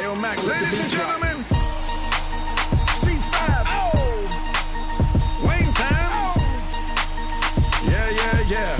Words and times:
Yo, 0.00 0.14
Mac, 0.14 0.42
ladies 0.44 0.80
and 0.80 0.90
gentlemen, 0.90 1.44
C5. 3.00 3.64
Oh, 3.66 5.46
Wayne 5.46 5.72
time. 5.74 6.10
Oh. 6.10 6.34
Yeah, 7.84 8.08
yeah, 8.10 8.40
yeah. 8.48 8.76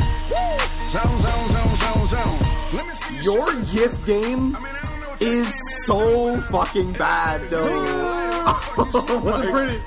Zone, 0.89 1.19
zone, 1.21 1.49
zone, 1.51 1.77
zone, 1.77 2.07
zone. 2.07 2.39
Let 2.73 2.87
me 2.87 2.95
see 2.95 3.19
Your 3.23 3.51
shake. 3.53 3.71
GIF 3.73 4.07
game 4.07 4.57
I 4.57 4.61
mean, 4.61 4.75
I 4.83 5.19
don't 5.19 5.21
know 5.35 5.45
so 5.85 6.41
fucking 6.43 6.93
bad, 6.95 7.51
though. 7.51 8.21
It 8.79 9.23
wasn't 9.23 9.53
pretty. 9.53 9.83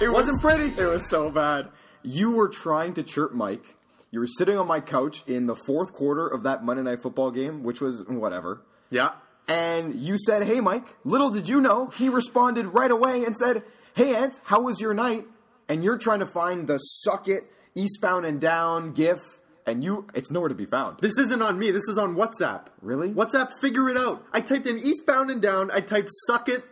It 0.00 0.08
Wasn't 0.10 0.40
pretty. 0.40 0.80
It 0.80 0.86
was 0.86 1.06
so 1.10 1.30
bad. 1.30 1.68
You 2.02 2.30
were 2.30 2.48
trying 2.48 2.94
to 2.94 3.02
chirp 3.02 3.32
Mike. 3.34 3.76
You 4.10 4.20
were 4.20 4.26
sitting 4.26 4.56
on 4.56 4.66
my 4.66 4.80
couch 4.80 5.22
in 5.26 5.46
the 5.46 5.54
fourth 5.54 5.92
quarter 5.92 6.26
of 6.26 6.44
that 6.44 6.64
Monday 6.64 6.82
Night 6.82 7.02
Football 7.02 7.30
game, 7.32 7.62
which 7.62 7.82
was 7.82 8.02
whatever. 8.08 8.62
Yeah. 8.88 9.10
And 9.50 9.96
you 9.96 10.16
said, 10.16 10.44
"Hey, 10.44 10.60
Mike." 10.60 10.96
Little 11.02 11.28
did 11.28 11.48
you 11.48 11.60
know, 11.60 11.88
he 11.88 12.08
responded 12.08 12.66
right 12.66 12.90
away 12.90 13.24
and 13.24 13.36
said, 13.36 13.64
"Hey, 13.94 14.14
Anth, 14.14 14.34
how 14.44 14.60
was 14.60 14.80
your 14.80 14.94
night?" 14.94 15.26
And 15.68 15.82
you're 15.82 15.98
trying 15.98 16.20
to 16.20 16.26
find 16.26 16.68
the 16.68 16.78
"suck 16.78 17.26
it" 17.26 17.52
eastbound 17.74 18.26
and 18.26 18.40
down 18.40 18.92
GIF, 18.92 19.40
and 19.66 19.82
you—it's 19.82 20.30
nowhere 20.30 20.50
to 20.50 20.54
be 20.54 20.66
found. 20.66 20.98
This 21.00 21.18
isn't 21.18 21.42
on 21.42 21.58
me. 21.58 21.72
This 21.72 21.88
is 21.88 21.98
on 21.98 22.14
WhatsApp. 22.14 22.66
Really? 22.80 23.10
WhatsApp, 23.12 23.58
figure 23.60 23.88
it 23.88 23.96
out. 23.96 24.24
I 24.32 24.40
typed 24.40 24.68
in 24.68 24.78
eastbound 24.78 25.32
and 25.32 25.42
down. 25.42 25.72
I 25.72 25.80
typed 25.80 26.10
suck 26.28 26.48
it. 26.48 26.64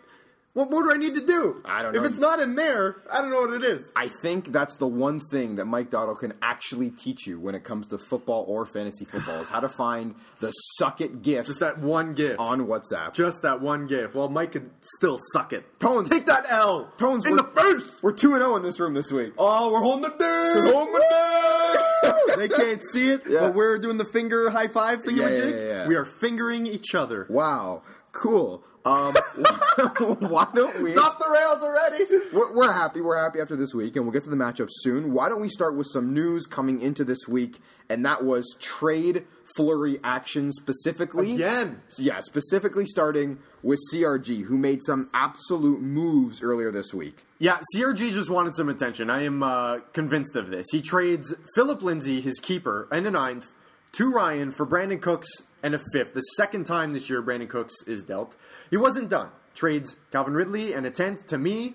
What 0.58 0.70
more 0.72 0.82
do 0.82 0.90
I 0.92 0.96
need 0.96 1.14
to 1.14 1.24
do? 1.24 1.62
I 1.64 1.82
don't 1.84 1.94
know. 1.94 2.00
If 2.02 2.06
it's 2.10 2.18
not 2.18 2.40
in 2.40 2.56
there, 2.56 2.96
I 3.12 3.20
don't 3.20 3.30
know 3.30 3.42
what 3.42 3.52
it 3.52 3.62
is. 3.62 3.92
I 3.94 4.08
think 4.08 4.50
that's 4.50 4.74
the 4.74 4.88
one 4.88 5.20
thing 5.20 5.54
that 5.56 5.66
Mike 5.66 5.88
Dotto 5.90 6.18
can 6.18 6.32
actually 6.42 6.90
teach 6.90 7.28
you 7.28 7.38
when 7.38 7.54
it 7.54 7.62
comes 7.62 7.86
to 7.88 7.98
football 7.98 8.44
or 8.48 8.66
fantasy 8.66 9.04
football 9.04 9.40
is 9.40 9.48
how 9.48 9.60
to 9.60 9.68
find 9.68 10.16
the 10.40 10.50
suck 10.50 11.00
it 11.00 11.22
GIFs 11.22 11.46
Just 11.46 11.60
that 11.60 11.78
one 11.78 12.14
GIF. 12.14 12.40
on 12.40 12.66
WhatsApp. 12.66 13.14
Just 13.14 13.42
that 13.42 13.60
one 13.60 13.86
GIF. 13.86 14.16
Well, 14.16 14.28
Mike 14.28 14.50
could 14.50 14.68
still 14.96 15.18
suck 15.32 15.52
it. 15.52 15.78
Tones. 15.78 16.08
Take 16.08 16.26
that 16.26 16.46
L. 16.50 16.90
Tones, 16.98 17.24
in 17.24 17.36
the 17.36 17.44
face. 17.44 18.00
We're 18.02 18.10
2 18.12 18.32
0 18.32 18.56
in 18.56 18.62
this 18.64 18.80
room 18.80 18.94
this 18.94 19.12
week. 19.12 19.34
Oh, 19.38 19.72
we're 19.72 19.78
holding 19.80 20.02
the 20.02 20.08
dude. 20.08 20.74
Holding 20.74 20.92
the 20.94 22.36
they 22.36 22.48
can't 22.48 22.82
see 22.92 23.10
it, 23.10 23.22
Yeah. 23.28 23.40
but 23.40 23.54
we're 23.54 23.78
doing 23.78 23.96
the 23.96 24.04
finger 24.04 24.50
high 24.50 24.68
five 24.68 25.04
thing. 25.04 25.16
Yeah, 25.16 25.28
yeah, 25.28 25.44
yeah, 25.44 25.56
yeah. 25.56 25.86
We 25.88 25.96
are 25.96 26.04
fingering 26.04 26.66
each 26.66 26.94
other. 26.94 27.26
Wow. 27.28 27.82
Cool. 28.12 28.64
Um, 28.84 29.14
why 30.30 30.48
don't 30.54 30.82
we? 30.82 30.90
It's 30.90 30.98
off 30.98 31.18
the 31.18 31.28
rails 31.28 31.62
already. 31.62 32.04
We're, 32.32 32.54
we're 32.54 32.72
happy. 32.72 33.00
We're 33.00 33.22
happy 33.22 33.40
after 33.40 33.56
this 33.56 33.74
week, 33.74 33.96
and 33.96 34.04
we'll 34.04 34.12
get 34.12 34.24
to 34.24 34.30
the 34.30 34.36
matchup 34.36 34.68
soon. 34.70 35.12
Why 35.12 35.28
don't 35.28 35.40
we 35.40 35.48
start 35.48 35.76
with 35.76 35.88
some 35.92 36.14
news 36.14 36.46
coming 36.46 36.80
into 36.80 37.04
this 37.04 37.28
week? 37.28 37.58
And 37.90 38.04
that 38.06 38.24
was 38.24 38.56
trade 38.60 39.24
flurry 39.56 39.98
action 40.04 40.52
specifically. 40.52 41.34
Again. 41.34 41.82
Yeah, 41.98 42.20
specifically 42.20 42.86
starting 42.86 43.38
with 43.62 43.78
CRG, 43.92 44.44
who 44.44 44.56
made 44.56 44.82
some 44.84 45.10
absolute 45.12 45.80
moves 45.80 46.42
earlier 46.42 46.70
this 46.70 46.94
week. 46.94 47.24
Yeah, 47.38 47.58
CRG 47.74 48.12
just 48.12 48.30
wanted 48.30 48.54
some 48.54 48.68
attention. 48.68 49.10
I 49.10 49.22
am 49.24 49.42
uh, 49.42 49.78
convinced 49.92 50.36
of 50.36 50.50
this. 50.50 50.66
He 50.70 50.80
trades 50.80 51.34
Phillip 51.54 51.82
Lindsay, 51.82 52.20
his 52.20 52.38
keeper, 52.40 52.88
and 52.90 53.06
a 53.06 53.10
ninth, 53.10 53.50
to 53.92 54.10
Ryan 54.10 54.50
for 54.50 54.66
Brandin 54.66 55.00
Cooks 55.00 55.28
and 55.62 55.74
a 55.74 55.80
fifth. 55.92 56.14
The 56.14 56.20
second 56.20 56.64
time 56.64 56.92
this 56.92 57.08
year 57.10 57.22
Brandin 57.22 57.48
Cooks 57.48 57.74
is 57.86 58.04
dealt. 58.04 58.36
He 58.70 58.76
wasn't 58.76 59.08
done. 59.08 59.28
Trades 59.54 59.96
Calvin 60.12 60.34
Ridley 60.34 60.72
and 60.72 60.86
a 60.86 60.90
tenth 60.90 61.26
to 61.28 61.38
me 61.38 61.74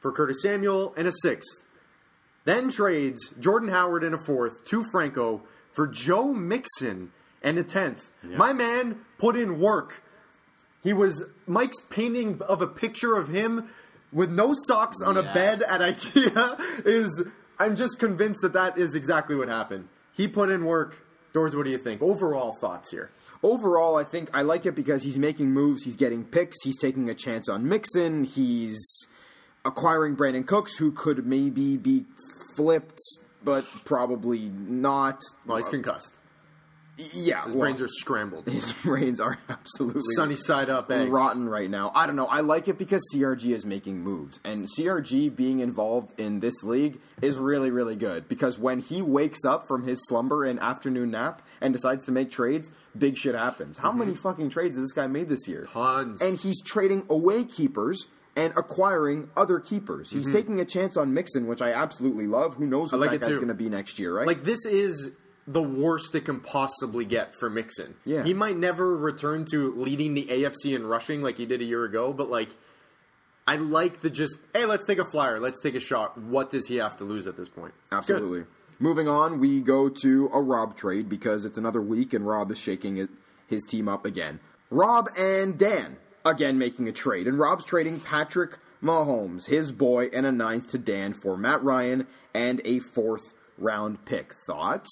for 0.00 0.12
Curtis 0.12 0.42
Samuel 0.42 0.94
and 0.96 1.06
a 1.06 1.12
sixth. 1.22 1.64
Then 2.44 2.70
trades 2.70 3.34
Jordan 3.38 3.68
Howard 3.68 4.02
and 4.04 4.14
a 4.14 4.18
fourth 4.24 4.64
to 4.66 4.84
Franco 4.90 5.42
for 5.72 5.86
Joe 5.86 6.32
Mixon 6.32 7.12
and 7.42 7.58
a 7.58 7.64
tenth. 7.64 8.10
My 8.22 8.52
man 8.52 9.00
put 9.18 9.36
in 9.36 9.60
work. 9.60 10.02
He 10.82 10.92
was 10.92 11.24
Mike's 11.46 11.80
painting 11.90 12.40
of 12.48 12.62
a 12.62 12.66
picture 12.66 13.16
of 13.16 13.28
him 13.28 13.68
with 14.12 14.30
no 14.30 14.54
socks 14.66 15.02
on 15.04 15.16
a 15.18 15.22
bed 15.22 15.60
at 15.68 15.80
IKEA 15.80 16.60
is. 16.86 17.24
I'm 17.60 17.74
just 17.74 17.98
convinced 17.98 18.40
that 18.42 18.52
that 18.52 18.78
is 18.78 18.94
exactly 18.94 19.34
what 19.34 19.48
happened. 19.48 19.88
He 20.14 20.28
put 20.28 20.48
in 20.48 20.64
work. 20.64 21.04
Doors, 21.38 21.54
what 21.54 21.66
do 21.66 21.70
you 21.70 21.78
think? 21.78 22.02
Overall 22.02 22.56
thoughts 22.60 22.90
here. 22.90 23.12
Overall, 23.44 23.94
I 23.96 24.02
think 24.02 24.28
I 24.34 24.42
like 24.42 24.66
it 24.66 24.74
because 24.74 25.04
he's 25.04 25.16
making 25.16 25.52
moves, 25.52 25.84
he's 25.84 25.94
getting 25.94 26.24
picks, 26.24 26.56
he's 26.64 26.76
taking 26.76 27.08
a 27.08 27.14
chance 27.14 27.48
on 27.48 27.68
Mixon, 27.68 28.24
he's 28.24 29.06
acquiring 29.64 30.16
Brandin 30.16 30.44
Cooks, 30.44 30.76
who 30.76 30.90
could 30.90 31.24
maybe 31.26 31.76
be 31.76 32.06
flipped, 32.56 32.98
but 33.44 33.64
probably 33.84 34.48
not. 34.48 35.22
Well, 35.46 35.58
he's 35.58 35.68
concussed. 35.68 36.12
Yeah, 37.14 37.44
His 37.44 37.54
well, 37.54 37.60
brains 37.66 37.80
are 37.80 37.88
scrambled. 37.88 38.48
his 38.48 38.72
brains 38.72 39.20
are 39.20 39.38
absolutely 39.48 40.02
Sunny 40.14 40.34
side 40.34 40.68
up 40.68 40.90
eggs. 40.90 41.08
rotten 41.10 41.48
right 41.48 41.70
now. 41.70 41.92
I 41.94 42.06
don't 42.06 42.16
know. 42.16 42.26
I 42.26 42.40
like 42.40 42.66
it 42.66 42.76
because 42.76 43.02
CRG 43.14 43.54
is 43.54 43.64
making 43.64 44.00
moves, 44.02 44.40
and 44.44 44.66
CRG 44.76 45.34
being 45.34 45.60
involved 45.60 46.12
in 46.18 46.40
this 46.40 46.64
league 46.64 47.00
is 47.22 47.36
really, 47.38 47.70
really 47.70 47.94
good. 47.96 48.28
Because 48.28 48.58
when 48.58 48.80
he 48.80 49.00
wakes 49.00 49.44
up 49.44 49.68
from 49.68 49.86
his 49.86 50.04
slumber 50.08 50.44
and 50.44 50.58
afternoon 50.58 51.12
nap 51.12 51.42
and 51.60 51.72
decides 51.72 52.04
to 52.06 52.12
make 52.12 52.30
trades, 52.32 52.70
big 52.96 53.16
shit 53.16 53.34
happens. 53.36 53.76
How 53.78 53.92
many 53.92 54.14
fucking 54.16 54.50
trades 54.50 54.74
has 54.76 54.84
this 54.84 54.92
guy 54.92 55.06
made 55.06 55.28
this 55.28 55.46
year? 55.46 55.66
Mm-hmm. 55.68 55.78
Tons. 55.78 56.20
And 56.22 56.38
he's 56.38 56.60
trading 56.62 57.04
away 57.08 57.44
keepers. 57.44 58.08
And 58.36 58.52
acquiring 58.56 59.30
other 59.36 59.58
keepers. 59.58 60.12
He's 60.12 60.30
taking 60.30 60.60
a 60.60 60.64
chance 60.64 60.96
on 60.96 61.12
Mixon, 61.12 61.48
which 61.48 61.60
I 61.60 61.72
absolutely 61.72 62.28
love. 62.28 62.54
Who 62.54 62.66
knows 62.68 62.92
what 62.92 63.00
Mm-hmm. 63.00 63.10
like 63.10 63.20
that 63.20 63.26
guy's 63.26 63.34
going 63.34 63.48
to 63.48 63.54
be 63.54 63.68
next 63.68 63.98
year, 63.98 64.14
right? 64.16 64.28
Like 64.28 64.44
this 64.44 64.64
is 64.64 65.10
the 65.48 65.62
worst 65.62 66.14
it 66.14 66.26
can 66.26 66.40
possibly 66.40 67.06
get 67.06 67.34
for 67.34 67.48
Mixon. 67.48 67.94
Yeah. 68.04 68.22
He 68.22 68.34
might 68.34 68.56
never 68.56 68.94
return 68.94 69.46
to 69.50 69.74
leading 69.74 70.12
the 70.12 70.26
AFC 70.26 70.76
in 70.76 70.86
rushing 70.86 71.22
like 71.22 71.38
he 71.38 71.46
did 71.46 71.62
a 71.62 71.64
year 71.64 71.84
ago, 71.84 72.12
but 72.12 72.30
like 72.30 72.50
I 73.46 73.56
like 73.56 74.00
the 74.00 74.10
just 74.10 74.36
hey, 74.54 74.66
let's 74.66 74.84
take 74.84 74.98
a 74.98 75.06
flyer, 75.06 75.40
let's 75.40 75.58
take 75.58 75.74
a 75.74 75.80
shot. 75.80 76.18
What 76.18 76.50
does 76.50 76.66
he 76.66 76.76
have 76.76 76.98
to 76.98 77.04
lose 77.04 77.26
at 77.26 77.36
this 77.36 77.48
point? 77.48 77.72
Absolutely. 77.90 78.44
Moving 78.78 79.08
on, 79.08 79.40
we 79.40 79.62
go 79.62 79.88
to 79.88 80.30
a 80.32 80.40
Rob 80.40 80.76
trade 80.76 81.08
because 81.08 81.46
it's 81.46 81.58
another 81.58 81.80
week 81.80 82.12
and 82.12 82.26
Rob 82.26 82.50
is 82.50 82.58
shaking 82.58 82.98
it, 82.98 83.08
his 83.48 83.64
team 83.64 83.88
up 83.88 84.04
again. 84.04 84.38
Rob 84.70 85.08
and 85.18 85.58
Dan 85.58 85.96
again 86.26 86.58
making 86.58 86.88
a 86.88 86.92
trade, 86.92 87.26
and 87.26 87.38
Rob's 87.38 87.64
trading 87.64 88.00
Patrick 88.00 88.58
Mahomes, 88.82 89.46
his 89.46 89.72
boy, 89.72 90.10
and 90.12 90.26
a 90.26 90.30
ninth 90.30 90.68
to 90.68 90.78
Dan 90.78 91.14
for 91.14 91.38
Matt 91.38 91.64
Ryan 91.64 92.06
and 92.34 92.60
a 92.66 92.80
fourth 92.80 93.32
round 93.56 94.04
pick. 94.04 94.32
Thoughts? 94.46 94.90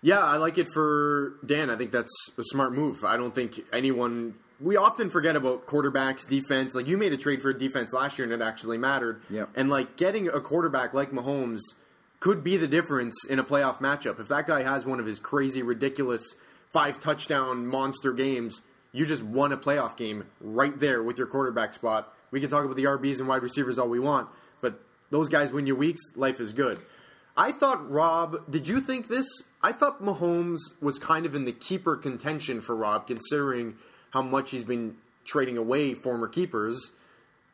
Yeah, 0.00 0.20
I 0.20 0.36
like 0.36 0.58
it 0.58 0.68
for 0.72 1.34
Dan. 1.44 1.70
I 1.70 1.76
think 1.76 1.90
that's 1.90 2.12
a 2.36 2.44
smart 2.44 2.72
move. 2.72 3.04
I 3.04 3.16
don't 3.16 3.34
think 3.34 3.60
anyone. 3.72 4.34
We 4.60 4.76
often 4.76 5.10
forget 5.10 5.36
about 5.36 5.66
quarterbacks, 5.66 6.28
defense. 6.28 6.74
Like 6.74 6.88
you 6.88 6.96
made 6.96 7.12
a 7.12 7.16
trade 7.16 7.42
for 7.42 7.50
a 7.50 7.58
defense 7.58 7.92
last 7.92 8.18
year, 8.18 8.24
and 8.24 8.42
it 8.42 8.44
actually 8.44 8.78
mattered. 8.78 9.22
Yep. 9.30 9.50
And 9.54 9.70
like 9.70 9.96
getting 9.96 10.28
a 10.28 10.40
quarterback 10.40 10.94
like 10.94 11.10
Mahomes 11.10 11.60
could 12.20 12.42
be 12.42 12.56
the 12.56 12.66
difference 12.66 13.16
in 13.28 13.38
a 13.38 13.44
playoff 13.44 13.78
matchup. 13.78 14.18
If 14.18 14.28
that 14.28 14.46
guy 14.46 14.62
has 14.62 14.84
one 14.84 15.00
of 15.00 15.06
his 15.06 15.18
crazy, 15.18 15.62
ridiculous 15.62 16.24
five 16.70 17.00
touchdown 17.00 17.66
monster 17.66 18.12
games, 18.12 18.60
you 18.92 19.06
just 19.06 19.22
won 19.22 19.52
a 19.52 19.56
playoff 19.56 19.96
game 19.96 20.24
right 20.40 20.78
there 20.78 21.02
with 21.02 21.18
your 21.18 21.26
quarterback 21.26 21.74
spot. 21.74 22.12
We 22.30 22.40
can 22.40 22.50
talk 22.50 22.64
about 22.64 22.76
the 22.76 22.84
RBs 22.84 23.20
and 23.20 23.28
wide 23.28 23.42
receivers 23.42 23.78
all 23.78 23.88
we 23.88 24.00
want, 24.00 24.28
but 24.60 24.80
those 25.10 25.28
guys 25.28 25.52
win 25.52 25.66
you 25.66 25.76
weeks. 25.76 26.00
Life 26.16 26.40
is 26.40 26.52
good. 26.52 26.78
I 27.38 27.52
thought 27.52 27.88
Rob. 27.88 28.50
Did 28.50 28.66
you 28.66 28.80
think 28.80 29.06
this? 29.06 29.28
I 29.62 29.70
thought 29.70 30.02
Mahomes 30.02 30.58
was 30.80 30.98
kind 30.98 31.24
of 31.24 31.36
in 31.36 31.44
the 31.44 31.52
keeper 31.52 31.96
contention 31.96 32.60
for 32.60 32.74
Rob, 32.74 33.06
considering 33.06 33.76
how 34.10 34.22
much 34.22 34.50
he's 34.50 34.64
been 34.64 34.96
trading 35.24 35.56
away 35.56 35.94
former 35.94 36.26
keepers. 36.26 36.90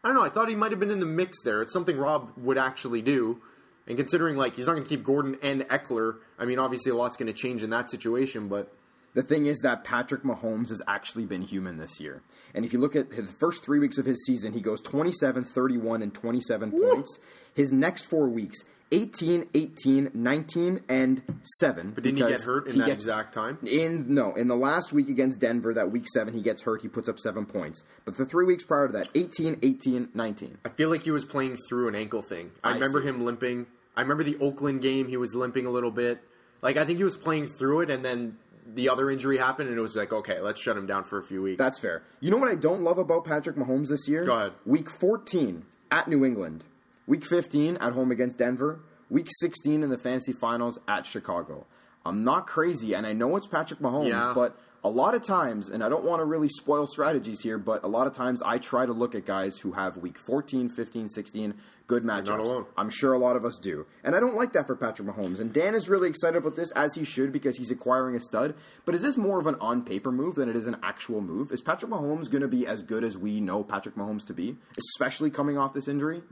I 0.03 0.09
don't 0.09 0.17
know. 0.17 0.22
I 0.22 0.31
thought 0.31 0.49
he 0.49 0.55
might 0.56 0.71
have 0.71 0.81
been 0.81 0.91
in 0.91 1.00
the 1.00 1.06
mix 1.06 1.43
there. 1.43 1.61
It's 1.61 1.72
something 1.72 1.99
Rob 1.99 2.33
would 2.37 2.56
actually 2.56 3.03
do. 3.03 3.43
And 3.87 3.99
considering 3.99 4.37
like 4.39 4.56
he's 4.56 4.67
not 4.67 4.72
going 4.72 4.84
to 4.84 4.89
keep 4.89 5.05
Gordon 5.05 5.37
and 5.43 5.62
Ekeler, 5.65 6.16
I 6.39 6.47
mean, 6.47 6.59
obviously 6.59 6.91
a 6.91 6.95
lot's 6.95 7.19
going 7.19 7.27
to 7.27 7.39
change 7.39 7.62
in 7.62 7.69
that 7.71 7.91
situation. 7.91 8.49
But 8.49 8.72
The 9.15 9.22
thing 9.22 9.47
is 9.47 9.59
that 9.61 9.84
Patrick 9.84 10.22
Mahomes 10.22 10.71
has 10.71 10.83
actually 10.89 11.25
been 11.27 11.43
human 11.43 11.77
this 11.77 12.01
year. 12.01 12.22
And 12.55 12.65
if 12.65 12.72
you 12.72 12.81
look 12.81 12.97
at 12.97 13.11
the 13.11 13.22
first 13.25 13.63
three 13.65 13.78
weeks 13.78 13.98
of 13.98 14.07
his 14.07 14.25
season, 14.27 14.53
he 14.53 14.60
goes 14.60 14.80
27, 14.80 15.45
31, 15.45 16.03
and 16.03 16.13
27 16.15 16.72
points. 16.72 17.19
His 17.54 17.72
next 17.72 18.07
four 18.07 18.28
weeks, 18.28 18.59
18, 18.92 19.48
18, 19.54 20.10
19, 20.15 20.81
and 20.89 21.22
7. 21.60 21.92
but 21.92 22.04
didn't 22.04 22.19
he 22.19 22.27
get 22.27 22.42
hurt 22.42 22.69
in 22.69 22.78
that 22.78 22.91
exact 22.91 23.34
time? 23.34 23.59
In 23.66 24.15
no, 24.15 24.34
in 24.34 24.48
the 24.48 24.57
last 24.57 24.92
week 24.92 25.09
against 25.09 25.41
Denver, 25.41 25.75
that 25.75 25.91
week 25.91 26.07
seven, 26.13 26.34
he 26.34 26.42
gets 26.42 26.63
hurt. 26.63 26.83
He 26.83 26.89
puts 26.89 27.09
up 27.09 27.19
seven 27.19 27.47
points. 27.47 27.83
But 28.04 28.16
the 28.16 28.25
three 28.25 28.45
weeks 28.47 28.65
prior 28.65 28.86
to 28.86 28.92
that, 28.92 29.09
18, 29.15 29.59
18, 29.63 30.10
19. 30.15 30.59
I 30.65 30.69
feel 30.69 30.91
like 30.91 31.03
he 31.03 31.10
was 31.10 31.25
playing 31.25 31.59
through 31.69 31.89
an 31.89 31.95
ankle 31.95 32.22
thing. 32.22 32.53
I, 32.63 32.71
I 32.71 32.75
remember 32.75 33.01
see. 33.03 33.09
him 33.09 33.25
limping. 33.25 33.66
I 33.97 34.03
remember 34.03 34.25
the 34.25 34.36
Oakland 34.39 34.83
game. 34.83 35.09
He 35.09 35.16
was 35.16 35.34
limping 35.34 35.66
a 35.66 35.71
little 35.71 35.91
bit. 35.91 36.21
Like 36.63 36.77
I 36.77 36.84
think 36.84 36.98
he 36.98 37.04
was 37.04 37.16
playing 37.16 37.48
through 37.48 37.83
it, 37.83 37.91
and 37.91 38.04
then 38.04 38.39
the 38.66 38.89
other 38.89 39.10
injury 39.10 39.39
happened, 39.39 39.69
and 39.69 39.78
it 39.78 39.83
was 39.83 39.97
like, 39.97 40.13
okay, 40.13 40.41
let's 40.41 40.60
shut 40.60 40.77
him 40.77 40.87
down 40.87 41.04
for 41.04 41.19
a 41.19 41.22
few 41.22 41.42
weeks. 41.42 41.59
That's 41.59 41.78
fair. 41.78 42.03
You 42.21 42.30
know 42.30 42.39
what 42.39 42.51
I 42.51 42.54
don't 42.54 42.83
love 42.83 42.98
about 42.98 43.25
Patrick 43.25 43.57
Mahomes 43.57 43.89
this 43.89 44.09
year? 44.09 44.25
Go 44.25 44.34
ahead. 44.34 44.53
Week 44.65 44.89
14 44.89 45.65
at 45.91 46.09
New 46.09 46.25
England. 46.25 46.65
Week 47.06 47.24
15 47.24 47.77
at 47.78 47.92
home 47.92 48.10
against 48.10 48.39
Denver. 48.39 48.80
Week 49.10 49.28
16 49.41 49.83
in 49.83 49.91
the 49.91 49.98
fantasy 49.98 50.33
finals 50.33 50.78
at 50.89 51.06
Chicago. 51.06 51.66
I'm 52.06 52.24
not 52.24 52.47
crazy, 52.47 52.95
and 52.95 53.06
I 53.06 53.12
know 53.12 53.36
it's 53.36 53.47
Patrick 53.47 53.80
Mahomes, 53.80 54.09
Yeah. 54.09 54.33
but 54.34 54.59
a 54.83 54.89
lot 54.91 55.15
of 55.15 55.22
times, 55.22 55.71
and 55.71 55.83
I 55.83 55.89
don't 55.89 56.04
want 56.04 56.21
to 56.21 56.24
really 56.27 56.48
spoil 56.48 56.86
strategies 56.86 57.41
here, 57.41 57.56
but 57.56 57.83
a 57.84 57.86
lot 57.89 58.06
of 58.06 58.12
times 58.12 58.42
I 58.42 58.59
try 58.59 58.84
to 58.84 58.92
look 58.92 59.15
at 59.15 59.24
guys 59.24 59.59
who 59.59 59.72
have 59.72 59.97
week 59.97 60.18
14, 60.18 60.68
15, 60.68 61.09
16 61.09 61.54
good 61.86 62.03
matchups. 62.03 62.27
not 62.27 62.41
alone. 62.41 62.66
I'm 62.77 62.91
sure 62.91 63.15
a 63.15 63.18
lot 63.18 63.36
of 63.36 63.45
us 63.47 63.59
do. 63.59 63.86
And 64.03 64.15
I 64.15 64.21
don't 64.21 64.34
like 64.36 64.53
that 64.53 64.66
for 64.66 64.77
Patrick 64.77 65.09
Mahomes. 65.09 65.41
And 65.41 65.53
Dan 65.53 65.74
is 65.74 65.89
really 65.89 66.09
excited 66.10 66.36
about 66.36 66.56
this, 66.56 66.71
as 66.72 66.95
he 66.95 67.04
should, 67.04 67.33
because 67.33 67.56
he's 67.56 67.71
acquiring 67.71 68.15
a 68.16 68.21
stud. 68.21 68.54
But 68.84 68.95
is 68.95 69.01
this 69.03 69.16
more 69.16 69.39
of 69.39 69.47
an 69.47 69.56
on 69.60 69.83
paper 69.84 70.10
move 70.12 70.34
than 70.34 70.48
it 70.51 70.56
is 70.56 70.66
an 70.66 70.77
actual 70.83 71.21
move? 71.22 71.53
Is 71.53 71.62
Patrick 71.62 71.91
Mahomes 71.91 72.30
going 72.30 72.42
to 72.42 72.48
be 72.48 72.66
as 72.66 72.83
good 72.83 73.04
as 73.04 73.16
we 73.16 73.41
know 73.41 73.62
Patrick 73.65 73.97
Mahomes 73.97 74.27
to 74.27 74.34
be, 74.34 74.59
especially 74.78 75.30
coming 75.30 75.56
off 75.56 75.72
this 75.72 75.89
injury? 75.89 76.22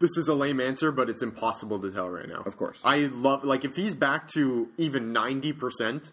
This 0.00 0.16
is 0.16 0.28
a 0.28 0.34
lame 0.34 0.60
answer, 0.60 0.92
but 0.92 1.10
it's 1.10 1.22
impossible 1.22 1.80
to 1.80 1.90
tell 1.90 2.08
right 2.08 2.28
now. 2.28 2.42
Of 2.46 2.56
course. 2.56 2.78
I 2.84 2.98
love 3.12 3.44
like 3.44 3.64
if 3.64 3.76
he's 3.76 3.94
back 3.94 4.28
to 4.28 4.68
even 4.78 5.12
ninety 5.12 5.52
percent, 5.52 6.12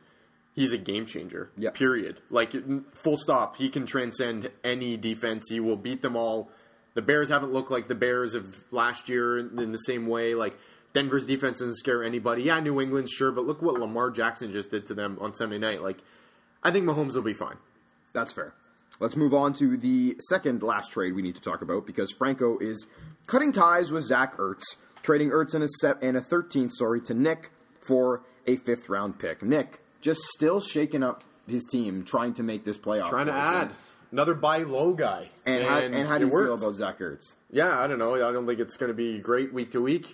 he's 0.53 0.73
a 0.73 0.77
game 0.77 1.05
changer. 1.05 1.51
Yeah. 1.55 1.69
Period. 1.71 2.21
Like 2.29 2.53
full 2.95 3.17
stop. 3.17 3.57
He 3.57 3.69
can 3.69 3.85
transcend 3.85 4.49
any 4.63 4.97
defense. 4.97 5.47
He 5.49 5.59
will 5.59 5.77
beat 5.77 6.01
them 6.01 6.15
all. 6.15 6.49
The 6.95 7.01
Bears 7.01 7.29
haven't 7.29 7.53
looked 7.53 7.69
like 7.69 7.87
the 7.87 7.95
Bears 7.95 8.33
of 8.33 8.63
last 8.71 9.07
year 9.09 9.37
in 9.37 9.59
in 9.59 9.71
the 9.71 9.77
same 9.77 10.07
way. 10.07 10.33
Like 10.33 10.57
Denver's 10.95 11.25
defense 11.25 11.59
doesn't 11.59 11.75
scare 11.75 12.03
anybody. 12.03 12.43
Yeah, 12.43 12.59
New 12.61 12.79
England, 12.79 13.09
sure, 13.09 13.31
but 13.31 13.45
look 13.45 13.61
what 13.61 13.77
Lamar 13.77 14.09
Jackson 14.09 14.51
just 14.51 14.71
did 14.71 14.85
to 14.87 14.93
them 14.93 15.17
on 15.19 15.35
Sunday 15.35 15.57
night. 15.57 15.83
Like, 15.83 15.97
I 16.63 16.71
think 16.71 16.85
Mahomes 16.85 17.15
will 17.15 17.21
be 17.21 17.33
fine. 17.33 17.57
That's 18.13 18.31
fair. 18.31 18.53
Let's 19.01 19.17
move 19.17 19.33
on 19.33 19.53
to 19.55 19.75
the 19.75 20.15
second 20.29 20.63
last 20.63 20.93
trade 20.93 21.13
we 21.13 21.21
need 21.21 21.35
to 21.35 21.41
talk 21.41 21.61
about 21.61 21.85
because 21.85 22.13
Franco 22.13 22.57
is 22.59 22.87
cutting 23.27 23.51
ties 23.51 23.91
with 23.91 24.03
Zach 24.03 24.37
Ertz, 24.37 24.63
trading 25.01 25.29
Ertz 25.29 25.53
and 25.53 25.63
a, 25.63 25.67
se- 25.81 25.99
and 26.01 26.17
a 26.17 26.21
13th, 26.21 26.71
sorry, 26.73 27.01
to 27.01 27.13
Nick 27.13 27.51
for 27.81 28.21
a 28.47 28.55
fifth 28.57 28.89
round 28.89 29.19
pick. 29.19 29.43
Nick 29.43 29.81
just 30.01 30.21
still 30.35 30.59
shaking 30.59 31.03
up 31.03 31.23
his 31.47 31.65
team, 31.65 32.03
trying 32.03 32.33
to 32.35 32.43
make 32.43 32.63
this 32.63 32.77
playoff. 32.77 33.09
Trying 33.09 33.27
to 33.27 33.33
add 33.33 33.71
another 34.11 34.33
buy 34.33 34.59
low 34.59 34.93
guy. 34.93 35.29
And, 35.45 35.63
how, 35.63 35.77
and 35.79 36.07
how 36.07 36.17
do 36.17 36.25
you 36.25 36.31
feel 36.31 36.53
about 36.53 36.75
Zach 36.75 36.99
Ertz? 36.99 37.35
Yeah, 37.51 37.79
I 37.79 37.87
don't 37.87 37.99
know. 37.99 38.15
I 38.15 38.31
don't 38.31 38.47
think 38.47 38.59
it's 38.59 38.77
going 38.77 38.89
to 38.89 38.95
be 38.95 39.19
great 39.19 39.53
week 39.53 39.71
to 39.71 39.81
week. 39.81 40.07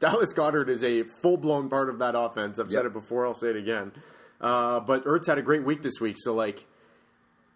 Dallas 0.00 0.32
Goedert 0.32 0.68
is 0.68 0.82
a 0.82 1.04
full 1.04 1.36
blown 1.36 1.68
part 1.68 1.88
of 1.88 1.98
that 2.00 2.16
offense. 2.16 2.58
I've 2.58 2.70
said 2.70 2.86
it 2.86 2.92
before. 2.92 3.26
I'll 3.26 3.34
say 3.34 3.50
it 3.50 3.56
again. 3.56 3.92
Uh, 4.40 4.80
but 4.80 5.04
Ertz 5.04 5.26
had 5.26 5.38
a 5.38 5.42
great 5.42 5.64
week 5.64 5.82
this 5.82 6.00
week. 6.00 6.16
So 6.18 6.34
like, 6.34 6.66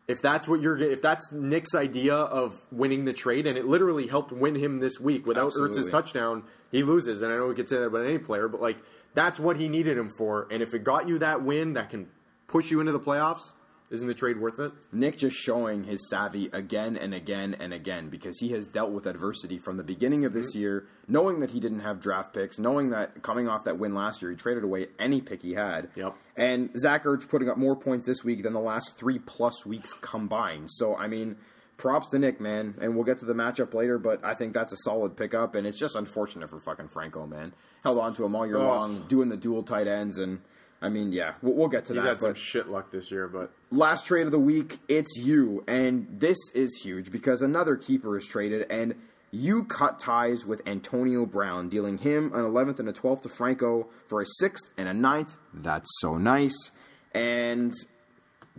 if 0.07 0.21
that's 0.21 0.47
what 0.47 0.61
you're, 0.61 0.77
if 0.77 1.01
that's 1.01 1.33
Nick's 1.33 1.75
idea 1.75 2.15
of 2.15 2.65
winning 2.71 3.05
the 3.05 3.13
trade, 3.13 3.47
and 3.47 3.57
it 3.57 3.67
literally 3.67 4.07
helped 4.07 4.33
win 4.33 4.55
him 4.55 4.81
this 4.81 5.01
week. 5.01 5.27
Without 5.27 5.47
Absolutely. 5.49 5.79
Ertz's 5.79 5.89
touchdown, 5.91 6.45
he 6.71 6.83
loses. 6.83 7.23
And 7.23 7.33
I 7.33 7.37
know 7.37 7.47
we 7.47 7.55
could 7.55 7.69
say 7.69 7.77
that 7.77 7.87
about 7.87 8.05
any 8.05 8.19
player, 8.19 8.49
but 8.49 8.61
like 8.61 8.77
that's 9.15 9.39
what 9.39 9.57
he 9.57 9.69
needed 9.69 9.97
him 9.97 10.11
for. 10.11 10.47
And 10.51 10.63
if 10.63 10.75
it 10.75 10.85
got 10.85 11.09
you 11.09 11.19
that 11.21 11.43
win 11.43 11.75
that 11.75 11.91
can 11.91 12.09
push 12.47 12.71
you 12.71 12.81
into 12.81 12.93
the 12.93 13.01
playoffs, 13.01 13.53
isn't 13.95 14.07
the 14.07 14.13
trade 14.15 14.39
worth 14.39 14.59
it? 14.59 14.73
Nick 14.93 15.17
just 15.17 15.37
showing 15.37 15.85
his 15.85 16.07
savvy 16.11 16.51
again 16.53 16.97
and 16.97 17.15
again 17.15 17.55
and 17.59 17.73
again 17.73 18.11
because 18.11 18.39
he 18.39 18.51
has 18.51 18.67
dealt 18.67 18.91
with 18.91 19.07
adversity 19.07 19.59
from 19.59 19.77
the 19.79 19.83
beginning 19.83 20.25
of 20.27 20.33
Mm-hmm. 20.33 20.41
this 20.43 20.55
year, 20.55 20.87
knowing 21.09 21.41
that 21.41 21.51
he 21.51 21.61
didn't 21.61 21.81
have 21.81 22.01
draft 22.01 22.35
picks, 22.35 22.59
knowing 22.59 22.91
that 22.91 23.23
coming 23.23 23.49
off 23.49 23.65
that 23.65 23.79
win 23.79 23.95
last 23.95 24.21
year, 24.21 24.31
he 24.31 24.37
traded 24.37 24.65
away 24.65 24.89
any 24.99 25.21
pick 25.23 25.41
he 25.43 25.55
had. 25.55 25.89
Yep. 25.97 26.15
And 26.37 26.71
Zach 26.79 27.05
Ertz 27.05 27.29
putting 27.29 27.49
up 27.49 27.57
more 27.57 27.77
points 27.77 28.07
this 28.07 28.23
week 28.25 28.43
than 28.43 28.53
the 28.53 28.61
last 28.61 28.97
three 28.99 29.19
plus 29.21 29.65
weeks 29.65 29.93
combined. 29.95 30.71
So, 30.73 30.97
I 30.97 31.07
mean, 31.09 31.37
props 31.77 32.09
to 32.09 32.19
Nick, 32.19 32.41
man. 32.41 32.75
And 32.81 32.95
we'll 32.95 33.05
get 33.05 33.19
to 33.19 33.25
the 33.25 33.35
matchup 33.35 33.75
later, 33.75 33.99
but 33.99 34.25
I 34.25 34.35
think 34.35 34.53
that's 34.55 34.73
a 34.73 34.77
solid 34.79 35.17
pickup. 35.17 35.55
And 35.55 35.67
it's 35.67 35.79
just 35.79 35.95
unfortunate 35.97 36.51
for 36.51 36.59
fucking 36.59 36.89
Franco, 36.89 37.27
man. 37.27 37.53
Held 37.85 37.99
on 37.99 38.15
to 38.15 38.25
him 38.25 38.35
all 38.35 38.47
year 38.47 38.57
Oh. 38.59 38.67
long, 38.67 39.05
doing 39.09 39.29
the 39.29 39.37
dual 39.37 39.63
tight 39.63 39.87
ends. 39.87 40.19
And, 40.19 40.41
I 40.85 40.89
mean, 40.91 41.13
yeah, 41.13 41.35
we'll, 41.43 41.55
we'll 41.55 41.69
get 41.69 41.87
to 41.87 41.95
He's 41.95 42.03
that. 42.03 42.17
He's 42.17 42.23
had 42.25 42.35
some 42.35 42.35
shit 42.35 42.69
luck 42.69 42.91
this 42.91 43.11
year, 43.11 43.27
but 43.27 43.51
last 43.71 44.07
trade 44.07 44.27
of 44.27 44.33
the 44.33 44.39
week, 44.39 44.79
it's 44.89 45.17
you. 45.17 45.65
And 45.67 46.07
this 46.11 46.37
is 46.55 46.81
huge 46.83 47.11
because 47.11 47.41
another 47.43 47.77
keeper 47.77 48.17
is 48.17 48.27
traded, 48.27 48.67
and 48.71 48.95
you 49.31 49.65
cut 49.65 49.99
ties 49.99 50.45
with 50.47 50.61
Antonio 50.69 51.27
Brown, 51.27 51.69
dealing 51.69 51.99
him 51.99 52.27
an 52.35 52.41
11th 52.45 52.79
and 52.79 52.89
a 52.89 52.93
12th 52.93 53.23
to 53.23 53.29
Franco 53.29 53.89
for 54.07 54.21
a 54.21 54.25
6th 54.43 54.69
and 54.77 54.89
a 54.89 54.93
9th. 54.93 55.37
That's 55.53 55.89
so 56.01 56.17
nice. 56.19 56.71
And 57.13 57.73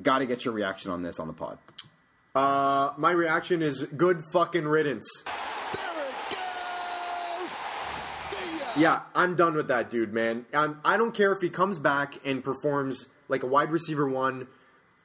got 0.01 0.17
to 0.19 0.25
get 0.25 0.43
your 0.43 0.53
reaction 0.53 0.91
on 0.91 1.01
this 1.03 1.19
on 1.19 1.27
the 1.27 1.33
pod. 1.33 1.57
uh, 2.35 2.91
my 2.97 3.11
reaction 3.11 3.61
is 3.61 3.83
good 3.95 4.23
fucking 4.33 4.65
riddance. 4.67 5.05
There 5.25 6.07
it 6.09 6.35
goes. 6.35 7.51
See 7.95 8.59
ya. 8.59 8.64
Yeah, 8.77 9.01
I'm 9.13 9.35
done 9.35 9.55
with 9.55 9.69
that 9.69 9.89
dude, 9.89 10.13
man. 10.13 10.45
Um, 10.53 10.81
I 10.83 10.97
don't 10.97 11.13
care 11.13 11.31
if 11.31 11.41
he 11.41 11.49
comes 11.49 11.79
back 11.79 12.15
and 12.25 12.43
performs 12.43 13.05
like 13.29 13.43
a 13.43 13.47
wide 13.47 13.71
receiver 13.71 14.07
one 14.07 14.47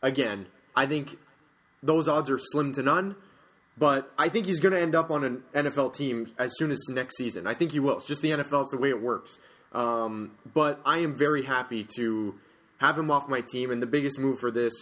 again. 0.03 0.47
I 0.75 0.87
think 0.87 1.17
those 1.83 2.09
odds 2.09 2.31
are 2.31 2.39
slim 2.39 2.73
to 2.75 2.83
none. 2.83 3.17
But 3.81 4.13
I 4.19 4.29
think 4.29 4.45
he's 4.45 4.61
going 4.61 4.75
to 4.75 4.81
end 4.81 4.95
up 4.95 5.11
on 5.11 5.25
an 5.25 5.43
NFL 5.55 5.95
team 5.95 6.27
as 6.39 6.53
soon 6.59 6.71
as 6.71 6.79
next 6.91 7.17
season. 7.17 7.47
I 7.47 7.55
think 7.55 7.73
he 7.73 7.81
will. 7.81 7.97
It's 7.97 8.07
just 8.07 8.21
the 8.21 8.31
NFL. 8.31 8.63
It's 8.63 8.73
the 8.73 8.77
way 8.77 8.91
it 8.91 9.01
works. 9.01 9.39
Um, 9.73 10.33
but 10.53 10.81
I 10.85 10.99
am 10.99 11.17
very 11.17 11.45
happy 11.45 11.87
to 11.97 12.35
have 12.79 12.99
him 12.99 13.11
off 13.11 13.27
my 13.27 13.41
team. 13.41 13.71
And 13.71 13.81
the 13.81 13.87
biggest 13.87 14.19
move 14.19 14.39
for 14.39 14.51
this, 14.51 14.75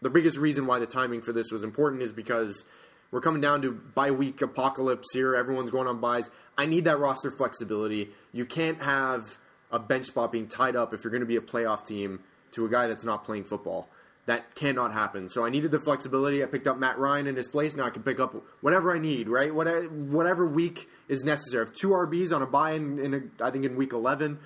the 0.00 0.08
biggest 0.08 0.38
reason 0.38 0.66
why 0.66 0.78
the 0.78 0.86
timing 0.86 1.20
for 1.20 1.34
this 1.34 1.52
was 1.52 1.64
important 1.64 2.02
is 2.02 2.12
because 2.12 2.64
we're 3.10 3.20
coming 3.20 3.40
down 3.40 3.62
to 3.62 3.72
bye 3.72 4.10
week 4.10 4.40
apocalypse 4.42 5.08
here. 5.12 5.34
Everyone's 5.34 5.70
going 5.70 5.88
on 5.88 6.00
byes. 6.00 6.30
I 6.56 6.66
need 6.66 6.84
that 6.84 6.98
roster 6.98 7.30
flexibility. 7.30 8.10
You 8.32 8.44
can't 8.44 8.82
have 8.82 9.38
a 9.70 9.78
bench 9.78 10.06
spot 10.06 10.32
being 10.32 10.46
tied 10.46 10.76
up 10.76 10.94
if 10.94 11.04
you're 11.04 11.10
going 11.10 11.22
to 11.22 11.26
be 11.26 11.36
a 11.36 11.40
playoff 11.40 11.86
team 11.86 12.20
to 12.52 12.64
a 12.64 12.68
guy 12.68 12.86
that's 12.86 13.04
not 13.04 13.24
playing 13.24 13.44
football. 13.44 13.88
That 14.26 14.54
cannot 14.54 14.92
happen. 14.92 15.28
So 15.28 15.44
I 15.44 15.50
needed 15.50 15.70
the 15.70 15.80
flexibility. 15.80 16.42
I 16.42 16.46
picked 16.46 16.66
up 16.66 16.78
Matt 16.78 16.98
Ryan 16.98 17.26
in 17.26 17.36
his 17.36 17.48
place. 17.48 17.74
Now 17.74 17.86
I 17.86 17.90
can 17.90 18.02
pick 18.02 18.20
up 18.20 18.34
whatever 18.60 18.94
I 18.94 18.98
need, 18.98 19.28
right? 19.28 19.52
Whatever, 19.52 19.86
whatever 19.86 20.46
week 20.46 20.88
is 21.08 21.24
necessary. 21.24 21.64
If 21.64 21.74
two 21.74 21.88
RBs 21.88 22.34
on 22.34 22.42
a 22.42 22.46
bye 22.46 22.72
in, 22.72 22.98
in 22.98 23.14
a, 23.14 23.44
I 23.44 23.50
think 23.50 23.64
in 23.64 23.76
week 23.76 23.92
11, 23.92 24.38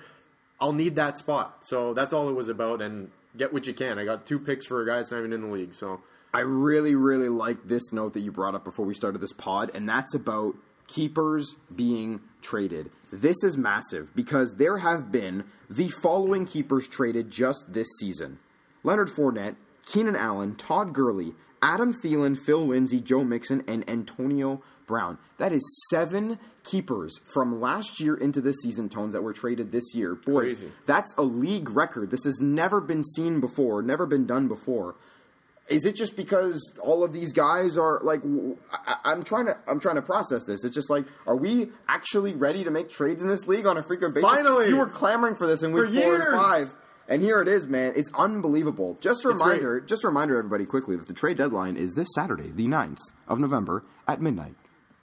I'll 0.59 0.73
need 0.73 0.95
that 0.95 1.17
spot. 1.17 1.59
So 1.63 1.93
that's 1.93 2.13
all 2.13 2.29
it 2.29 2.33
was 2.33 2.47
about. 2.47 2.81
And 2.81 3.11
get 3.37 3.53
what 3.53 3.67
you 3.67 3.73
can. 3.73 3.99
I 3.99 4.05
got 4.05 4.25
two 4.25 4.39
picks 4.39 4.65
for 4.65 4.81
a 4.81 4.85
guy 4.85 4.97
that's 4.97 5.11
not 5.11 5.19
even 5.19 5.33
in 5.33 5.41
the 5.41 5.47
league. 5.47 5.73
So 5.73 6.01
I 6.35 6.41
really, 6.41 6.95
really 6.95 7.29
like 7.29 7.65
this 7.65 7.93
note 7.93 8.11
that 8.11 8.19
you 8.19 8.29
brought 8.29 8.55
up 8.55 8.65
before 8.65 8.85
we 8.85 8.93
started 8.93 9.21
this 9.21 9.31
pod, 9.31 9.71
and 9.73 9.87
that's 9.87 10.13
about 10.13 10.55
keepers 10.85 11.55
being 11.73 12.19
traded. 12.41 12.91
This 13.09 13.41
is 13.41 13.57
massive 13.57 14.13
because 14.13 14.55
there 14.55 14.79
have 14.79 15.13
been 15.13 15.45
the 15.69 15.87
following 15.87 16.45
keepers 16.45 16.89
traded 16.89 17.31
just 17.31 17.71
this 17.71 17.87
season 18.01 18.39
Leonard 18.83 19.07
Fournette, 19.07 19.55
Keenan 19.85 20.17
Allen, 20.17 20.55
Todd 20.55 20.93
Gurley, 20.93 21.31
Adam 21.61 21.93
Thielen, 22.03 22.37
Phil 22.37 22.67
Lindsay, 22.67 22.99
Joe 22.99 23.23
Mixon, 23.23 23.63
and 23.65 23.89
Antonio 23.89 24.61
Brown. 24.87 25.17
That 25.37 25.53
is 25.53 25.63
seven 25.89 26.37
keepers 26.65 27.17
from 27.33 27.61
last 27.61 28.01
year 28.01 28.13
into 28.13 28.41
this 28.41 28.57
season, 28.61 28.89
Tones, 28.89 29.13
that 29.13 29.23
were 29.23 29.31
traded 29.31 29.71
this 29.71 29.95
year. 29.95 30.15
Boys, 30.15 30.55
Crazy. 30.55 30.71
that's 30.85 31.13
a 31.17 31.23
league 31.23 31.69
record. 31.69 32.11
This 32.11 32.25
has 32.25 32.41
never 32.41 32.81
been 32.81 33.05
seen 33.05 33.39
before, 33.39 33.81
never 33.81 34.05
been 34.05 34.25
done 34.27 34.49
before 34.49 34.95
is 35.67 35.85
it 35.85 35.95
just 35.95 36.15
because 36.15 36.71
all 36.79 37.03
of 37.03 37.11
these 37.11 37.33
guys 37.33 37.77
are 37.77 37.99
like 38.03 38.21
I, 38.71 39.11
am 39.11 39.23
trying 39.23 39.47
to 39.47 39.57
i'm 39.67 39.79
trying 39.79 39.95
to 39.95 40.01
process 40.01 40.43
this 40.43 40.63
it's 40.63 40.75
just 40.75 40.89
like 40.89 41.05
are 41.25 41.35
we 41.35 41.69
actually 41.87 42.33
ready 42.33 42.63
to 42.63 42.71
make 42.71 42.89
trades 42.89 43.21
in 43.21 43.27
this 43.27 43.47
league 43.47 43.65
on 43.65 43.77
a 43.77 43.83
frequent 43.83 44.13
basis 44.13 44.29
Finally! 44.29 44.69
you 44.69 44.77
were 44.77 44.87
clamoring 44.87 45.35
for 45.35 45.47
this 45.47 45.63
in 45.63 45.71
week 45.71 45.85
For 45.85 45.91
four 45.91 45.95
years! 45.95 46.33
and 46.33 46.41
five 46.41 46.69
and 47.07 47.21
here 47.21 47.41
it 47.41 47.47
is 47.47 47.67
man 47.67 47.93
it's 47.95 48.11
unbelievable 48.13 48.97
just 49.01 49.25
a 49.25 49.29
reminder 49.29 49.79
just 49.79 50.03
a 50.03 50.07
reminder 50.07 50.37
everybody 50.37 50.65
quickly 50.65 50.95
that 50.95 51.07
the 51.07 51.13
trade 51.13 51.37
deadline 51.37 51.77
is 51.77 51.93
this 51.93 52.07
saturday 52.13 52.49
the 52.49 52.67
9th 52.67 52.99
of 53.27 53.39
november 53.39 53.83
at 54.07 54.21
midnight 54.21 54.55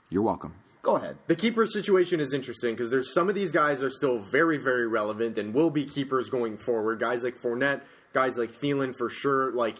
you're 0.09 0.21
welcome 0.23 0.53
go 0.81 0.95
ahead 0.97 1.17
The 1.27 1.35
keeper 1.35 1.65
situation 1.65 2.19
is 2.19 2.33
interesting 2.33 2.75
because 2.75 2.89
there's 2.89 3.13
some 3.13 3.27
of 3.29 3.35
these 3.35 3.51
guys 3.51 3.81
are 3.83 3.89
still 3.89 4.19
very, 4.19 4.57
very 4.57 4.85
relevant 4.85 5.37
and 5.37 5.53
will 5.53 5.69
be 5.69 5.85
keepers 5.85 6.29
going 6.29 6.57
forward. 6.57 6.99
Guys 6.99 7.23
like 7.23 7.39
Fournette, 7.41 7.81
guys 8.11 8.37
like 8.37 8.51
Thielen 8.51 8.93
for 8.93 9.09
sure. 9.09 9.53
Like 9.53 9.77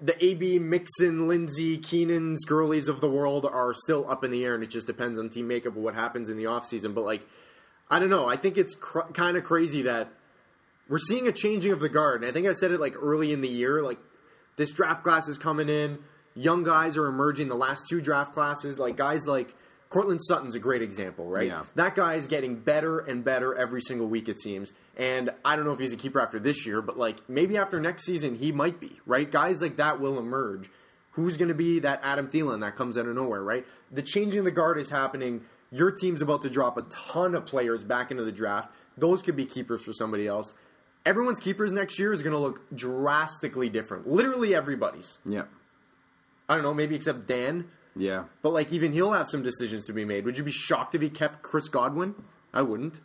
the 0.00 0.24
AB 0.24 0.58
Mixon, 0.58 1.26
Lindsay, 1.26 1.78
Keenan's, 1.78 2.44
Gurley's 2.44 2.88
of 2.88 3.00
the 3.00 3.08
world 3.08 3.44
are 3.44 3.74
still 3.74 4.08
up 4.10 4.24
in 4.24 4.30
the 4.30 4.44
air, 4.44 4.54
and 4.54 4.62
it 4.62 4.70
just 4.70 4.86
depends 4.86 5.18
on 5.18 5.28
team 5.28 5.48
makeup 5.48 5.76
of 5.76 5.82
what 5.82 5.94
happens 5.94 6.28
in 6.28 6.36
the 6.36 6.44
offseason. 6.44 6.94
But 6.94 7.04
like, 7.04 7.26
I 7.90 7.98
don't 7.98 8.10
know. 8.10 8.28
I 8.28 8.36
think 8.36 8.56
it's 8.58 8.74
cr- 8.74 9.12
kind 9.12 9.36
of 9.36 9.44
crazy 9.44 9.82
that 9.82 10.08
we're 10.88 10.98
seeing 10.98 11.26
a 11.26 11.32
changing 11.32 11.72
of 11.72 11.80
the 11.80 11.88
guard. 11.88 12.22
And 12.22 12.30
I 12.30 12.32
think 12.32 12.46
I 12.46 12.52
said 12.52 12.70
it 12.70 12.80
like 12.80 12.94
early 13.00 13.32
in 13.32 13.40
the 13.40 13.48
year. 13.48 13.82
Like 13.82 13.98
this 14.56 14.70
draft 14.70 15.02
class 15.02 15.28
is 15.28 15.38
coming 15.38 15.68
in. 15.68 15.98
Young 16.34 16.62
guys 16.62 16.96
are 16.96 17.06
emerging. 17.06 17.48
The 17.48 17.56
last 17.56 17.88
two 17.88 18.00
draft 18.00 18.32
classes, 18.32 18.78
like 18.78 18.96
guys 18.96 19.26
like 19.26 19.54
Courtland 19.90 20.20
Sutton's 20.22 20.54
a 20.54 20.58
great 20.58 20.82
example, 20.82 21.24
right? 21.26 21.46
Yeah. 21.46 21.64
That 21.74 21.94
guy 21.94 22.14
is 22.14 22.26
getting 22.26 22.56
better 22.56 22.98
and 22.98 23.24
better 23.24 23.54
every 23.54 23.80
single 23.80 24.06
week, 24.06 24.28
it 24.28 24.38
seems. 24.38 24.72
And 24.96 25.30
I 25.44 25.56
don't 25.56 25.64
know 25.64 25.72
if 25.72 25.78
he's 25.78 25.94
a 25.94 25.96
keeper 25.96 26.20
after 26.20 26.38
this 26.38 26.66
year, 26.66 26.82
but 26.82 26.98
like 26.98 27.26
maybe 27.28 27.56
after 27.56 27.80
next 27.80 28.04
season, 28.04 28.34
he 28.34 28.52
might 28.52 28.80
be, 28.80 29.00
right? 29.06 29.30
Guys 29.30 29.62
like 29.62 29.76
that 29.76 29.98
will 29.98 30.18
emerge. 30.18 30.68
Who's 31.12 31.36
going 31.38 31.48
to 31.48 31.54
be 31.54 31.78
that 31.80 32.00
Adam 32.04 32.28
Thielen 32.28 32.60
that 32.60 32.76
comes 32.76 32.98
out 32.98 33.06
of 33.06 33.14
nowhere, 33.14 33.42
right? 33.42 33.64
The 33.90 34.02
changing 34.02 34.44
the 34.44 34.50
guard 34.50 34.78
is 34.78 34.90
happening. 34.90 35.40
Your 35.70 35.90
team's 35.90 36.20
about 36.22 36.42
to 36.42 36.50
drop 36.50 36.76
a 36.76 36.82
ton 36.82 37.34
of 37.34 37.46
players 37.46 37.82
back 37.82 38.10
into 38.10 38.24
the 38.24 38.32
draft. 38.32 38.70
Those 38.98 39.22
could 39.22 39.36
be 39.36 39.46
keepers 39.46 39.82
for 39.82 39.92
somebody 39.92 40.26
else. 40.26 40.52
everyone's 41.06 41.40
keepers 41.40 41.72
next 41.72 41.98
year 41.98 42.12
is 42.12 42.22
going 42.22 42.34
to 42.34 42.38
look 42.38 42.60
drastically 42.74 43.68
different. 43.70 44.06
Literally 44.06 44.54
everybody's. 44.54 45.18
Yeah. 45.24 45.44
I 46.48 46.54
don't 46.54 46.62
know, 46.62 46.74
maybe 46.74 46.94
except 46.94 47.26
Dan. 47.26 47.66
Yeah. 47.98 48.24
But 48.42 48.52
like 48.52 48.72
even 48.72 48.92
he'll 48.92 49.12
have 49.12 49.28
some 49.28 49.42
decisions 49.42 49.84
to 49.86 49.92
be 49.92 50.04
made. 50.04 50.24
Would 50.24 50.38
you 50.38 50.44
be 50.44 50.52
shocked 50.52 50.94
if 50.94 51.02
he 51.02 51.10
kept 51.10 51.42
Chris 51.42 51.68
Godwin? 51.68 52.14
I 52.54 52.62
wouldn't. 52.62 53.00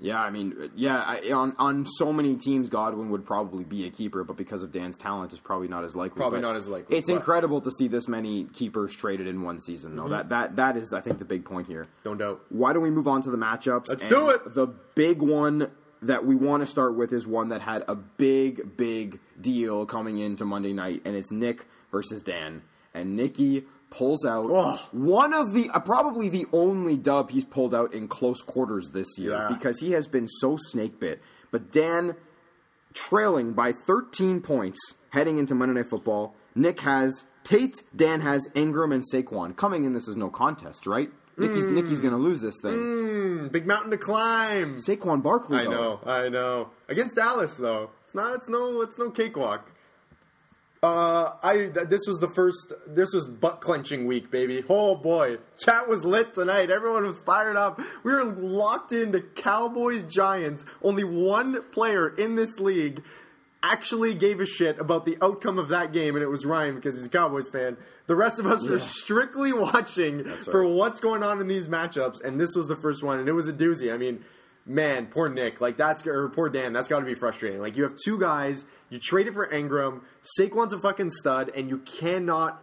Yeah, 0.00 0.20
I 0.20 0.30
mean, 0.30 0.70
yeah, 0.76 0.98
I, 1.00 1.32
on 1.32 1.54
on 1.58 1.86
so 1.86 2.12
many 2.12 2.36
teams, 2.36 2.68
Godwin 2.68 3.08
would 3.10 3.24
probably 3.24 3.64
be 3.64 3.86
a 3.86 3.90
keeper, 3.90 4.22
but 4.22 4.36
because 4.36 4.62
of 4.62 4.70
Dan's 4.70 4.96
talent, 4.98 5.32
it's 5.32 5.40
probably 5.40 5.66
not 5.66 5.82
as 5.82 5.96
likely. 5.96 6.18
Probably 6.20 6.40
But 6.40 6.46
not 6.46 6.56
as 6.56 6.68
likely, 6.68 6.96
It's 6.96 7.06
but- 7.08 7.14
Mm-hmm. 7.14 7.20
incredible 7.20 7.60
to 7.62 7.70
see 7.70 7.88
this 7.88 8.06
many 8.06 8.44
keepers 8.44 8.94
traded 8.94 9.26
in 9.26 9.42
one 9.42 9.60
season, 9.60 9.96
though. 9.96 10.08
That 10.08 10.28
that 10.28 10.56
that 10.56 10.76
is, 10.76 10.92
I 10.92 11.00
think, 11.00 11.18
the 11.18 11.24
big 11.24 11.44
point 11.44 11.66
here. 11.68 11.86
Don't 12.04 12.18
doubt. 12.18 12.42
Why 12.50 12.72
don't 12.74 12.82
we 12.82 12.90
move 12.90 13.08
on 13.08 13.22
to 13.22 13.30
the 13.30 13.38
matchups? 13.38 13.86
Let's 13.88 14.02
And 14.02 14.10
do 14.10 14.28
it! 14.30 14.52
The 14.54 14.66
big 14.94 15.22
one 15.22 15.70
that 16.02 16.24
we 16.24 16.36
want 16.36 16.62
to 16.62 16.66
start 16.66 16.94
with 16.94 17.12
is 17.12 17.26
one 17.26 17.48
that 17.48 17.62
had 17.62 17.82
a 17.88 17.96
big, 17.96 18.76
big 18.76 19.18
deal 19.40 19.84
coming 19.86 20.18
into 20.18 20.44
Monday 20.44 20.74
night, 20.74 21.02
and 21.06 21.16
it's 21.16 21.32
Nick 21.32 21.66
versus 21.90 22.22
Dan. 22.22 22.62
And 22.94 23.16
Nicky 23.16 23.64
pulls 23.90 24.24
out 24.24 24.46
Oh. 24.50 24.78
one 24.92 25.32
of 25.32 25.52
the 25.52 25.70
uh, 25.70 25.80
probably 25.80 26.28
the 26.28 26.46
only 26.52 26.96
dub 26.96 27.30
he's 27.30 27.44
pulled 27.44 27.74
out 27.74 27.94
in 27.94 28.06
close 28.08 28.42
quarters 28.42 28.90
this 28.92 29.06
year 29.18 29.32
Yeah. 29.32 29.48
because 29.48 29.78
he 29.80 29.92
has 29.92 30.06
been 30.08 30.28
so 30.28 30.56
snake 30.58 31.00
bit. 31.00 31.22
But 31.50 31.72
Dan 31.72 32.14
trailing 32.94 33.52
by 33.52 33.72
13 33.72 34.40
points 34.40 34.78
heading 35.10 35.38
into 35.38 35.54
Monday 35.54 35.74
Night 35.80 35.88
Football. 35.90 36.34
Nick 36.54 36.80
has 36.80 37.24
Tate, 37.44 37.82
Dan 37.94 38.20
has 38.20 38.48
Ingram 38.54 38.92
and 38.92 39.02
Saquon. 39.12 39.56
Coming 39.56 39.84
in, 39.84 39.94
this 39.94 40.08
is 40.08 40.16
no 40.16 40.28
contest, 40.28 40.86
right? 40.86 41.10
Nicky's 41.36 41.64
Hmm. 41.64 41.76
Nicky's 41.76 42.00
going 42.00 42.12
to 42.14 42.18
lose 42.18 42.40
this 42.40 42.56
thing. 42.60 42.72
Mm, 42.74 43.52
big 43.52 43.66
mountain 43.66 43.90
to 43.92 43.96
climb. 43.96 44.76
Saquon 44.78 45.22
Barkley, 45.22 45.58
I 45.58 45.64
though. 45.64 45.70
know, 45.70 46.00
I 46.04 46.28
know. 46.28 46.70
Against 46.88 47.14
Dallas, 47.16 47.54
though, 47.54 47.90
it's 48.04 48.14
not. 48.14 48.34
It's 48.34 48.48
no. 48.48 48.80
It's 48.82 48.98
no 48.98 49.10
cakewalk. 49.10 49.70
Uh, 50.82 51.32
I 51.42 51.70
th- 51.74 51.88
this 51.88 52.02
was 52.06 52.18
the 52.20 52.28
first. 52.28 52.72
This 52.86 53.12
was 53.12 53.26
butt 53.26 53.60
clenching 53.60 54.06
week, 54.06 54.30
baby. 54.30 54.64
Oh 54.68 54.94
boy, 54.94 55.38
chat 55.58 55.88
was 55.88 56.04
lit 56.04 56.34
tonight. 56.34 56.70
Everyone 56.70 57.04
was 57.04 57.18
fired 57.18 57.56
up. 57.56 57.80
We 58.04 58.12
were 58.12 58.24
locked 58.24 58.92
into 58.92 59.20
Cowboys 59.20 60.04
Giants. 60.04 60.64
Only 60.82 61.02
one 61.02 61.62
player 61.72 62.08
in 62.08 62.36
this 62.36 62.60
league 62.60 63.02
actually 63.60 64.14
gave 64.14 64.38
a 64.38 64.46
shit 64.46 64.78
about 64.78 65.04
the 65.04 65.18
outcome 65.20 65.58
of 65.58 65.68
that 65.70 65.92
game, 65.92 66.14
and 66.14 66.22
it 66.22 66.28
was 66.28 66.46
Ryan 66.46 66.76
because 66.76 66.96
he's 66.96 67.06
a 67.06 67.10
Cowboys 67.10 67.48
fan. 67.48 67.76
The 68.06 68.14
rest 68.14 68.38
of 68.38 68.46
us 68.46 68.64
were 68.64 68.78
strictly 68.78 69.52
watching 69.52 70.24
for 70.24 70.64
what's 70.64 71.00
going 71.00 71.24
on 71.24 71.40
in 71.40 71.48
these 71.48 71.66
matchups, 71.66 72.22
and 72.22 72.40
this 72.40 72.54
was 72.54 72.68
the 72.68 72.76
first 72.76 73.02
one, 73.02 73.18
and 73.18 73.28
it 73.28 73.32
was 73.32 73.48
a 73.48 73.52
doozy. 73.52 73.92
I 73.92 73.96
mean, 73.96 74.24
man, 74.68 75.06
poor 75.06 75.28
Nick, 75.28 75.60
like 75.60 75.76
that's 75.76 76.06
or 76.06 76.28
poor 76.28 76.48
Dan, 76.48 76.72
that's 76.72 76.88
got 76.88 77.00
to 77.00 77.06
be 77.06 77.14
frustrating. 77.14 77.60
Like 77.60 77.76
you 77.76 77.82
have 77.84 77.94
two 78.04 78.20
guys, 78.20 78.64
you 78.90 78.98
traded 78.98 79.34
for 79.34 79.52
Ingram, 79.52 80.02
Saquon's 80.38 80.72
a 80.72 80.78
fucking 80.78 81.10
stud, 81.10 81.50
and 81.54 81.68
you 81.68 81.78
cannot 81.78 82.62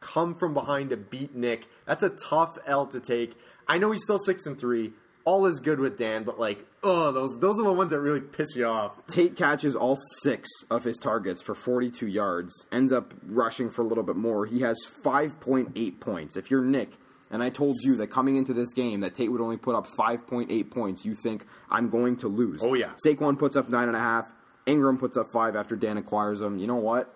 come 0.00 0.34
from 0.34 0.54
behind 0.54 0.90
to 0.90 0.96
beat 0.96 1.34
Nick. 1.34 1.68
That's 1.86 2.02
a 2.02 2.10
tough 2.10 2.58
L 2.66 2.86
to 2.86 3.00
take. 3.00 3.34
I 3.68 3.78
know 3.78 3.92
he's 3.92 4.02
still 4.02 4.18
six 4.18 4.46
and 4.46 4.58
three. 4.58 4.92
All 5.24 5.46
is 5.46 5.60
good 5.60 5.78
with 5.78 5.96
Dan, 5.96 6.24
but 6.24 6.40
like, 6.40 6.66
oh, 6.82 7.12
those 7.12 7.38
those 7.38 7.56
are 7.56 7.62
the 7.62 7.72
ones 7.72 7.92
that 7.92 8.00
really 8.00 8.20
piss 8.20 8.56
you 8.56 8.66
off. 8.66 9.06
Tate 9.06 9.36
catches 9.36 9.76
all 9.76 9.96
six 10.22 10.48
of 10.68 10.82
his 10.82 10.98
targets 10.98 11.40
for 11.40 11.54
42 11.54 12.08
yards, 12.08 12.66
ends 12.72 12.92
up 12.92 13.14
rushing 13.24 13.70
for 13.70 13.82
a 13.82 13.84
little 13.84 14.02
bit 14.02 14.16
more. 14.16 14.46
He 14.46 14.62
has 14.62 14.78
5.8 14.84 16.00
points. 16.00 16.36
If 16.36 16.50
you're 16.50 16.64
Nick, 16.64 16.98
and 17.32 17.42
I 17.42 17.48
told 17.48 17.78
you 17.82 17.96
that 17.96 18.08
coming 18.08 18.36
into 18.36 18.52
this 18.52 18.72
game 18.74 19.00
that 19.00 19.14
Tate 19.14 19.32
would 19.32 19.40
only 19.40 19.56
put 19.56 19.74
up 19.74 19.88
5.8 19.88 20.70
points, 20.70 21.04
you 21.04 21.14
think 21.14 21.46
I'm 21.70 21.88
going 21.88 22.16
to 22.18 22.28
lose. 22.28 22.60
Oh, 22.62 22.74
yeah. 22.74 22.92
Saquon 23.04 23.38
puts 23.38 23.56
up 23.56 23.68
nine 23.68 23.88
and 23.88 23.96
a 23.96 24.00
half. 24.00 24.26
Ingram 24.66 24.98
puts 24.98 25.16
up 25.16 25.26
five 25.32 25.56
after 25.56 25.74
Dan 25.74 25.96
acquires 25.96 26.40
him. 26.40 26.58
You 26.58 26.66
know 26.66 26.76
what? 26.76 27.12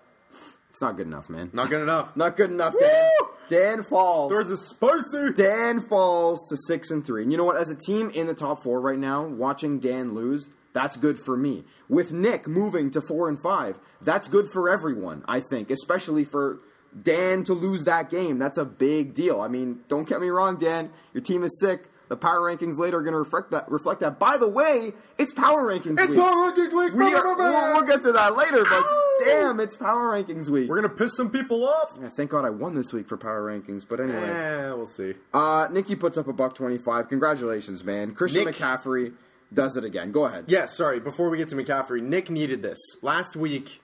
It's 0.70 0.80
not 0.82 0.96
good 0.96 1.06
enough, 1.06 1.30
man. 1.30 1.50
Not 1.52 1.70
good 1.70 1.82
enough. 1.82 2.16
Not 2.16 2.36
good 2.36 2.50
enough, 2.50 2.74
Dan. 2.78 3.10
Woo! 3.20 3.28
Dan 3.48 3.82
falls. 3.84 4.30
There's 4.30 4.50
a 4.50 4.56
spicy. 4.56 5.32
Dan 5.34 5.80
falls 5.88 6.42
to 6.48 6.56
six 6.66 6.90
and 6.90 7.04
three. 7.04 7.22
And 7.22 7.30
you 7.30 7.38
know 7.38 7.44
what? 7.44 7.56
As 7.56 7.70
a 7.70 7.76
team 7.76 8.10
in 8.10 8.26
the 8.26 8.34
top 8.34 8.62
four 8.62 8.80
right 8.80 8.98
now, 8.98 9.24
watching 9.24 9.78
Dan 9.78 10.14
lose, 10.14 10.48
that's 10.72 10.96
good 10.96 11.18
for 11.18 11.36
me. 11.36 11.64
With 11.88 12.12
Nick 12.12 12.46
moving 12.46 12.90
to 12.90 13.00
four 13.00 13.28
and 13.28 13.40
five, 13.40 13.78
that's 14.02 14.28
good 14.28 14.50
for 14.50 14.68
everyone. 14.68 15.24
I 15.26 15.40
think, 15.40 15.70
especially 15.70 16.24
for 16.24 16.60
Dan 17.02 17.44
to 17.44 17.52
lose 17.54 17.84
that 17.84 18.10
game. 18.10 18.38
That's 18.38 18.58
a 18.58 18.64
big 18.64 19.14
deal. 19.14 19.40
I 19.40 19.48
mean, 19.48 19.80
don't 19.88 20.08
get 20.08 20.20
me 20.20 20.28
wrong, 20.28 20.56
Dan. 20.56 20.90
Your 21.12 21.22
team 21.22 21.42
is 21.42 21.58
sick. 21.60 21.88
The 22.08 22.16
power 22.16 22.38
rankings 22.40 22.78
later 22.78 22.98
are 22.98 23.02
going 23.02 23.14
to 23.14 23.18
reflect 23.18 23.50
that. 23.50 23.68
Reflect 23.68 23.98
that. 24.00 24.20
By 24.20 24.36
the 24.38 24.46
way, 24.48 24.92
it's 25.18 25.32
power 25.32 25.64
rankings 25.64 25.98
week. 25.98 25.98
It's 25.98 26.08
week. 26.10 26.18
Power 26.18 26.52
Rankings 26.52 26.72
Week. 26.72 26.94
we 26.94 27.12
are, 27.12 27.36
we'll, 27.36 27.74
we'll 27.74 27.82
get 27.82 28.02
to 28.02 28.12
that 28.12 28.36
later, 28.36 28.62
but 28.62 28.72
Ow! 28.72 29.22
damn, 29.24 29.58
it's 29.58 29.74
power 29.74 30.12
rankings 30.12 30.48
week. 30.48 30.68
We're 30.68 30.80
gonna 30.80 30.94
piss 30.94 31.16
some 31.16 31.30
people 31.30 31.66
off. 31.68 31.94
Yeah, 32.00 32.08
thank 32.16 32.30
God 32.30 32.44
I 32.44 32.50
won 32.50 32.76
this 32.76 32.92
week 32.92 33.08
for 33.08 33.16
power 33.16 33.42
rankings. 33.50 33.84
But 33.88 33.98
anyway. 33.98 34.22
Eh, 34.22 34.72
we'll 34.72 34.86
see. 34.86 35.14
Uh, 35.34 35.66
Nikki 35.72 35.96
puts 35.96 36.16
up 36.16 36.28
a 36.28 36.32
buck 36.32 36.54
twenty-five. 36.54 37.08
Congratulations, 37.08 37.82
man! 37.82 38.12
Christian 38.12 38.44
Nick- 38.44 38.54
McCaffrey 38.54 39.14
does 39.52 39.76
it 39.76 39.84
again. 39.84 40.12
Go 40.12 40.26
ahead. 40.26 40.44
Yeah, 40.46 40.66
sorry. 40.66 41.00
Before 41.00 41.28
we 41.28 41.38
get 41.38 41.48
to 41.48 41.56
McCaffrey, 41.56 42.02
Nick 42.02 42.30
needed 42.30 42.62
this 42.62 42.78
last 43.02 43.34
week. 43.34 43.80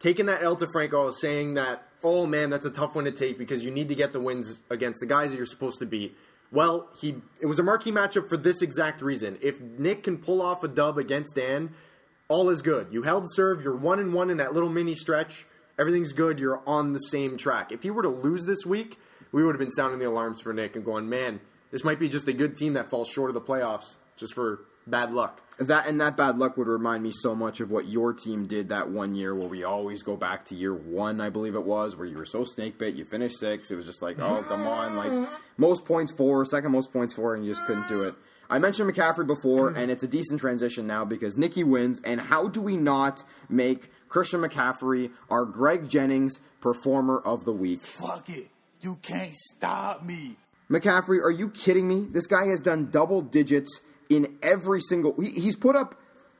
Taking 0.00 0.26
that 0.26 0.42
L 0.42 0.56
to 0.56 0.66
Franco, 0.72 1.12
saying 1.12 1.54
that, 1.54 1.86
oh 2.02 2.26
man, 2.26 2.50
that's 2.50 2.66
a 2.66 2.70
tough 2.70 2.94
one 2.94 3.04
to 3.04 3.12
take 3.12 3.38
because 3.38 3.64
you 3.64 3.70
need 3.70 3.88
to 3.88 3.94
get 3.94 4.12
the 4.12 4.20
wins 4.20 4.60
against 4.70 5.00
the 5.00 5.06
guys 5.06 5.30
that 5.30 5.36
you're 5.36 5.46
supposed 5.46 5.78
to 5.80 5.86
beat. 5.86 6.16
Well, 6.50 6.88
he 7.00 7.16
it 7.40 7.46
was 7.46 7.58
a 7.58 7.62
marquee 7.62 7.92
matchup 7.92 8.28
for 8.28 8.36
this 8.36 8.62
exact 8.62 9.00
reason. 9.00 9.38
If 9.40 9.60
Nick 9.60 10.04
can 10.04 10.18
pull 10.18 10.42
off 10.42 10.62
a 10.62 10.68
dub 10.68 10.98
against 10.98 11.34
Dan, 11.34 11.74
all 12.28 12.50
is 12.50 12.62
good. 12.62 12.88
You 12.90 13.02
held 13.02 13.26
serve. 13.32 13.62
You're 13.62 13.76
one 13.76 13.98
and 13.98 14.12
one 14.12 14.30
in 14.30 14.36
that 14.36 14.52
little 14.52 14.68
mini 14.68 14.94
stretch. 14.94 15.46
Everything's 15.78 16.12
good. 16.12 16.38
You're 16.38 16.62
on 16.66 16.92
the 16.92 16.98
same 16.98 17.36
track. 17.36 17.72
If 17.72 17.82
he 17.82 17.90
were 17.90 18.02
to 18.02 18.08
lose 18.08 18.44
this 18.44 18.66
week, 18.66 18.98
we 19.32 19.42
would 19.42 19.54
have 19.54 19.60
been 19.60 19.70
sounding 19.70 19.98
the 19.98 20.08
alarms 20.08 20.40
for 20.40 20.52
Nick 20.52 20.76
and 20.76 20.84
going, 20.84 21.08
man, 21.08 21.40
this 21.70 21.84
might 21.84 21.98
be 21.98 22.08
just 22.08 22.28
a 22.28 22.32
good 22.32 22.56
team 22.56 22.74
that 22.74 22.90
falls 22.90 23.08
short 23.08 23.30
of 23.30 23.34
the 23.34 23.40
playoffs 23.40 23.94
just 24.16 24.34
for 24.34 24.60
bad 24.86 25.12
luck. 25.12 25.40
That 25.58 25.86
and 25.86 26.00
that 26.00 26.16
bad 26.16 26.38
luck 26.38 26.56
would 26.56 26.66
remind 26.66 27.02
me 27.02 27.12
so 27.12 27.34
much 27.34 27.60
of 27.60 27.70
what 27.70 27.86
your 27.86 28.12
team 28.12 28.46
did 28.46 28.70
that 28.70 28.88
one 28.88 29.14
year, 29.14 29.34
where 29.34 29.48
we 29.48 29.64
always 29.64 30.02
go 30.02 30.16
back 30.16 30.46
to 30.46 30.56
year 30.56 30.74
one, 30.74 31.20
I 31.20 31.28
believe 31.28 31.54
it 31.54 31.64
was, 31.64 31.94
where 31.94 32.06
you 32.06 32.16
were 32.16 32.24
so 32.24 32.44
snake 32.44 32.78
bit. 32.78 32.94
You 32.94 33.04
finished 33.04 33.38
six. 33.38 33.70
It 33.70 33.76
was 33.76 33.86
just 33.86 34.02
like, 34.02 34.20
oh 34.20 34.42
come 34.42 34.66
on, 34.66 34.96
like 34.96 35.28
most 35.58 35.84
points 35.84 36.12
four, 36.12 36.44
second 36.44 36.72
most 36.72 36.92
points 36.92 37.14
four, 37.14 37.34
and 37.34 37.44
you 37.44 37.52
just 37.52 37.64
couldn't 37.66 37.88
do 37.88 38.04
it. 38.04 38.14
I 38.50 38.58
mentioned 38.58 38.92
McCaffrey 38.92 39.26
before, 39.26 39.70
and 39.70 39.90
it's 39.90 40.02
a 40.02 40.08
decent 40.08 40.40
transition 40.40 40.86
now 40.86 41.06
because 41.06 41.38
Nikki 41.38 41.64
wins. 41.64 42.02
And 42.04 42.20
how 42.20 42.48
do 42.48 42.60
we 42.60 42.76
not 42.76 43.24
make 43.48 43.90
Christian 44.08 44.40
McCaffrey 44.40 45.10
our 45.30 45.46
Greg 45.46 45.88
Jennings 45.88 46.38
Performer 46.60 47.18
of 47.18 47.46
the 47.46 47.52
Week? 47.52 47.80
Fuck 47.80 48.28
it. 48.28 48.50
You 48.82 48.96
can't 49.00 49.34
stop 49.34 50.04
me. 50.04 50.36
McCaffrey, 50.70 51.22
are 51.22 51.30
you 51.30 51.48
kidding 51.48 51.88
me? 51.88 52.06
This 52.10 52.26
guy 52.26 52.46
has 52.46 52.60
done 52.60 52.90
double 52.90 53.22
digits 53.22 53.80
in 54.16 54.38
every 54.42 54.80
single. 54.80 55.14
He, 55.20 55.30
he's 55.30 55.56
put 55.56 55.76
up. 55.76 55.98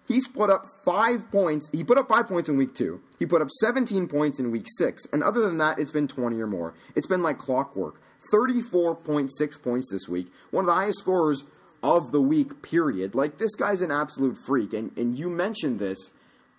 He's 0.09 0.27
put 0.27 0.51
up 0.51 0.67
five 0.85 1.31
points. 1.31 1.71
He 1.71 1.85
put 1.85 1.97
up 1.97 2.09
five 2.09 2.27
points 2.27 2.49
in 2.49 2.57
week 2.57 2.75
two. 2.75 3.01
He 3.19 3.27
put 3.27 3.41
up 3.41 3.49
17 3.61 4.09
points 4.09 4.41
in 4.41 4.51
week 4.51 4.67
six. 4.77 5.05
And 5.13 5.23
other 5.23 5.43
than 5.43 5.59
that, 5.59 5.79
it's 5.79 5.93
been 5.93 6.09
20 6.09 6.41
or 6.41 6.49
more. 6.49 6.75
It's 6.97 7.07
been 7.07 7.23
like 7.23 7.39
clockwork. 7.39 8.01
34.6 8.35 9.63
points 9.63 9.91
this 9.93 10.09
week. 10.09 10.31
One 10.51 10.65
of 10.65 10.67
the 10.67 10.75
highest 10.75 10.99
scorers 10.99 11.45
of 11.83 12.13
the 12.13 12.21
week, 12.21 12.63
period. 12.63 13.15
Like, 13.15 13.39
this 13.39 13.55
guy's 13.55 13.81
an 13.81 13.91
absolute 13.91 14.37
freak. 14.45 14.73
And, 14.73 14.97
and 14.99 15.17
you 15.17 15.31
mentioned 15.31 15.79
this. 15.79 16.11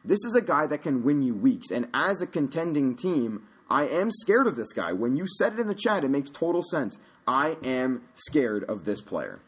This 0.05 0.23
is 0.25 0.35
a 0.35 0.41
guy 0.41 0.67
that 0.67 0.81
can 0.81 1.03
win 1.03 1.21
you 1.21 1.33
weeks. 1.33 1.71
And 1.71 1.87
as 1.93 2.21
a 2.21 2.27
contending 2.27 2.95
team, 2.95 3.43
I 3.69 3.87
am 3.87 4.11
scared 4.11 4.47
of 4.47 4.55
this 4.55 4.73
guy. 4.73 4.91
When 4.91 5.15
you 5.15 5.25
said 5.37 5.53
it 5.53 5.59
in 5.59 5.67
the 5.67 5.75
chat, 5.75 6.03
it 6.03 6.09
makes 6.09 6.29
total 6.29 6.61
sense. 6.63 6.97
I 7.25 7.57
am 7.63 8.03
scared 8.15 8.65
of 8.65 8.85
this 8.85 9.01
player. 9.01 9.39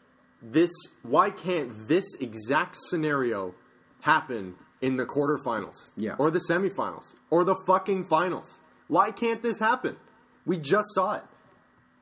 This 0.52 0.70
why 1.02 1.30
can't 1.30 1.88
this 1.88 2.04
exact 2.20 2.76
scenario 2.76 3.54
happen 4.00 4.54
in 4.80 4.96
the 4.96 5.04
quarterfinals? 5.04 5.90
Yeah. 5.96 6.14
or 6.18 6.30
the 6.30 6.40
semifinals? 6.48 7.14
Or 7.30 7.44
the 7.44 7.56
fucking 7.66 8.06
finals? 8.06 8.60
Why 8.88 9.10
can't 9.10 9.42
this 9.42 9.58
happen? 9.58 9.96
We 10.44 10.58
just 10.58 10.88
saw 10.94 11.14
it. 11.14 11.24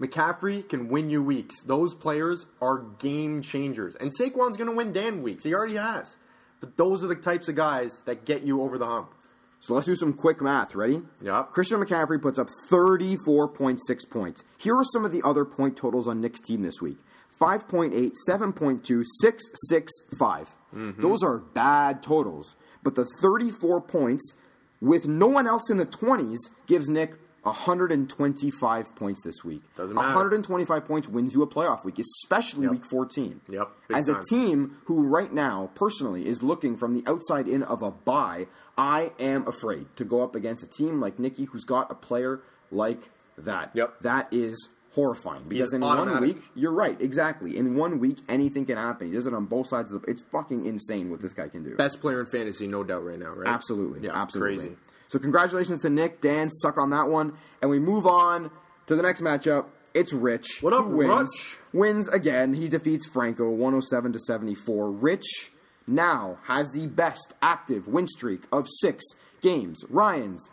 Mccaffrey 0.01 0.69
can 0.69 0.89
win 0.89 1.09
you 1.09 1.23
weeks. 1.23 1.63
Those 1.63 1.95
players 1.95 2.47
are 2.61 2.81
game 2.99 3.41
changers. 3.43 3.95
And 3.95 4.11
Saquon's 4.15 4.57
going 4.57 4.69
to 4.69 4.77
win 4.77 4.93
dan 4.93 5.23
weeks. 5.23 5.45
He 5.45 5.55
already 5.55 5.77
has. 5.77 6.17
But 6.61 6.77
those 6.77 7.05
are 7.05 7.07
the 7.07 7.15
types 7.15 7.49
of 7.49 7.55
guys 7.55 8.03
that 8.05 8.25
get 8.25 8.43
you 8.43 8.63
over 8.63 8.77
the 8.77 8.87
hump. 8.87 9.15
So 9.61 9.73
let's 9.73 9.87
do 9.87 9.97
some 9.97 10.13
quick 10.13 10.43
math. 10.43 10.75
Ready? 10.75 11.01
Yep. 11.23 11.53
Christian 11.53 11.81
McCaffrey 11.81 12.21
puts 12.21 12.39
up 12.39 12.49
34.6 12.71 13.79
points. 14.11 14.45
Here 14.59 14.77
are 14.77 14.85
some 14.85 15.07
of 15.07 15.13
the 15.13 15.23
other 15.25 15.47
point 15.47 15.77
totals 15.77 16.07
on 16.07 16.21
Nick's 16.21 16.41
team 16.41 16.63
this 16.63 16.83
week 16.83 16.99
5.8, 17.41 18.13
7.2, 18.29 19.03
6, 19.21 19.45
6, 19.69 19.93
5. 20.19 20.57
Mm-hmm. 20.75 21.01
Those 21.01 21.23
are 21.23 21.39
bad 21.39 22.03
totals. 22.03 22.57
But 22.83 22.95
the 22.95 23.07
34 23.23 23.81
points 23.81 24.35
with 24.81 25.07
no 25.09 25.27
one 25.27 25.47
else 25.47 25.71
in 25.71 25.79
the 25.79 25.87
20s 25.87 26.39
gives 26.67 26.89
Nick 26.89 27.15
125 27.43 28.95
points 28.95 29.23
this 29.23 29.45
week. 29.45 29.63
Doesn't 29.77 29.95
matter. 29.95 30.09
125 30.09 30.85
points 30.85 31.09
wins 31.09 31.35
you 31.35 31.43
a 31.43 31.47
playoff 31.47 31.85
week, 31.85 31.99
especially 31.99 32.69
week 32.69 32.85
14. 32.85 33.41
Yep, 33.49 33.69
big 33.89 33.97
As 33.97 34.07
time. 34.07 34.17
a 34.17 34.23
team 34.23 34.77
who 34.87 35.03
right 35.07 35.33
now, 35.33 35.71
personally, 35.75 36.27
is 36.27 36.43
looking 36.43 36.77
from 36.77 36.95
the 36.95 37.09
outside 37.11 37.47
in 37.47 37.63
of 37.63 37.83
a 37.83 37.91
bye, 37.91 38.47
I 38.77 39.13
am 39.19 39.47
afraid 39.47 39.87
to 39.97 40.05
go 40.05 40.23
up 40.23 40.35
against 40.35 40.65
a 40.65 40.67
team 40.67 41.01
like 41.01 41.19
Nikki 41.19 41.45
who's 41.45 41.65
got 41.65 41.91
a 41.91 41.95
player 41.95 42.41
like 42.71 43.11
that. 43.39 43.71
Yep. 43.75 44.01
That 44.01 44.29
is 44.33 44.69
horrifying 44.95 45.45
because 45.49 45.69
He's 45.69 45.75
in 45.75 45.81
one 45.81 46.21
week, 46.21 46.39
you're 46.55 46.73
right, 46.73 47.01
exactly. 47.01 47.57
In 47.57 47.75
one 47.77 47.99
week, 47.99 48.19
anything 48.29 48.65
can 48.65 48.77
happen. 48.77 49.09
He 49.09 49.13
does 49.15 49.27
it 49.27 49.35
on 49.35 49.47
both 49.47 49.69
sides 49.69 49.91
of 49.91 50.03
the. 50.03 50.11
It's 50.11 50.23
fucking 50.23 50.67
insane 50.67 51.11
what 51.11 51.21
this 51.21 51.35
guy 51.35 51.49
can 51.49 51.65
do. 51.65 51.77
Best 51.77 52.01
player 52.01 52.21
in 52.21 52.27
fantasy, 52.27 52.67
no 52.67 52.85
doubt, 52.85 53.05
right 53.05 53.19
now, 53.19 53.31
right? 53.31 53.49
Absolutely. 53.49 54.07
Yeah, 54.07 54.13
absolutely. 54.15 54.57
crazy. 54.57 54.77
So 55.09 55.19
congratulations 55.19 55.83
to 55.83 55.91
Nick, 55.91 56.21
Dan, 56.21 56.51
suck 56.51 56.79
on 56.79 56.91
that 56.91 57.09
one. 57.09 57.35
And 57.61 57.71
we 57.71 57.79
move 57.79 58.07
on 58.07 58.51
to 58.87 58.97
the 58.97 59.03
next 59.03 59.21
matchup. 59.21 59.67
It's 59.93 60.13
Rich. 60.13 60.59
What 60.61 60.73
up, 60.73 60.87
wins, 60.87 61.31
Rich? 61.31 61.57
Wins 61.73 62.09
again. 62.09 62.55
He 62.55 62.69
defeats 62.69 63.07
Franco 63.07 63.49
107 63.51 64.13
to 64.13 64.19
74. 64.19 64.91
Rich 64.91 65.53
now 65.87 66.39
has 66.45 66.71
the 66.71 66.87
best 66.89 67.35
active 67.43 67.87
win 67.87 68.07
streak 68.09 68.45
of 68.51 68.67
six 68.81 69.05
games. 69.41 69.85
Ryan's 69.89 70.51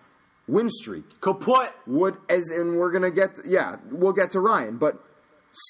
win 0.47 0.69
streak 0.69 1.19
Kaput. 1.21 1.69
would 1.87 2.17
as 2.29 2.49
and 2.49 2.77
we're 2.77 2.91
gonna 2.91 3.11
get 3.11 3.39
yeah, 3.45 3.77
we'll 3.89 4.13
get 4.13 4.31
to 4.31 4.39
Ryan, 4.39 4.77
but 4.77 5.03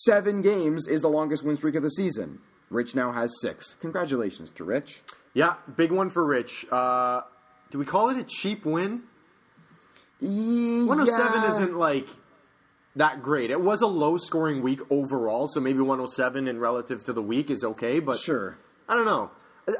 seven 0.05 0.41
games 0.41 0.87
is 0.87 1.01
the 1.01 1.09
longest 1.09 1.43
win 1.43 1.57
streak 1.57 1.75
of 1.75 1.83
the 1.83 1.89
season. 1.89 2.39
Rich 2.69 2.95
now 2.95 3.11
has 3.11 3.31
six. 3.41 3.75
Congratulations 3.81 4.49
to 4.51 4.63
Rich. 4.63 5.01
Yeah, 5.33 5.55
big 5.75 5.91
one 5.91 6.09
for 6.09 6.25
Rich. 6.25 6.65
Uh, 6.71 7.21
do 7.69 7.77
we 7.77 7.85
call 7.85 8.09
it 8.09 8.17
a 8.17 8.23
cheap 8.23 8.65
win? 8.65 9.03
107 10.19 11.41
yeah. 11.41 11.55
isn't 11.55 11.77
like 11.77 12.07
that 12.95 13.21
great. 13.21 13.49
It 13.49 13.61
was 13.61 13.81
a 13.81 13.87
low 13.87 14.17
scoring 14.17 14.61
week 14.61 14.79
overall, 14.89 15.47
so 15.47 15.59
maybe 15.59 15.79
107 15.79 16.47
in 16.47 16.59
relative 16.59 17.03
to 17.05 17.13
the 17.13 17.21
week 17.21 17.49
is 17.49 17.63
okay, 17.63 17.99
but 17.99 18.17
Sure. 18.17 18.57
I 18.87 18.95
don't 18.95 19.05
know. 19.05 19.31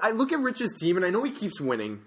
I 0.01 0.11
look 0.11 0.31
at 0.31 0.39
Rich's 0.39 0.73
team 0.79 0.95
and 0.95 1.05
I 1.05 1.09
know 1.09 1.23
he 1.23 1.31
keeps 1.31 1.59
winning, 1.59 2.01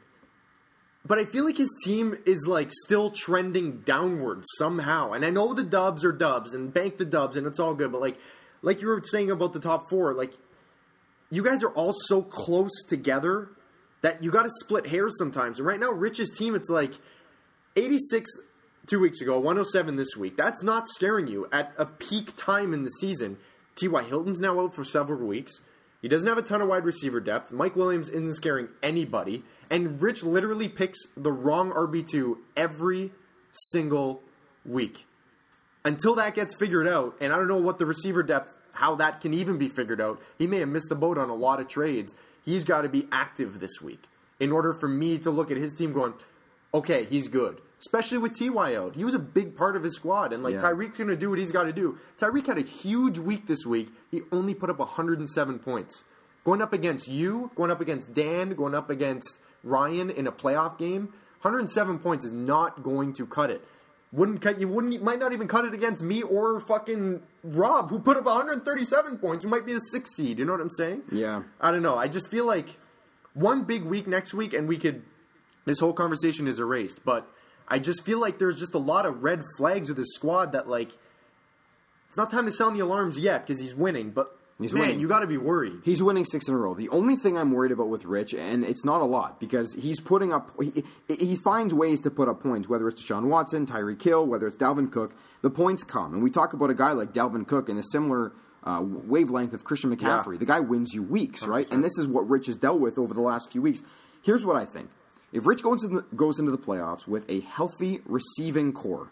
but 1.07 1.19
I 1.19 1.25
feel 1.25 1.45
like 1.45 1.59
his 1.59 1.75
team 1.85 2.17
is 2.25 2.47
like 2.47 2.71
still 2.73 3.11
trending 3.11 3.81
downward 3.81 4.43
somehow. 4.57 5.13
And 5.13 5.25
I 5.25 5.31
know 5.31 5.53
the 5.53 5.63
dubs 5.63 6.05
are 6.05 6.13
dubs 6.13 6.55
and 6.55 6.73
bank 6.73 6.97
the 6.97 7.05
dubs 7.05 7.37
and 7.37 7.47
it's 7.47 7.61
all 7.61 7.75
good, 7.75 7.93
but 7.93 8.01
like 8.01 8.19
like 8.63 8.81
you 8.81 8.89
were 8.89 9.03
saying 9.05 9.31
about 9.31 9.53
the 9.53 9.61
top 9.61 9.91
4, 9.91 10.15
like 10.15 10.33
you 11.31 11.45
guys 11.45 11.63
are 11.63 11.71
all 11.71 11.93
so 11.93 12.23
close 12.23 12.83
together 12.89 13.51
that 14.01 14.23
you 14.23 14.31
got 14.31 14.45
to 14.45 14.51
split 14.65 14.87
hairs 14.87 15.19
sometimes. 15.19 15.59
And 15.59 15.69
right 15.69 15.79
now 15.79 15.91
Rich's 15.91 16.31
team 16.31 16.55
it's 16.55 16.71
like 16.71 16.95
86 17.77 18.31
two 18.87 19.01
weeks 19.01 19.21
ago, 19.21 19.39
107 19.39 19.97
this 19.97 20.17
week. 20.17 20.37
That's 20.37 20.63
not 20.63 20.89
scaring 20.89 21.27
you 21.27 21.49
at 21.53 21.73
a 21.77 21.85
peak 21.85 22.35
time 22.37 22.73
in 22.73 22.85
the 22.85 22.91
season. 22.91 23.37
T.Y. 23.77 24.05
Hilton's 24.05 24.41
now 24.41 24.61
out 24.61 24.75
for 24.75 24.85
several 24.85 25.27
weeks. 25.27 25.61
He 26.05 26.09
doesn't 26.09 26.29
have 26.29 26.37
a 26.37 26.43
ton 26.43 26.61
of 26.61 26.69
wide 26.69 26.85
receiver 26.85 27.19
depth. 27.19 27.51
Mike 27.51 27.75
Williams 27.75 28.11
isn't 28.11 28.35
scaring 28.35 28.69
anybody. 28.83 29.43
And 29.71 30.03
Rich 30.03 30.23
literally 30.23 30.69
picks 30.69 30.99
the 31.17 31.33
wrong 31.33 31.73
RB2 31.73 32.37
every 32.59 33.11
single 33.53 34.23
week. 34.67 35.07
Until 35.83 36.15
that 36.17 36.35
gets 36.35 36.55
figured 36.55 36.87
out, 36.87 37.17
and 37.23 37.33
I 37.33 37.37
don't 37.37 37.49
know 37.49 37.57
what 37.57 37.79
the 37.79 37.87
receiver 37.87 38.23
depth, 38.23 38.55
how 38.73 38.97
that 38.97 39.23
can 39.23 39.33
even 39.33 39.57
be 39.57 39.67
figured 39.67 39.99
out. 39.99 40.21
He 40.39 40.47
may 40.47 40.59
have 40.59 40.69
missed 40.69 40.91
the 40.91 40.95
boat 40.95 41.17
on 41.17 41.31
a 41.31 41.35
lot 41.35 41.59
of 41.59 41.69
trades. 41.69 42.15
He's 42.45 42.65
got 42.65 42.83
to 42.83 42.91
be 42.91 43.09
active 43.11 43.59
this 43.59 43.81
week 43.81 44.05
in 44.39 44.53
order 44.53 44.75
for 44.75 44.89
me 44.89 45.17
to 45.21 45.31
look 45.31 45.51
at 45.51 45.57
his 45.57 45.73
team 45.73 45.95
going, 45.95 46.13
okay, 46.75 47.07
he's 47.07 47.29
good. 47.29 47.63
Especially 47.87 48.19
with 48.19 48.39
Ty 48.39 48.75
out, 48.77 48.95
he 48.97 49.05
was 49.05 49.15
a 49.15 49.19
big 49.19 49.57
part 49.57 49.77
of 49.77 49.83
his 49.83 49.95
squad, 49.95 50.33
and 50.33 50.43
like 50.43 50.55
Yeah. 50.55 50.61
Tyreek's 50.61 50.99
going 50.99 51.09
to 51.09 51.17
do 51.17 51.29
what 51.31 51.39
he's 51.39 51.53
got 51.53 51.65
to 51.65 51.73
do. 51.73 51.99
Tyreek 52.19 52.47
had 52.47 52.57
a 52.57 52.63
huge 52.63 53.19
week 53.19 53.47
this 53.47 53.67
week. 53.67 53.91
He 54.11 54.23
only 54.33 54.55
put 54.55 54.71
up 54.71 54.79
107 54.79 55.59
points, 55.59 56.05
going 56.45 56.63
up 56.63 56.73
against 56.73 57.09
you, 57.09 57.51
going 57.57 57.71
up 57.71 57.81
against 57.81 58.15
Dan, 58.15 58.55
going 58.55 58.75
up 58.75 58.89
against 58.89 59.37
Ryan 59.63 60.09
in 60.11 60.27
a 60.27 60.33
playoff 60.33 60.79
game. 60.79 61.13
107 61.43 61.99
points 61.99 62.25
is 62.25 62.33
not 62.33 62.83
going 62.83 63.13
to 63.15 63.27
cut 63.27 63.51
it. 63.51 63.63
Wouldn't 64.13 64.41
cut 64.41 64.61
you 64.61 64.69
wouldn't 64.69 65.03
might 65.03 65.19
not 65.19 65.33
even 65.33 65.49
cut 65.49 65.65
it 65.65 65.75
against 65.75 66.01
me 66.03 66.23
or 66.23 66.61
fucking 66.61 67.21
Rob 67.43 67.91
who 67.91 67.99
put 67.99 68.17
up 68.17 68.25
137 68.25 69.19
points 69.19 69.45
who 69.45 69.51
might 69.51 69.67
be 69.67 69.73
the 69.73 69.81
sixth 69.81 70.15
seed. 70.15 70.39
You 70.39 70.45
know 70.45 70.53
what 70.53 70.61
I'm 70.61 70.71
saying? 70.71 71.03
Yeah. 71.11 71.43
I 71.61 71.73
don't 71.73 71.83
know. 71.83 71.99
I 71.99 72.07
just 72.07 72.31
feel 72.31 72.47
like 72.47 72.79
one 73.35 73.65
big 73.65 73.83
week 73.83 74.07
next 74.07 74.33
week 74.33 74.55
and 74.55 74.69
we 74.69 74.79
could 74.79 75.03
this 75.65 75.81
whole 75.81 75.93
conversation 75.93 76.47
is 76.47 76.61
erased. 76.61 77.05
But 77.05 77.29
I 77.69 77.79
just 77.79 78.05
feel 78.05 78.21
like 78.21 78.39
there's 78.39 78.59
just 78.59 78.75
a 78.75 78.79
lot 78.79 79.07
of 79.07 79.25
red 79.25 79.43
flags 79.57 79.89
with 79.89 79.99
his 79.99 80.15
squad 80.15 80.53
that 80.53 80.69
like 80.69 80.93
it's 82.09 82.17
not 82.17 82.31
time 82.31 82.47
to 82.47 82.53
sound 82.53 82.77
the 82.77 82.81
alarms 82.81 83.19
yet 83.19 83.47
because 83.47 83.61
he's 83.61 83.75
winning. 83.75 84.11
But 84.11 84.37
He's 84.61 84.73
man, 84.73 84.83
winning. 84.83 85.01
you 85.01 85.09
got 85.09 85.21
to 85.21 85.27
be 85.27 85.37
worried. 85.37 85.81
He's 85.83 86.01
winning 86.01 86.25
six 86.25 86.47
in 86.47 86.55
a 86.55 86.57
row. 86.57 86.75
The 86.75 86.89
only 86.91 87.17
thing 87.17 87.37
I'm 87.37 87.51
worried 87.51 87.73
about 87.73 87.89
with 87.89 88.05
Rich, 88.05 88.35
and 88.35 88.65
it's 88.65 88.85
not 88.85 89.01
a 89.01 89.05
lot, 89.05 89.41
because 89.41 89.75
he's 89.75 89.99
putting 90.01 90.33
up, 90.33 90.53
he, 90.63 90.85
he 91.13 91.35
finds 91.35 91.75
ways 91.75 92.01
to 92.03 92.11
put 92.11 92.29
up 92.29 92.41
points, 92.41 92.69
whether 92.69 92.87
it's 92.87 93.03
Deshaun 93.03 93.25
Watson, 93.25 93.67
Tyreek 93.67 94.01
Hill, 94.01 94.25
whether 94.25 94.47
it's 94.47 94.57
Dalvin 94.57 94.93
Cook. 94.93 95.13
The 95.43 95.51
points 95.51 95.83
come. 95.83 96.15
And 96.15 96.23
we 96.23 96.31
talk 96.31 96.53
about 96.53 96.71
a 96.71 96.75
guy 96.75 96.93
like 96.93 97.13
Dalvin 97.13 97.49
Cook 97.49 97.69
in 97.69 97.79
a 97.79 97.83
similar 97.91 98.31
uh, 98.63 98.81
wavelength 98.81 99.55
of 99.55 99.65
Christian 99.65 99.95
McCaffrey. 99.95 100.35
Yeah. 100.35 100.39
The 100.39 100.47
guy 100.47 100.61
wins 100.61 100.95
you 100.95 101.03
weeks, 101.03 101.43
right? 101.43 101.67
And 101.73 101.83
this 101.83 101.99
is 101.99 102.07
what 102.07 102.31
Rich 102.31 102.47
has 102.47 102.57
dealt 102.57 102.79
with 102.79 102.97
over 102.97 103.13
the 103.13 103.21
last 103.23 103.51
few 103.51 103.61
weeks. 103.61 103.83
Here's 104.23 104.45
what 104.45 104.55
I 104.55 104.65
think. 104.67 104.89
If 105.35 105.47
Rich 105.47 105.63
goes 105.63 105.83
into 105.85 105.97
the, 106.09 106.17
goes 106.17 106.39
into 106.39 106.51
the 106.53 106.59
playoffs 106.59 107.07
with 107.07 107.29
a 107.29 107.41
healthy 107.41 108.01
receiving 108.07 108.73
core, 108.73 109.11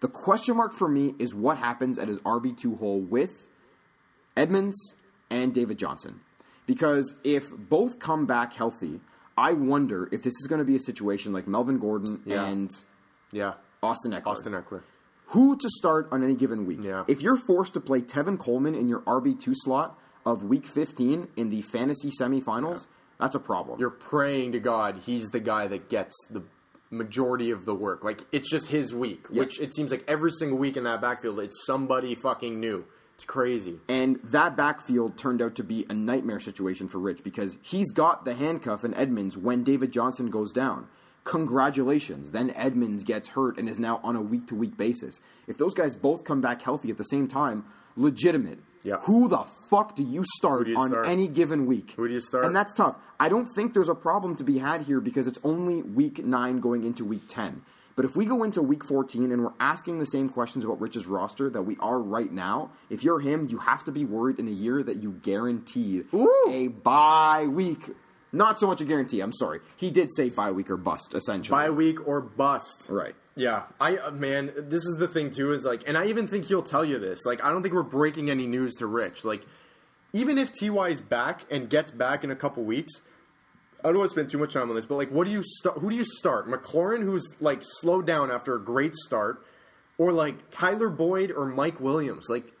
the 0.00 0.08
question 0.08 0.56
mark 0.56 0.72
for 0.72 0.88
me 0.88 1.14
is 1.18 1.34
what 1.34 1.58
happens 1.58 1.98
at 1.98 2.08
his 2.08 2.18
RB2 2.20 2.78
hole 2.78 3.00
with 3.00 3.32
Edmonds 4.36 4.94
and 5.30 5.52
David 5.52 5.78
Johnson. 5.78 6.20
Because 6.66 7.16
if 7.24 7.50
both 7.50 7.98
come 7.98 8.24
back 8.24 8.54
healthy, 8.54 9.00
I 9.36 9.52
wonder 9.52 10.08
if 10.12 10.22
this 10.22 10.32
is 10.40 10.46
going 10.48 10.60
to 10.60 10.64
be 10.64 10.76
a 10.76 10.80
situation 10.80 11.32
like 11.32 11.46
Melvin 11.46 11.78
Gordon 11.78 12.22
Yeah. 12.24 12.44
and 12.46 12.70
Yeah, 13.32 13.54
Austin 13.82 14.12
Ekeler. 14.12 14.26
Austin 14.26 14.52
Ekeler. 14.52 14.82
Who 15.28 15.56
to 15.56 15.68
start 15.70 16.08
on 16.12 16.22
any 16.22 16.34
given 16.34 16.66
week? 16.66 16.78
Yeah. 16.82 17.04
If 17.08 17.20
you're 17.20 17.36
forced 17.36 17.74
to 17.74 17.80
play 17.80 18.00
Tevin 18.00 18.38
Coleman 18.38 18.74
in 18.74 18.88
your 18.88 19.00
RB2 19.00 19.52
slot 19.56 19.98
of 20.24 20.42
week 20.44 20.66
15 20.66 21.28
in 21.36 21.48
the 21.50 21.62
fantasy 21.62 22.10
semifinals, 22.20 22.86
that's 23.18 23.34
a 23.34 23.40
problem. 23.40 23.80
You're 23.80 23.90
praying 23.90 24.52
to 24.52 24.60
God 24.60 25.00
he's 25.04 25.28
the 25.28 25.40
guy 25.40 25.66
that 25.68 25.88
gets 25.88 26.14
the 26.30 26.42
majority 26.90 27.50
of 27.50 27.64
the 27.64 27.74
work. 27.74 28.04
Like 28.04 28.22
it's 28.32 28.50
just 28.50 28.68
his 28.68 28.94
week, 28.94 29.28
which 29.28 29.60
it 29.60 29.74
seems 29.74 29.90
like 29.90 30.04
every 30.08 30.30
single 30.30 30.58
week 30.58 30.76
in 30.76 30.84
that 30.84 31.00
backfield, 31.00 31.40
it's 31.40 31.64
somebody 31.66 32.14
fucking 32.14 32.60
new. 32.60 32.84
It's 33.14 33.24
crazy. 33.24 33.78
And 33.88 34.18
that 34.24 34.56
backfield 34.56 35.16
turned 35.16 35.40
out 35.40 35.54
to 35.56 35.64
be 35.64 35.86
a 35.88 35.94
nightmare 35.94 36.40
situation 36.40 36.88
for 36.88 36.98
Rich 36.98 37.22
because 37.22 37.56
he's 37.62 37.92
got 37.92 38.24
the 38.24 38.34
handcuff 38.34 38.84
in 38.84 38.92
Edmonds 38.94 39.36
when 39.36 39.62
David 39.62 39.92
Johnson 39.92 40.30
goes 40.30 40.52
down. 40.52 40.88
Congratulations. 41.22 42.32
Then 42.32 42.52
Edmonds 42.56 43.04
gets 43.04 43.28
hurt 43.28 43.56
and 43.56 43.68
is 43.68 43.78
now 43.78 44.00
on 44.02 44.16
a 44.16 44.20
week 44.20 44.48
to 44.48 44.54
week 44.54 44.76
basis. 44.76 45.20
If 45.46 45.58
those 45.58 45.74
guys 45.74 45.94
both 45.94 46.24
come 46.24 46.40
back 46.40 46.60
healthy 46.60 46.90
at 46.90 46.98
the 46.98 47.04
same 47.04 47.28
time, 47.28 47.64
legitimate. 47.96 48.58
Yeah. 48.84 48.98
Who 48.98 49.28
the 49.28 49.44
fuck 49.68 49.96
do 49.96 50.02
you 50.02 50.24
start 50.36 50.66
do 50.66 50.72
you 50.72 50.78
on 50.78 50.90
start? 50.90 51.08
any 51.08 51.26
given 51.26 51.66
week? 51.66 51.94
Who 51.96 52.06
do 52.06 52.12
you 52.14 52.20
start? 52.20 52.44
And 52.44 52.54
that's 52.54 52.72
tough. 52.72 52.96
I 53.18 53.28
don't 53.28 53.46
think 53.46 53.74
there's 53.74 53.88
a 53.88 53.94
problem 53.94 54.36
to 54.36 54.44
be 54.44 54.58
had 54.58 54.82
here 54.82 55.00
because 55.00 55.26
it's 55.26 55.38
only 55.42 55.82
week 55.82 56.24
9 56.24 56.60
going 56.60 56.84
into 56.84 57.04
week 57.04 57.22
10. 57.26 57.62
But 57.96 58.04
if 58.04 58.16
we 58.16 58.26
go 58.26 58.42
into 58.42 58.60
week 58.60 58.84
14 58.84 59.30
and 59.30 59.42
we're 59.44 59.52
asking 59.60 60.00
the 60.00 60.06
same 60.06 60.28
questions 60.28 60.64
about 60.64 60.80
Rich's 60.80 61.06
roster 61.06 61.48
that 61.48 61.62
we 61.62 61.76
are 61.80 61.98
right 61.98 62.30
now, 62.30 62.70
if 62.90 63.04
you're 63.04 63.20
him, 63.20 63.46
you 63.48 63.58
have 63.58 63.84
to 63.84 63.92
be 63.92 64.04
worried 64.04 64.38
in 64.38 64.48
a 64.48 64.50
year 64.50 64.82
that 64.82 65.02
you 65.02 65.12
guaranteed 65.12 66.06
Ooh. 66.12 66.46
a 66.48 66.68
bye 66.68 67.46
week. 67.48 67.90
Not 68.34 68.58
so 68.58 68.66
much 68.66 68.80
a 68.80 68.84
guarantee, 68.84 69.20
I'm 69.20 69.32
sorry. 69.32 69.60
He 69.76 69.90
did 69.90 70.10
say 70.14 70.28
bye 70.28 70.50
week 70.50 70.68
or 70.68 70.76
bust, 70.76 71.14
essentially. 71.14 71.56
Bye 71.56 71.70
week 71.70 72.06
or 72.06 72.20
bust. 72.20 72.86
Right. 72.88 73.14
Yeah, 73.36 73.64
I 73.80 73.96
uh, 73.96 74.10
man, 74.10 74.52
this 74.56 74.84
is 74.84 74.96
the 74.98 75.08
thing 75.08 75.30
too. 75.30 75.52
Is 75.52 75.64
like, 75.64 75.88
and 75.88 75.96
I 75.96 76.06
even 76.06 76.26
think 76.26 76.44
he'll 76.46 76.62
tell 76.62 76.84
you 76.84 76.98
this. 76.98 77.24
Like, 77.24 77.44
I 77.44 77.50
don't 77.50 77.62
think 77.62 77.74
we're 77.74 77.82
breaking 77.82 78.30
any 78.30 78.46
news 78.46 78.74
to 78.76 78.86
Rich. 78.86 79.24
Like, 79.24 79.44
even 80.12 80.38
if 80.38 80.52
Ty 80.58 80.88
is 80.88 81.00
back 81.00 81.44
and 81.50 81.70
gets 81.70 81.90
back 81.90 82.24
in 82.24 82.30
a 82.30 82.36
couple 82.36 82.62
weeks, 82.64 82.92
I 83.84 83.88
don't 83.88 83.98
want 83.98 84.10
to 84.10 84.14
spend 84.14 84.30
too 84.30 84.38
much 84.38 84.54
time 84.54 84.70
on 84.70 84.76
this, 84.76 84.86
but 84.86 84.96
like, 84.96 85.10
what 85.10 85.26
do 85.26 85.32
you 85.32 85.42
start? 85.44 85.78
Who 85.78 85.90
do 85.90 85.96
you 85.96 86.04
start? 86.04 86.48
McLaurin, 86.48 87.02
who's 87.02 87.34
like 87.40 87.60
slowed 87.62 88.06
down 88.06 88.30
after 88.30 88.54
a 88.54 88.60
great 88.60 88.94
start, 88.94 89.44
or 89.98 90.12
like 90.12 90.50
Tyler 90.50 90.88
Boyd 90.88 91.30
or 91.30 91.46
Mike 91.46 91.80
Williams? 91.80 92.26
Like 92.28 92.52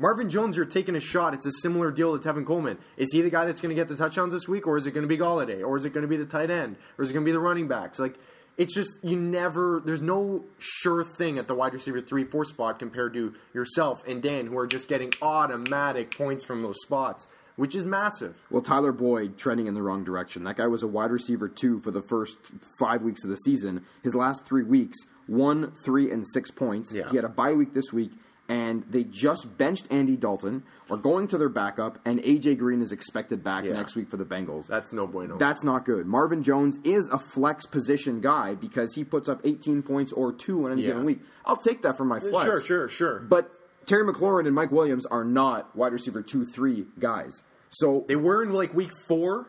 Marvin 0.00 0.30
Jones, 0.30 0.56
you're 0.56 0.64
taking 0.64 0.96
a 0.96 1.00
shot. 1.00 1.34
It's 1.34 1.44
a 1.44 1.52
similar 1.60 1.90
deal 1.90 2.18
to 2.18 2.28
Tevin 2.28 2.46
Coleman. 2.46 2.78
Is 2.96 3.12
he 3.12 3.20
the 3.20 3.28
guy 3.28 3.44
that's 3.44 3.60
going 3.60 3.68
to 3.68 3.80
get 3.80 3.86
the 3.86 3.96
touchdowns 3.96 4.32
this 4.32 4.48
week, 4.48 4.66
or 4.66 4.78
is 4.78 4.86
it 4.86 4.92
going 4.92 5.02
to 5.02 5.08
be 5.08 5.18
Golladay, 5.18 5.62
or 5.62 5.76
is 5.76 5.84
it 5.84 5.92
going 5.92 6.02
to 6.02 6.08
be 6.08 6.16
the 6.16 6.24
tight 6.24 6.50
end, 6.50 6.76
or 6.96 7.04
is 7.04 7.10
it 7.10 7.12
going 7.12 7.24
to 7.24 7.28
be 7.28 7.32
the 7.32 7.38
running 7.38 7.68
backs? 7.68 8.00
Like. 8.00 8.16
It's 8.58 8.74
just 8.74 8.98
you 9.02 9.16
never. 9.16 9.80
There's 9.82 10.02
no 10.02 10.44
sure 10.58 11.02
thing 11.02 11.38
at 11.38 11.46
the 11.46 11.54
wide 11.54 11.72
receiver 11.72 12.02
three, 12.02 12.24
four 12.24 12.44
spot 12.44 12.78
compared 12.78 13.14
to 13.14 13.32
yourself 13.54 14.06
and 14.06 14.20
Dan, 14.20 14.48
who 14.48 14.58
are 14.58 14.66
just 14.66 14.86
getting 14.86 15.12
automatic 15.22 16.14
points 16.14 16.44
from 16.44 16.60
those 16.60 16.76
spots 16.82 17.26
which 17.60 17.74
is 17.74 17.84
massive. 17.84 18.34
Well, 18.50 18.62
Tyler 18.62 18.90
Boyd 18.90 19.36
trending 19.36 19.66
in 19.66 19.74
the 19.74 19.82
wrong 19.82 20.02
direction. 20.02 20.44
That 20.44 20.56
guy 20.56 20.66
was 20.66 20.82
a 20.82 20.86
wide 20.86 21.10
receiver 21.10 21.46
two 21.46 21.80
for 21.80 21.90
the 21.90 22.00
first 22.00 22.38
five 22.78 23.02
weeks 23.02 23.22
of 23.22 23.28
the 23.28 23.36
season. 23.36 23.84
His 24.02 24.14
last 24.14 24.46
three 24.46 24.62
weeks, 24.62 24.96
one, 25.26 25.72
three, 25.84 26.10
and 26.10 26.26
six 26.26 26.50
points. 26.50 26.90
Yeah. 26.90 27.10
He 27.10 27.16
had 27.16 27.26
a 27.26 27.28
bye 27.28 27.52
week 27.52 27.74
this 27.74 27.92
week, 27.92 28.12
and 28.50 28.82
they 28.90 29.04
just 29.04 29.56
benched 29.56 29.86
Andy 29.92 30.16
Dalton, 30.16 30.64
are 30.90 30.96
going 30.96 31.28
to 31.28 31.38
their 31.38 31.48
backup, 31.48 31.98
and 32.04 32.18
AJ 32.24 32.58
Green 32.58 32.82
is 32.82 32.90
expected 32.90 33.44
back 33.44 33.64
Yeah. 33.64 33.74
next 33.74 33.94
week 33.94 34.08
for 34.10 34.16
the 34.16 34.24
Bengals. 34.24 34.66
That's 34.66 34.92
no 34.92 35.06
bueno. 35.06 35.38
That's 35.38 35.62
not 35.62 35.84
good. 35.84 36.04
Marvin 36.06 36.42
Jones 36.42 36.78
is 36.82 37.06
a 37.08 37.18
flex 37.18 37.64
position 37.64 38.20
guy 38.20 38.56
because 38.56 38.94
he 38.94 39.04
puts 39.04 39.28
up 39.28 39.40
18 39.44 39.82
points 39.82 40.12
or 40.12 40.32
two 40.32 40.64
on 40.66 40.72
any 40.72 40.82
Yeah. 40.82 40.88
given 40.88 41.04
week. 41.04 41.20
I'll 41.46 41.56
take 41.56 41.82
that 41.82 41.96
for 41.96 42.04
my 42.04 42.18
flex. 42.18 42.44
sure, 42.44 42.60
sure, 42.60 42.88
sure. 42.88 43.20
But 43.20 43.52
Terry 43.86 44.04
McLaurin 44.04 44.46
and 44.46 44.54
Mike 44.54 44.72
Williams 44.72 45.06
are 45.06 45.24
not 45.24 45.74
wide 45.76 45.92
receiver 45.92 46.20
two, 46.20 46.44
three 46.44 46.86
guys. 46.98 47.42
So 47.70 48.04
they 48.08 48.16
were 48.16 48.42
in 48.42 48.52
like 48.52 48.74
week 48.74 48.90
four, 49.06 49.46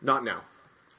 not 0.00 0.24
now. 0.24 0.40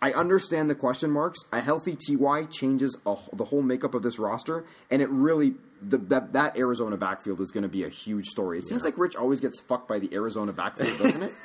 I 0.01 0.11
understand 0.11 0.69
the 0.69 0.75
question 0.75 1.09
marks. 1.11 1.39
A 1.51 1.61
healthy 1.61 1.95
Ty 1.95 2.43
changes 2.45 2.95
a, 3.05 3.15
the 3.33 3.45
whole 3.45 3.61
makeup 3.61 3.93
of 3.95 4.03
this 4.03 4.19
roster, 4.19 4.65
and 4.91 5.01
it 5.01 5.09
really 5.09 5.55
the, 5.81 5.97
that 5.97 6.33
that 6.33 6.57
Arizona 6.57 6.97
backfield 6.97 7.41
is 7.41 7.51
going 7.51 7.63
to 7.63 7.69
be 7.69 7.83
a 7.83 7.89
huge 7.89 8.27
story. 8.27 8.59
It 8.59 8.67
seems 8.67 8.83
like 8.83 8.97
Rich 8.97 9.15
always 9.15 9.39
gets 9.39 9.61
fucked 9.61 9.87
by 9.87 9.99
the 9.99 10.13
Arizona 10.13 10.53
backfield, 10.53 10.97
doesn't 10.99 11.23
it? 11.23 11.33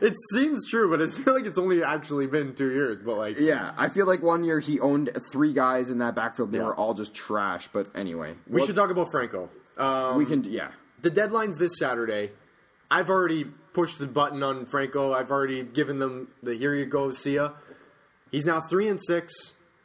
It 0.00 0.14
seems 0.32 0.66
true, 0.70 0.88
but 0.88 1.02
I 1.02 1.08
feel 1.08 1.34
like 1.34 1.44
it's 1.44 1.58
only 1.58 1.82
actually 1.84 2.26
been 2.26 2.54
two 2.54 2.70
years. 2.72 3.00
But 3.04 3.18
like, 3.18 3.38
Yeah, 3.38 3.72
I 3.76 3.90
feel 3.90 4.06
like 4.06 4.22
one 4.22 4.42
year 4.42 4.60
he 4.60 4.80
owned 4.80 5.10
three 5.30 5.52
guys 5.52 5.90
in 5.90 5.98
that 5.98 6.14
backfield. 6.14 6.52
They 6.52 6.58
Yeah. 6.58 6.64
were 6.64 6.74
all 6.74 6.94
just 6.94 7.12
trash. 7.14 7.68
But 7.68 7.88
anyway, 7.94 8.34
we 8.48 8.64
should 8.64 8.74
talk 8.76 8.90
about 8.90 9.08
Franco. 9.10 9.50
Um, 9.76 10.16
We 10.16 10.24
can, 10.24 10.42
yeah. 10.44 10.68
the 11.02 11.10
deadline's 11.10 11.58
this 11.58 11.72
Saturday. 11.78 12.30
I've 12.90 13.10
already 13.10 13.44
pushed 13.74 13.98
the 13.98 14.06
button 14.06 14.42
on 14.42 14.64
Franco. 14.64 15.12
I've 15.12 15.30
already 15.30 15.62
given 15.62 15.98
them 15.98 16.28
the 16.42 16.54
here 16.54 16.74
you 16.74 16.86
go, 16.86 17.10
see 17.10 17.34
ya. 17.34 17.50
He's 18.30 18.44
now 18.44 18.60
three 18.60 18.88
and 18.88 19.00
six, 19.02 19.32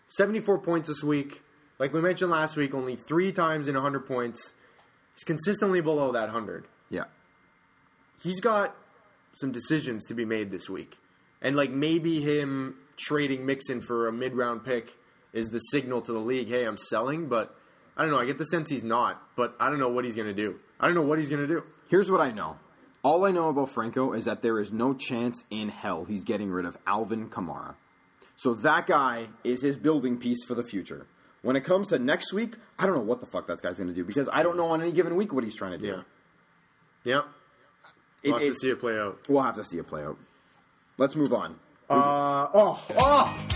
74 0.07 0.59
points 0.59 0.87
this 0.87 1.03
week. 1.03 1.41
Like 1.79 1.93
we 1.93 2.01
mentioned 2.01 2.31
last 2.31 2.55
week, 2.55 2.73
only 2.73 2.95
three 2.95 3.31
times 3.31 3.67
in 3.67 3.75
100 3.75 4.05
points. 4.05 4.53
He's 5.15 5.23
consistently 5.23 5.81
below 5.81 6.11
that 6.11 6.25
100. 6.25 6.65
Yeah. 6.89 7.05
He's 8.21 8.39
got 8.39 8.75
some 9.35 9.51
decisions 9.51 10.05
to 10.05 10.13
be 10.13 10.25
made 10.25 10.51
this 10.51 10.69
week. 10.69 10.97
And 11.41 11.55
like 11.55 11.71
maybe 11.71 12.21
him 12.21 12.75
trading 12.97 13.45
Mixon 13.45 13.81
for 13.81 14.07
a 14.07 14.13
mid 14.13 14.33
round 14.33 14.63
pick 14.63 14.93
is 15.33 15.49
the 15.49 15.59
signal 15.59 16.01
to 16.01 16.13
the 16.13 16.19
league, 16.19 16.47
hey, 16.47 16.65
I'm 16.65 16.77
selling, 16.77 17.27
but 17.27 17.55
I 17.97 18.03
don't 18.03 18.11
know. 18.11 18.19
I 18.19 18.25
get 18.25 18.37
the 18.37 18.45
sense 18.45 18.69
he's 18.69 18.83
not, 18.83 19.21
but 19.35 19.55
I 19.59 19.69
don't 19.69 19.79
know 19.79 19.89
what 19.89 20.05
he's 20.05 20.15
going 20.15 20.27
to 20.27 20.33
do. 20.33 20.59
I 20.79 20.85
don't 20.85 20.95
know 20.95 21.01
what 21.01 21.17
he's 21.17 21.29
going 21.29 21.41
to 21.41 21.47
do. 21.47 21.63
Here's 21.89 22.09
what 22.09 22.21
I 22.21 22.31
know. 22.31 22.57
All 23.03 23.25
I 23.25 23.31
know 23.31 23.49
about 23.49 23.69
Franco 23.69 24.13
is 24.13 24.25
that 24.25 24.41
there 24.41 24.59
is 24.59 24.71
no 24.71 24.93
chance 24.93 25.43
in 25.49 25.69
hell 25.69 26.05
he's 26.05 26.23
getting 26.23 26.49
rid 26.49 26.65
of 26.65 26.77
Alvin 26.87 27.29
Kamara. 27.29 27.75
So 28.43 28.53
that 28.55 28.87
guy 28.87 29.27
is 29.45 29.61
his 29.61 29.77
building 29.77 30.17
piece 30.17 30.43
for 30.43 30.53
the 30.53 30.63
future. 30.63 31.07
When 31.43 31.55
it 31.55 31.63
comes 31.63 31.87
to 31.87 31.97
next 31.97 32.33
week, 32.33 32.57
I 32.77 32.85
don't 32.85 32.93
know 32.93 33.01
what 33.01 33.21
the 33.21 33.25
fuck 33.25 33.47
that 33.47 33.61
guy's 33.61 33.77
going 33.77 33.87
to 33.87 33.93
do 33.93 34.03
because 34.03 34.27
I 34.33 34.43
don't 34.43 34.57
know 34.57 34.67
on 34.67 34.81
any 34.81 34.91
given 34.91 35.15
week 35.15 35.31
what 35.31 35.45
he's 35.45 35.55
trying 35.55 35.71
to 35.71 35.77
do. 35.77 35.87
Yeah. 35.87 36.01
Yeah. 37.05 37.21
We'll 38.25 38.33
have 38.39 38.41
to 38.41 38.55
see 38.55 38.69
it 38.69 38.81
play 38.81 38.99
out. 38.99 39.17
We'll 39.29 39.43
have 39.43 39.55
to 39.55 39.63
see 39.63 39.77
it 39.77 39.87
play 39.87 40.03
out. 40.03 40.17
Let's 40.97 41.15
move 41.15 41.33
on. 41.33 41.55
Uh, 41.89 42.49
oh, 42.53 42.85
oh! 42.97 43.47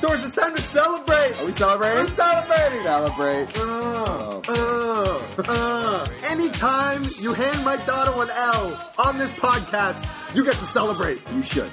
Doors, 0.00 0.24
it's 0.24 0.34
time 0.34 0.56
to 0.56 0.62
celebrate! 0.62 1.40
Are 1.40 1.46
we 1.46 1.52
celebrating? 1.52 2.04
We're 2.04 2.08
celebrating! 2.08 2.82
Celebrate. 2.82 3.58
Uh, 3.58 4.40
uh, 4.48 5.42
uh. 5.46 6.06
Anytime 6.24 7.04
you 7.20 7.34
hand 7.34 7.64
my 7.64 7.76
daughter 7.86 8.20
an 8.20 8.30
L 8.30 8.92
on 8.98 9.18
this 9.18 9.30
podcast, 9.32 10.04
you 10.34 10.44
get 10.44 10.54
to 10.54 10.66
celebrate. 10.66 11.20
You 11.32 11.42
should. 11.42 11.70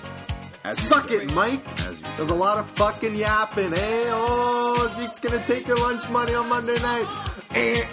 As 0.63 0.77
Suck 0.79 1.09
it, 1.11 1.33
Mike. 1.33 1.63
There's 1.77 2.01
a 2.31 2.35
lot 2.35 2.57
of 2.57 2.69
fucking 2.71 3.15
yapping. 3.15 3.71
Hey, 3.71 4.05
oh, 4.09 4.93
Zeke's 4.97 5.19
gonna 5.19 5.43
take 5.45 5.67
your 5.67 5.77
lunch 5.77 6.09
money 6.09 6.33
on 6.35 6.49
Monday 6.49 6.79
night. 6.81 7.07
Eh. 7.51 7.85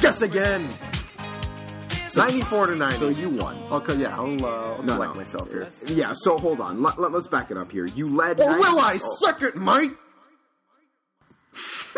Guess 0.00 0.22
again. 0.22 0.72
94 2.16 2.66
to 2.66 2.76
90. 2.76 2.98
So 2.98 3.08
you 3.08 3.30
won. 3.30 3.56
Okay, 3.70 3.96
yeah, 3.96 4.16
I'll, 4.16 4.44
uh, 4.44 4.48
I'll 4.48 4.82
No, 4.82 4.94
collect 4.94 5.12
no. 5.14 5.18
myself 5.20 5.48
here. 5.50 5.70
Yeah, 5.86 6.12
so 6.14 6.36
hold 6.38 6.60
on. 6.60 6.82
Let, 6.82 6.98
us 6.98 7.28
back 7.28 7.50
it 7.50 7.56
up 7.56 7.70
here. 7.70 7.86
You 7.86 8.08
led. 8.08 8.40
Oh, 8.40 8.46
90 8.46 8.58
will 8.62 8.78
I? 8.80 8.98
oh, 9.02 9.16
Suck 9.24 9.42
it, 9.42 9.56
Mike! 9.56 9.92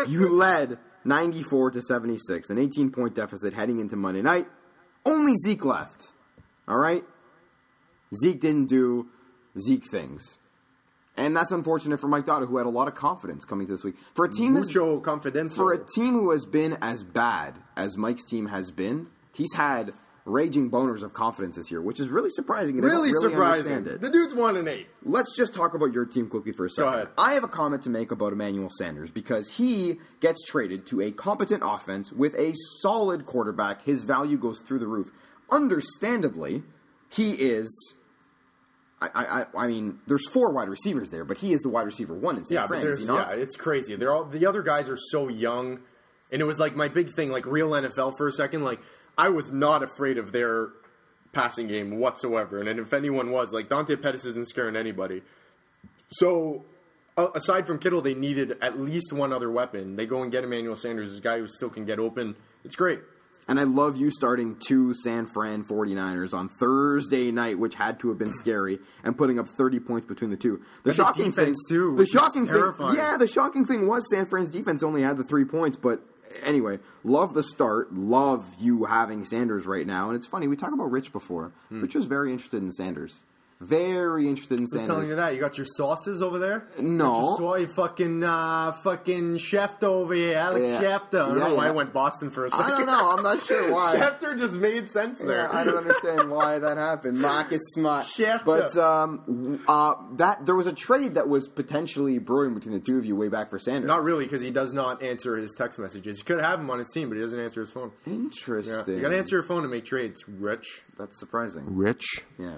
you 0.07 0.29
led 0.29 0.77
94 1.05 1.71
to 1.71 1.81
76, 1.81 2.49
an 2.49 2.57
18 2.57 2.91
point 2.91 3.15
deficit 3.15 3.53
heading 3.53 3.79
into 3.79 3.95
Monday 3.95 4.21
night. 4.21 4.47
Only 5.05 5.33
Zeke 5.35 5.65
left. 5.65 6.11
All 6.67 6.77
right? 6.77 7.03
Zeke 8.15 8.39
didn't 8.39 8.67
do 8.67 9.07
Zeke 9.59 9.85
things. 9.89 10.39
And 11.15 11.35
that's 11.35 11.51
unfortunate 11.51 11.99
for 11.99 12.07
Mike 12.07 12.25
Dotto, 12.25 12.47
who 12.47 12.57
had 12.57 12.65
a 12.65 12.69
lot 12.71 12.87
of 12.87 12.95
confidence 12.95 13.45
coming 13.45 13.67
to 13.67 13.73
this 13.73 13.83
week. 13.83 13.95
For 14.15 14.25
a 14.25 14.31
team 14.31 14.53
Mucho 14.53 14.99
confidencial. 14.99 15.51
for 15.51 15.71
a 15.73 15.77
team 15.77 16.13
who 16.13 16.31
has 16.31 16.45
been 16.45 16.77
as 16.81 17.03
bad 17.03 17.59
as 17.77 17.95
Mike's 17.97 18.23
team 18.23 18.47
has 18.47 18.71
been, 18.71 19.07
he's 19.31 19.53
had 19.53 19.93
raging 20.25 20.71
boners 20.71 21.03
of 21.03 21.13
confidence 21.13 21.57
this 21.57 21.69
year, 21.69 21.81
which 21.81 21.99
is 21.99 22.07
really 22.09 22.29
surprising. 22.31 22.77
and 22.77 22.85
I 22.85 22.89
don't 22.89 22.97
really, 22.97 23.11
really 23.11 23.29
surprising. 23.29 23.83
The 23.83 24.09
dude's 24.09 24.33
1 24.33 24.55
and 24.57 24.67
8. 24.67 24.87
Let's 25.03 25.35
just 25.35 25.53
talk 25.53 25.75
about 25.75 25.93
your 25.93 26.05
team 26.05 26.29
quickly 26.29 26.53
for 26.53 26.65
a 26.65 26.69
second. 26.69 26.93
ahead. 26.93 27.07
I 27.17 27.33
have 27.33 27.43
a 27.43 27.47
comment 27.49 27.83
to 27.83 27.89
make 27.89 28.09
about 28.09 28.31
Emmanuel 28.33 28.69
Sanders 28.71 29.11
because 29.11 29.49
he 29.57 29.99
gets 30.21 30.41
traded 30.45 30.85
to 30.87 31.01
a 31.01 31.11
competent 31.11 31.61
offense 31.63 32.11
with 32.11 32.33
a 32.35 32.53
solid 32.81 33.25
quarterback. 33.25 33.83
His 33.83 34.03
value 34.05 34.37
goes 34.37 34.61
through 34.61 34.79
the 34.79 34.87
roof. 34.87 35.11
Understandably, 35.51 36.63
he 37.09 37.31
is. 37.33 37.93
I, 39.13 39.41
I, 39.41 39.45
I 39.57 39.67
mean, 39.67 39.99
there's 40.07 40.27
four 40.29 40.51
wide 40.53 40.69
receivers 40.69 41.09
there, 41.09 41.25
but 41.25 41.37
he 41.37 41.53
is 41.53 41.61
the 41.61 41.69
wide 41.69 41.85
receiver 41.85 42.13
one 42.13 42.37
in 42.37 42.45
San 42.45 42.55
Yeah, 42.55 42.67
Fran. 42.67 42.85
Is 42.87 43.05
there's 43.05 43.09
yeah, 43.09 43.31
it's 43.31 43.55
crazy. 43.55 43.95
They're 43.95 44.13
all 44.13 44.25
the 44.25 44.45
other 44.45 44.61
guys 44.61 44.89
are 44.89 44.97
so 44.97 45.27
young, 45.27 45.79
and 46.31 46.41
it 46.41 46.45
was 46.45 46.59
like 46.59 46.75
my 46.75 46.87
big 46.87 47.13
thing, 47.15 47.31
like 47.31 47.45
real 47.45 47.69
NFL 47.69 48.17
for 48.17 48.27
a 48.27 48.31
second. 48.31 48.63
Like 48.63 48.79
I 49.17 49.29
was 49.29 49.51
not 49.51 49.83
afraid 49.83 50.17
of 50.17 50.31
their 50.31 50.69
passing 51.31 51.67
game 51.67 51.97
whatsoever, 51.99 52.59
and 52.59 52.67
then 52.67 52.79
if 52.79 52.93
anyone 52.93 53.31
was, 53.31 53.51
like 53.51 53.69
Dante 53.69 53.95
Pettis 53.95 54.25
isn't 54.25 54.47
scaring 54.47 54.75
anybody. 54.75 55.21
So 56.09 56.65
a- 57.17 57.29
aside 57.35 57.65
from 57.67 57.79
Kittle, 57.79 58.01
they 58.01 58.13
needed 58.13 58.57
at 58.61 58.79
least 58.79 59.11
one 59.13 59.33
other 59.33 59.49
weapon. 59.51 59.95
They 59.95 60.05
go 60.05 60.21
and 60.21 60.31
get 60.31 60.43
Emmanuel 60.43 60.75
Sanders, 60.75 61.11
this 61.11 61.19
guy 61.19 61.39
who 61.39 61.47
still 61.47 61.69
can 61.69 61.85
get 61.85 61.99
open. 61.99 62.35
It's 62.63 62.75
great. 62.75 62.99
And 63.47 63.59
I 63.59 63.63
love 63.63 63.97
you 63.97 64.09
starting 64.09 64.55
two 64.55 64.93
San 64.93 65.25
Fran 65.25 65.63
49ers 65.65 66.33
on 66.33 66.47
Thursday 66.47 67.31
night, 67.31 67.59
which 67.59 67.75
had 67.75 67.99
to 67.99 68.09
have 68.09 68.17
been 68.17 68.31
scary, 68.31 68.79
and 69.03 69.17
putting 69.17 69.37
up 69.37 69.47
30 69.47 69.79
points 69.81 70.07
between 70.07 70.31
the 70.31 70.37
two. 70.37 70.61
The 70.83 70.91
the 70.91 70.93
shocking 70.93 71.25
defense, 71.25 71.59
thing, 71.67 71.75
too, 71.77 71.95
The 71.97 72.05
shocking 72.05 72.47
thing, 72.47 72.73
yeah, 72.95 73.17
the 73.17 73.27
shocking 73.27 73.65
thing 73.65 73.87
was 73.87 74.09
San 74.09 74.25
Fran's 74.25 74.49
defense 74.49 74.81
only 74.83 75.01
had 75.01 75.17
the 75.17 75.23
three 75.23 75.45
points, 75.45 75.75
but 75.75 76.01
anyway, 76.43 76.79
love 77.03 77.33
the 77.33 77.43
start. 77.43 77.93
Love 77.93 78.47
you 78.59 78.85
having 78.85 79.25
Sanders 79.25 79.65
right 79.65 79.85
now, 79.85 80.07
and 80.07 80.15
it's 80.15 80.27
funny 80.27 80.47
we 80.47 80.55
talked 80.55 80.73
about 80.73 80.91
Rich 80.91 81.11
before. 81.11 81.51
Rich 81.69 81.95
was 81.95 82.05
very 82.05 82.31
interested 82.31 82.63
in 82.63 82.71
Sanders. 82.71 83.25
Very 83.67 84.27
interested 84.27 84.59
in. 84.59 84.67
Who's 84.71 84.83
telling 84.83 85.07
you 85.07 85.15
that? 85.15 85.33
You 85.33 85.39
got 85.39 85.57
your 85.57 85.65
sauces 85.65 86.21
over 86.21 86.39
there? 86.39 86.67
No. 86.79 87.13
Got 87.13 87.19
your 87.21 87.37
soy 87.37 87.67
fucking 87.67 88.23
uh, 88.23 88.71
fucking 88.73 89.35
Schefter 89.37 89.83
over 89.83 90.13
here, 90.13 90.37
Alex 90.37 90.67
Yeah. 90.69 90.81
Schefter. 90.81 91.21
I 91.23 91.27
don't 91.29 91.37
Yeah, 91.39 91.47
know 91.49 91.55
why. 91.55 91.67
I 91.67 91.71
went 91.71 91.93
Boston 91.93 92.29
for 92.31 92.45
a 92.45 92.49
second. 92.49 92.65
I 92.65 92.77
don't 92.77 92.85
know. 92.87 93.09
I'm 93.11 93.23
not 93.23 93.39
sure 93.41 93.71
why. 93.73 93.95
Schefter 93.97 94.37
just 94.37 94.53
made 94.55 94.89
sense 94.89 95.19
there. 95.19 95.43
Yeah, 95.43 95.49
I 95.51 95.63
don't 95.63 95.77
understand 95.77 96.29
why 96.29 96.59
that 96.59 96.77
happened. 96.77 97.19
Marcus 97.19 97.61
Smart. 97.73 98.05
Schefter. 98.05 98.45
But 98.45 98.77
um, 98.77 99.63
uh, 99.67 99.93
that 100.17 100.45
there 100.45 100.55
was 100.55 100.67
a 100.67 100.73
trade 100.73 101.15
that 101.15 101.27
was 101.29 101.47
potentially 101.47 102.19
brewing 102.19 102.53
between 102.53 102.73
the 102.73 102.79
two 102.79 102.97
of 102.97 103.05
you 103.05 103.15
way 103.15 103.29
back 103.29 103.49
for 103.49 103.59
Sanders. 103.59 103.87
Not 103.87 104.03
really, 104.03 104.25
because 104.25 104.41
he 104.41 104.51
does 104.51 104.73
not 104.73 105.01
answer 105.03 105.37
his 105.37 105.53
text 105.57 105.79
messages. 105.79 106.17
You 106.19 106.23
could 106.25 106.41
have 106.41 106.59
him 106.59 106.69
on 106.69 106.79
his 106.79 106.89
team, 106.91 107.09
but 107.09 107.15
he 107.15 107.21
doesn't 107.21 107.39
answer 107.39 107.61
his 107.61 107.71
phone. 107.71 107.91
Interesting. 108.05 108.95
You 108.95 109.01
got 109.01 109.09
to 109.09 109.17
answer 109.17 109.35
your 109.35 109.43
phone 109.43 109.63
to 109.63 109.67
make 109.69 109.85
trades, 109.85 110.23
Rich. 110.27 110.83
That's 110.97 111.19
surprising. 111.19 111.63
Rich. 111.75 112.21
Yeah. 112.39 112.57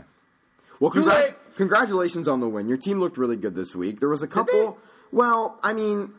Well, 0.79 0.91
late. 0.91 1.33
congratulations 1.55 2.27
on 2.27 2.39
the 2.39 2.47
win. 2.49 2.67
Your 2.67 2.77
team 2.77 2.99
looked 2.99 3.17
really 3.17 3.37
good 3.37 3.55
this 3.55 3.75
week. 3.75 3.99
There 3.99 4.09
was 4.09 4.21
a 4.21 4.27
couple. 4.27 4.77
Well, 5.11 5.57
I 5.63 5.73
mean, 5.73 6.13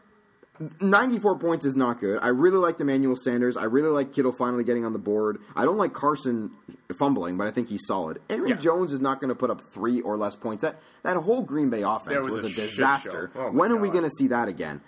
94 0.80 1.38
points 1.38 1.64
is 1.64 1.76
not 1.76 2.00
good. 2.00 2.18
I 2.22 2.28
really 2.28 2.56
liked 2.56 2.80
Emmanuel 2.80 3.16
Sanders. 3.16 3.56
I 3.56 3.64
really 3.64 3.90
like 3.90 4.14
Kittle 4.14 4.32
finally 4.32 4.64
getting 4.64 4.84
on 4.84 4.92
the 4.92 4.98
board. 4.98 5.38
I 5.54 5.64
don't 5.64 5.76
like 5.76 5.92
Carson 5.92 6.50
fumbling, 6.98 7.36
but 7.36 7.46
I 7.46 7.50
think 7.50 7.68
he's 7.68 7.86
solid. 7.86 8.20
Aaron 8.30 8.48
Yeah. 8.48 8.56
Jones 8.56 8.92
is 8.92 9.00
not 9.00 9.20
going 9.20 9.28
to 9.28 9.34
put 9.34 9.50
up 9.50 9.60
three 9.72 10.00
or 10.00 10.16
less 10.16 10.34
points. 10.34 10.62
That 10.62 10.80
that 11.02 11.16
whole 11.16 11.42
Green 11.42 11.68
Bay 11.70 11.82
offense 11.82 12.24
was 12.24 12.42
was, 12.42 12.44
a 12.44 12.46
a 12.46 12.50
disaster. 12.50 13.30
Oh 13.34 13.50
when 13.50 13.70
are 13.70 13.76
we 13.76 13.90
going 13.90 14.04
to 14.04 14.10
see 14.10 14.28
that 14.28 14.48
again? 14.48 14.80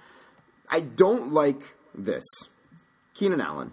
I 0.70 0.80
don't 0.80 1.32
like 1.32 1.60
this. 1.94 2.24
Keenan 3.14 3.40
Allen. 3.40 3.72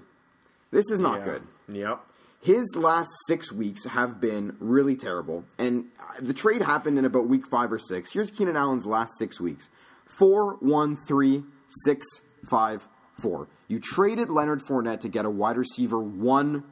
This 0.72 0.90
is 0.90 1.00
not 1.00 1.24
good. 1.24 1.44
Yep. 1.70 2.02
His 2.46 2.76
last 2.76 3.10
six 3.28 3.52
weeks 3.52 3.86
have 3.86 4.22
been 4.22 4.56
really 4.60 4.96
terrible, 4.96 5.46
and 5.58 5.86
uh, 6.00 6.22
the 6.22 6.34
trade 6.34 6.62
happened 6.62 7.00
in 7.00 7.04
about 7.04 7.28
week 7.28 7.48
five 7.48 7.74
or 7.74 7.80
six. 7.80 8.14
Here's 8.14 8.30
Keenan 8.30 8.56
Allen's 8.56 8.86
last 8.86 9.18
six 9.18 9.42
weeks: 9.42 9.68
four, 10.06 10.58
one, 10.60 10.96
three, 10.96 11.44
six, 11.86 12.06
five, 12.48 12.88
four. 13.20 13.48
You 13.68 13.80
traded 13.80 14.30
Leonard 14.30 14.62
Fournette 14.62 15.00
to 15.00 15.10
get 15.10 15.26
a 15.26 15.30
wide 15.30 15.58
receiver 15.58 16.00
one 16.00 16.66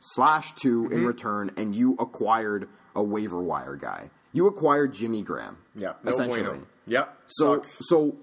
slash 0.00 0.52
2 0.56 0.88
in 0.90 1.06
return, 1.06 1.52
and 1.56 1.72
you 1.72 1.94
acquired 2.00 2.68
a 2.96 3.02
waiver 3.04 3.40
wire 3.40 3.76
guy. 3.76 4.10
You 4.32 4.48
acquired 4.48 4.92
Jimmy 4.92 5.22
Graham. 5.22 5.56
Yeah, 5.76 5.92
no 6.02 6.10
essentially. 6.10 6.42
bueno. 6.42 6.66
Yep. 6.88 7.18
So, 7.28 7.54
sucks. 7.54 7.76
so, 7.82 8.16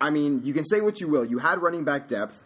I 0.00 0.10
mean, 0.10 0.40
you 0.42 0.52
can 0.52 0.64
say 0.64 0.80
what 0.80 1.00
you 1.00 1.06
will. 1.06 1.24
You 1.24 1.38
had 1.38 1.62
running 1.62 1.84
back 1.84 2.08
depth. 2.08 2.42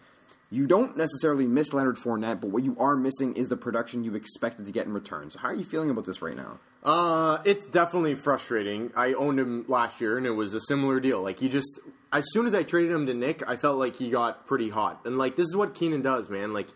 You 0.48 0.68
don't 0.68 0.96
necessarily 0.96 1.46
miss 1.46 1.72
Leonard 1.72 1.96
Fournette, 1.96 2.40
but 2.40 2.50
what 2.50 2.62
you 2.62 2.76
are 2.78 2.94
missing 2.94 3.34
is 3.34 3.48
the 3.48 3.56
production 3.56 4.04
you 4.04 4.14
expected 4.14 4.66
to 4.66 4.72
get 4.72 4.86
in 4.86 4.92
return. 4.92 5.28
So, 5.30 5.40
how 5.40 5.48
are 5.48 5.54
you 5.54 5.64
feeling 5.64 5.90
about 5.90 6.06
this 6.06 6.22
right 6.22 6.36
now? 6.36 6.60
Uh, 6.84 7.38
it's 7.44 7.66
definitely 7.66 8.14
frustrating. 8.14 8.92
I 8.94 9.14
owned 9.14 9.40
him 9.40 9.64
last 9.66 10.00
year, 10.00 10.16
and 10.16 10.24
it 10.24 10.30
was 10.30 10.54
a 10.54 10.60
similar 10.60 11.00
deal. 11.00 11.20
Like 11.20 11.40
he 11.40 11.48
just, 11.48 11.80
as 12.12 12.24
soon 12.30 12.46
as 12.46 12.54
I 12.54 12.62
traded 12.62 12.92
him 12.92 13.06
to 13.06 13.14
Nick, 13.14 13.42
I 13.48 13.56
felt 13.56 13.76
like 13.76 13.96
he 13.96 14.08
got 14.08 14.46
pretty 14.46 14.70
hot. 14.70 15.00
And 15.04 15.18
like 15.18 15.34
this 15.34 15.46
is 15.46 15.56
what 15.56 15.74
Keenan 15.74 16.02
does, 16.02 16.30
man. 16.30 16.52
Like 16.52 16.68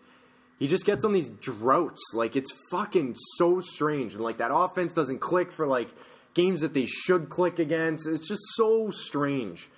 he 0.59 0.67
just 0.67 0.85
gets 0.85 1.05
on 1.05 1.13
these 1.13 1.29
droughts. 1.29 2.01
Like 2.13 2.35
it's 2.35 2.51
fucking 2.71 3.15
so 3.37 3.61
strange, 3.61 4.15
and 4.15 4.21
like 4.21 4.39
that 4.39 4.53
offense 4.53 4.91
doesn't 4.91 5.19
click 5.19 5.49
for 5.49 5.65
like 5.65 5.87
games 6.33 6.59
that 6.59 6.73
they 6.73 6.87
should 6.87 7.29
click 7.29 7.57
against. 7.57 8.05
It's 8.05 8.27
just 8.27 8.41
so 8.55 8.91
strange. 8.91 9.69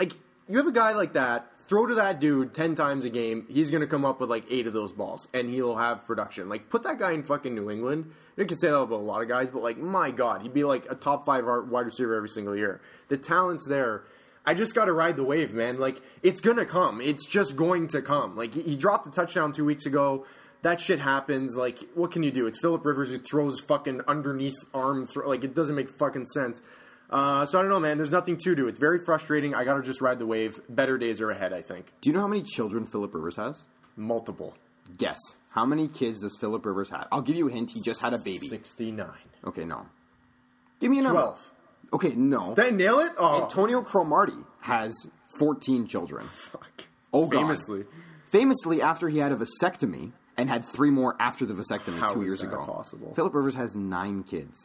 Like 0.00 0.14
you 0.48 0.56
have 0.56 0.66
a 0.66 0.72
guy 0.72 0.92
like 0.92 1.12
that. 1.12 1.51
Throw 1.72 1.86
to 1.86 1.94
that 1.94 2.20
dude 2.20 2.52
ten 2.52 2.74
times 2.74 3.06
a 3.06 3.08
game. 3.08 3.46
He's 3.48 3.70
gonna 3.70 3.86
come 3.86 4.04
up 4.04 4.20
with 4.20 4.28
like 4.28 4.44
eight 4.50 4.66
of 4.66 4.74
those 4.74 4.92
balls, 4.92 5.26
and 5.32 5.48
he'll 5.48 5.76
have 5.76 6.04
production. 6.04 6.50
Like 6.50 6.68
put 6.68 6.82
that 6.82 6.98
guy 6.98 7.12
in 7.12 7.22
fucking 7.22 7.54
New 7.54 7.70
England. 7.70 8.12
You 8.36 8.44
can 8.44 8.58
say 8.58 8.68
that 8.68 8.76
about 8.76 9.00
a 9.00 9.02
lot 9.02 9.22
of 9.22 9.28
guys, 9.28 9.48
but 9.48 9.62
like 9.62 9.78
my 9.78 10.10
god, 10.10 10.42
he'd 10.42 10.52
be 10.52 10.64
like 10.64 10.84
a 10.90 10.94
top 10.94 11.24
five 11.24 11.46
wide 11.46 11.86
receiver 11.86 12.14
every 12.14 12.28
single 12.28 12.54
year. 12.54 12.82
The 13.08 13.16
talent's 13.16 13.66
there. 13.66 14.04
I 14.44 14.52
just 14.52 14.74
got 14.74 14.84
to 14.84 14.92
ride 14.92 15.16
the 15.16 15.24
wave, 15.24 15.54
man. 15.54 15.80
Like 15.80 16.02
it's 16.22 16.42
gonna 16.42 16.66
come. 16.66 17.00
It's 17.00 17.24
just 17.24 17.56
going 17.56 17.86
to 17.86 18.02
come. 18.02 18.36
Like 18.36 18.52
he, 18.52 18.60
he 18.60 18.76
dropped 18.76 19.06
a 19.06 19.10
touchdown 19.10 19.52
two 19.52 19.64
weeks 19.64 19.86
ago. 19.86 20.26
That 20.60 20.78
shit 20.78 20.98
happens. 20.98 21.56
Like 21.56 21.78
what 21.94 22.10
can 22.10 22.22
you 22.22 22.32
do? 22.32 22.46
It's 22.48 22.60
Philip 22.60 22.84
Rivers 22.84 23.12
who 23.12 23.18
throws 23.18 23.60
fucking 23.60 24.02
underneath 24.06 24.58
arm. 24.74 25.06
Throw, 25.06 25.26
like 25.26 25.42
it 25.42 25.54
doesn't 25.54 25.74
make 25.74 25.88
fucking 25.88 26.26
sense. 26.26 26.60
Uh, 27.12 27.44
so 27.46 27.58
I 27.58 27.62
don't 27.62 27.70
know, 27.70 27.78
man. 27.80 27.98
There's 27.98 28.10
nothing 28.10 28.38
to 28.38 28.54
do. 28.54 28.66
It's 28.68 28.78
very 28.78 28.98
frustrating. 28.98 29.54
I 29.54 29.64
got 29.64 29.74
to 29.74 29.82
just 29.82 30.00
ride 30.00 30.18
the 30.18 30.26
wave. 30.26 30.60
Better 30.68 30.96
days 30.98 31.20
are 31.20 31.30
ahead. 31.30 31.52
I 31.52 31.60
think. 31.62 31.86
Do 32.00 32.08
you 32.10 32.14
know 32.14 32.20
how 32.22 32.26
many 32.28 32.42
children 32.42 32.86
Philip 32.86 33.14
Rivers 33.14 33.36
has? 33.36 33.66
Multiple. 33.96 34.54
Guess. 34.96 35.18
How 35.50 35.66
many 35.66 35.86
kids 35.88 36.20
does 36.20 36.36
Philip 36.40 36.64
Rivers 36.64 36.88
have? 36.90 37.06
I'll 37.12 37.20
give 37.22 37.36
you 37.36 37.48
a 37.48 37.52
hint. 37.52 37.70
He 37.72 37.80
just 37.82 38.00
had 38.00 38.14
a 38.14 38.18
baby. 38.24 38.48
Sixty-nine. 38.48 39.06
Okay, 39.44 39.64
no. 39.64 39.86
Give 40.80 40.90
me 40.90 40.98
a 41.00 41.02
number. 41.02 41.20
Twelve. 41.20 41.50
Okay, 41.92 42.14
no. 42.14 42.54
Did 42.54 42.64
I 42.64 42.70
nail 42.70 42.98
it? 43.00 43.12
Oh, 43.18 43.42
Antonio 43.42 43.82
Cromartie 43.82 44.32
has 44.60 44.94
14 45.38 45.86
children. 45.86 46.24
fuck. 46.26 46.84
Oh, 47.12 47.26
God. 47.26 47.40
Famously. 47.40 47.84
Famously, 48.30 48.80
after 48.80 49.10
he 49.10 49.18
had 49.18 49.30
a 49.30 49.36
vasectomy 49.36 50.12
and 50.38 50.48
had 50.48 50.64
three 50.64 50.88
more 50.90 51.14
after 51.20 51.44
the 51.44 51.52
vasectomy 51.52 51.98
How 51.98 52.08
two 52.14 52.22
is 52.22 52.26
years 52.26 52.40
that 52.40 52.46
ago. 52.48 52.64
possible? 52.64 53.12
Philip 53.14 53.34
Rivers 53.34 53.54
has 53.56 53.76
nine 53.76 54.22
kids, 54.22 54.56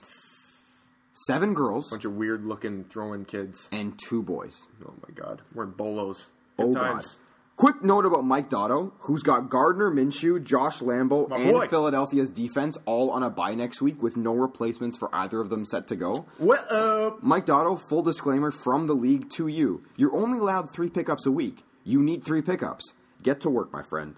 seven 1.26 1.54
girls, 1.54 1.90
Bunch 1.90 2.06
of 2.06 2.14
weird-looking 2.16 2.86
throwing 2.86 3.26
kids. 3.26 3.68
and 3.72 3.98
two 3.98 4.22
boys. 4.24 4.56
Oh 4.86 4.94
my 5.08 5.14
god, 5.14 5.42
wearing 5.54 5.72
bolos. 5.72 6.28
Good 6.58 6.68
Oh 6.68 6.74
times. 6.74 7.06
God! 7.16 7.16
Quick 7.56 7.84
note 7.84 8.06
about 8.06 8.24
Mike 8.24 8.52
Dotto, 8.52 8.92
who's 9.00 9.24
got 9.24 9.50
Gardner 9.50 9.90
Minshew, 9.90 10.44
Josh 10.44 10.78
Lambo, 10.80 11.28
My 11.28 11.38
and 11.38 11.52
boy. 11.54 11.68
Philadelphia's 11.68 12.30
defense 12.30 12.78
all 12.86 13.10
on 13.10 13.24
a 13.24 13.32
bye 13.32 13.56
next 13.56 13.82
week 13.82 14.02
with 14.04 14.16
no 14.16 14.36
replacements 14.36 14.96
for 14.96 15.10
either 15.12 15.40
of 15.42 15.50
them 15.50 15.66
set 15.66 15.88
to 15.88 15.96
go. 15.96 16.28
What 16.38 16.72
up? 16.72 17.24
Mike 17.24 17.48
Dotto, 17.48 17.80
full 17.90 18.04
disclaimer 18.04 18.52
from 18.52 18.86
the 18.86 18.94
league 18.94 19.32
to 19.32 19.48
you. 19.48 19.82
You're 19.96 20.16
only 20.16 20.38
allowed 20.38 20.72
three 20.72 20.90
pickups 20.90 21.26
a 21.26 21.32
week. 21.32 21.64
You 21.84 22.04
need 22.04 22.24
three 22.24 22.44
pickups. 22.44 22.94
Get 23.24 23.40
to 23.42 23.50
work, 23.50 23.74
my 23.74 23.82
friend. 23.82 24.16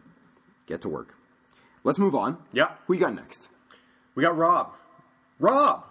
Get 0.65 0.81
to 0.81 0.89
work. 0.89 1.15
Let's 1.85 1.97
move 1.97 2.15
on. 2.15 2.39
Yeah. 2.51 2.71
Who 2.87 2.93
you 2.95 2.99
got 2.99 3.13
next? 3.15 3.47
We 4.15 4.23
got 4.23 4.35
Rob. 4.37 4.73
Rob. 5.39 5.85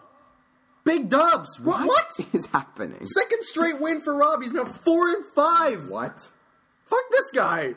Big 0.89 1.11
dubs. 1.11 1.61
What? 1.61 1.87
What? 1.87 2.13
is 2.33 2.47
happening? 2.47 3.05
Second 3.05 3.43
straight 3.43 3.79
win 3.79 4.01
for 4.01 4.15
Rob. 4.15 4.43
He's 4.43 4.53
now 4.53 4.65
four 4.65 5.11
and 5.11 5.25
five. 5.35 5.87
What? 5.87 6.19
Fuck 6.87 7.05
this 7.11 7.31
guy. 7.31 7.75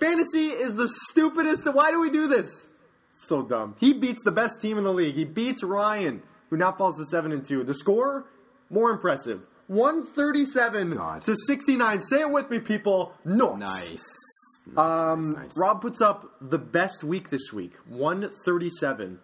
Fantasy 0.00 0.46
is 0.48 0.74
the 0.74 0.88
stupidest. 0.88 1.72
Why 1.72 1.92
do 1.92 2.00
we 2.00 2.10
do 2.10 2.26
this? 2.26 2.66
So 3.12 3.42
dumb. 3.42 3.76
He 3.78 3.92
beats 3.92 4.24
the 4.24 4.32
best 4.32 4.60
team 4.60 4.76
in 4.76 4.82
the 4.82 4.92
league. 4.92 5.14
He 5.14 5.24
beats 5.24 5.62
Ryan, 5.62 6.20
who 6.50 6.56
now 6.56 6.72
falls 6.72 6.96
to 6.96 7.04
seven 7.04 7.30
and 7.30 7.44
two. 7.44 7.62
The 7.62 7.74
score 7.74 8.26
more 8.70 8.90
impressive. 8.90 9.42
137 9.68 10.90
God. 10.94 11.24
to 11.26 11.36
69. 11.36 12.00
Say 12.00 12.22
it 12.22 12.30
with 12.30 12.50
me, 12.50 12.58
people. 12.58 13.12
Nice. 13.24 13.58
Nice. 13.60 14.76
Um, 14.76 15.22
nice, 15.22 15.30
nice. 15.30 15.52
Rob 15.56 15.80
puts 15.80 16.00
up 16.00 16.34
the 16.40 16.58
best 16.58 17.04
week 17.04 17.30
this 17.30 17.52
week, 17.52 17.74
137. 17.86 19.20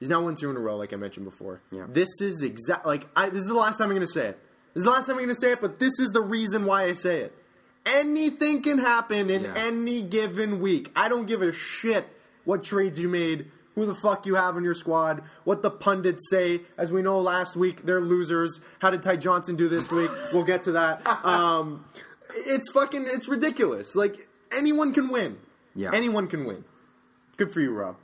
He's 0.00 0.08
now 0.08 0.22
won 0.22 0.34
two 0.34 0.50
in 0.50 0.56
a 0.56 0.60
row, 0.60 0.76
like 0.76 0.92
I 0.92 0.96
mentioned 0.96 1.26
before. 1.26 1.60
Yeah. 1.70 1.84
This 1.88 2.08
is 2.20 2.42
exact. 2.42 2.86
Like 2.86 3.06
I, 3.14 3.28
this 3.28 3.42
is 3.42 3.46
the 3.48 3.54
last 3.54 3.78
time 3.78 3.84
I'm 3.90 3.94
going 3.94 4.00
to 4.00 4.12
say 4.12 4.28
it. 4.28 4.38
This 4.74 4.80
is 4.80 4.84
the 4.84 4.90
last 4.90 5.06
time 5.06 5.16
I'm 5.16 5.24
going 5.24 5.28
to 5.34 5.40
say 5.40 5.52
it, 5.52 5.60
but 5.60 5.78
this 5.78 5.98
is 6.00 6.10
the 6.10 6.22
reason 6.22 6.64
why 6.64 6.84
I 6.84 6.94
say 6.94 7.20
it. 7.20 7.34
Anything 7.86 8.62
can 8.62 8.78
happen 8.78 9.30
in 9.30 9.44
Yeah. 9.44 9.54
any 9.56 10.02
given 10.02 10.60
week. 10.60 10.90
I 10.96 11.08
don't 11.08 11.26
give 11.26 11.42
a 11.42 11.52
shit 11.52 12.06
what 12.44 12.62
trades 12.64 12.98
you 12.98 13.08
made, 13.08 13.50
who 13.74 13.86
the 13.86 13.94
fuck 13.94 14.26
you 14.26 14.34
have 14.36 14.56
in 14.56 14.64
your 14.64 14.74
squad, 14.74 15.22
what 15.44 15.62
the 15.62 15.70
pundits 15.70 16.28
say. 16.30 16.62
As 16.78 16.90
we 16.92 17.02
know, 17.02 17.20
last 17.20 17.56
week 17.56 17.84
they're 17.84 18.00
losers. 18.00 18.60
How 18.80 18.90
did 18.90 19.02
Ty 19.02 19.16
Johnson 19.16 19.56
do 19.56 19.68
this 19.68 19.90
week? 19.90 20.10
we'll 20.32 20.44
get 20.44 20.62
to 20.64 20.72
that. 20.72 21.06
Um, 21.24 21.84
it's 22.46 22.70
fucking. 22.70 23.06
It's 23.06 23.26
ridiculous. 23.28 23.94
Like 23.96 24.28
anyone 24.56 24.92
can 24.94 25.08
win. 25.08 25.38
Yeah. 25.74 25.90
Anyone 25.92 26.28
can 26.28 26.44
win. 26.44 26.64
Good 27.36 27.52
for 27.52 27.60
you, 27.60 27.72
Rob. 27.72 27.96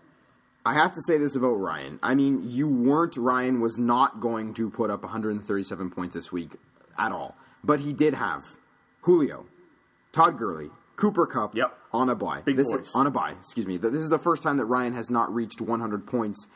I 0.66 0.74
have 0.74 0.92
to 0.94 1.00
say 1.06 1.16
this 1.16 1.36
about 1.36 1.54
Ryan. 1.54 2.00
I 2.02 2.14
mean, 2.16 2.40
you 2.42 2.66
weren't 2.66 3.16
Ryan 3.16 3.60
was 3.60 3.78
not 3.78 4.18
going 4.20 4.52
to 4.54 4.68
put 4.68 4.90
up 4.90 5.02
137 5.04 5.90
points 5.90 6.14
this 6.14 6.32
week 6.32 6.56
at 6.98 7.12
all, 7.12 7.36
but 7.62 7.78
he 7.80 7.92
did 7.92 8.14
have 8.14 8.42
Julio, 9.02 9.46
Todd 10.12 10.36
Gurley, 10.38 10.70
Cooper 10.96 11.24
Kupp 11.26 11.54
Yep. 11.54 11.78
on 11.92 12.08
a 12.10 12.16
bye. 12.16 12.40
Big 12.40 12.56
this 12.56 12.72
boys. 12.72 12.90
on 12.96 13.06
a 13.06 13.10
bye. 13.12 13.32
Excuse 13.38 13.66
me. 13.66 13.76
This 13.76 13.92
is 13.92 14.08
the 14.08 14.18
first 14.18 14.42
time 14.42 14.56
that 14.56 14.64
Ryan 14.64 14.94
has 14.94 15.08
not 15.08 15.32
reached 15.32 15.60
100 15.60 16.04
points 16.04 16.46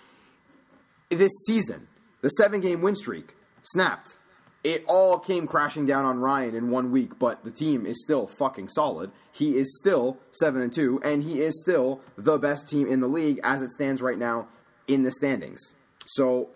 this 1.10 1.30
season. 1.46 1.86
The 2.22 2.30
seven 2.30 2.60
game 2.60 2.82
win 2.82 2.96
streak 2.96 3.34
snapped. 3.62 4.16
It 4.62 4.84
all 4.86 5.18
came 5.18 5.46
crashing 5.46 5.86
down 5.86 6.04
on 6.04 6.18
Ryan 6.18 6.54
in 6.54 6.70
one 6.70 6.90
week, 6.90 7.18
but 7.18 7.44
the 7.44 7.50
team 7.50 7.86
is 7.86 8.02
still 8.02 8.26
fucking 8.26 8.68
solid. 8.68 9.10
He 9.32 9.56
is 9.56 9.78
still 9.78 10.18
seven 10.32 10.60
and 10.60 10.70
two, 10.72 11.00
and 11.02 11.22
he 11.22 11.40
is 11.40 11.58
still 11.62 12.00
the 12.18 12.36
best 12.38 12.68
team 12.68 12.86
in 12.86 13.00
the 13.00 13.08
league 13.08 13.40
as 13.42 13.62
it 13.62 13.70
stands 13.70 14.02
right 14.02 14.18
now 14.18 14.48
in 14.86 15.02
the 15.02 15.10
standings. 15.12 15.74
So 16.06 16.50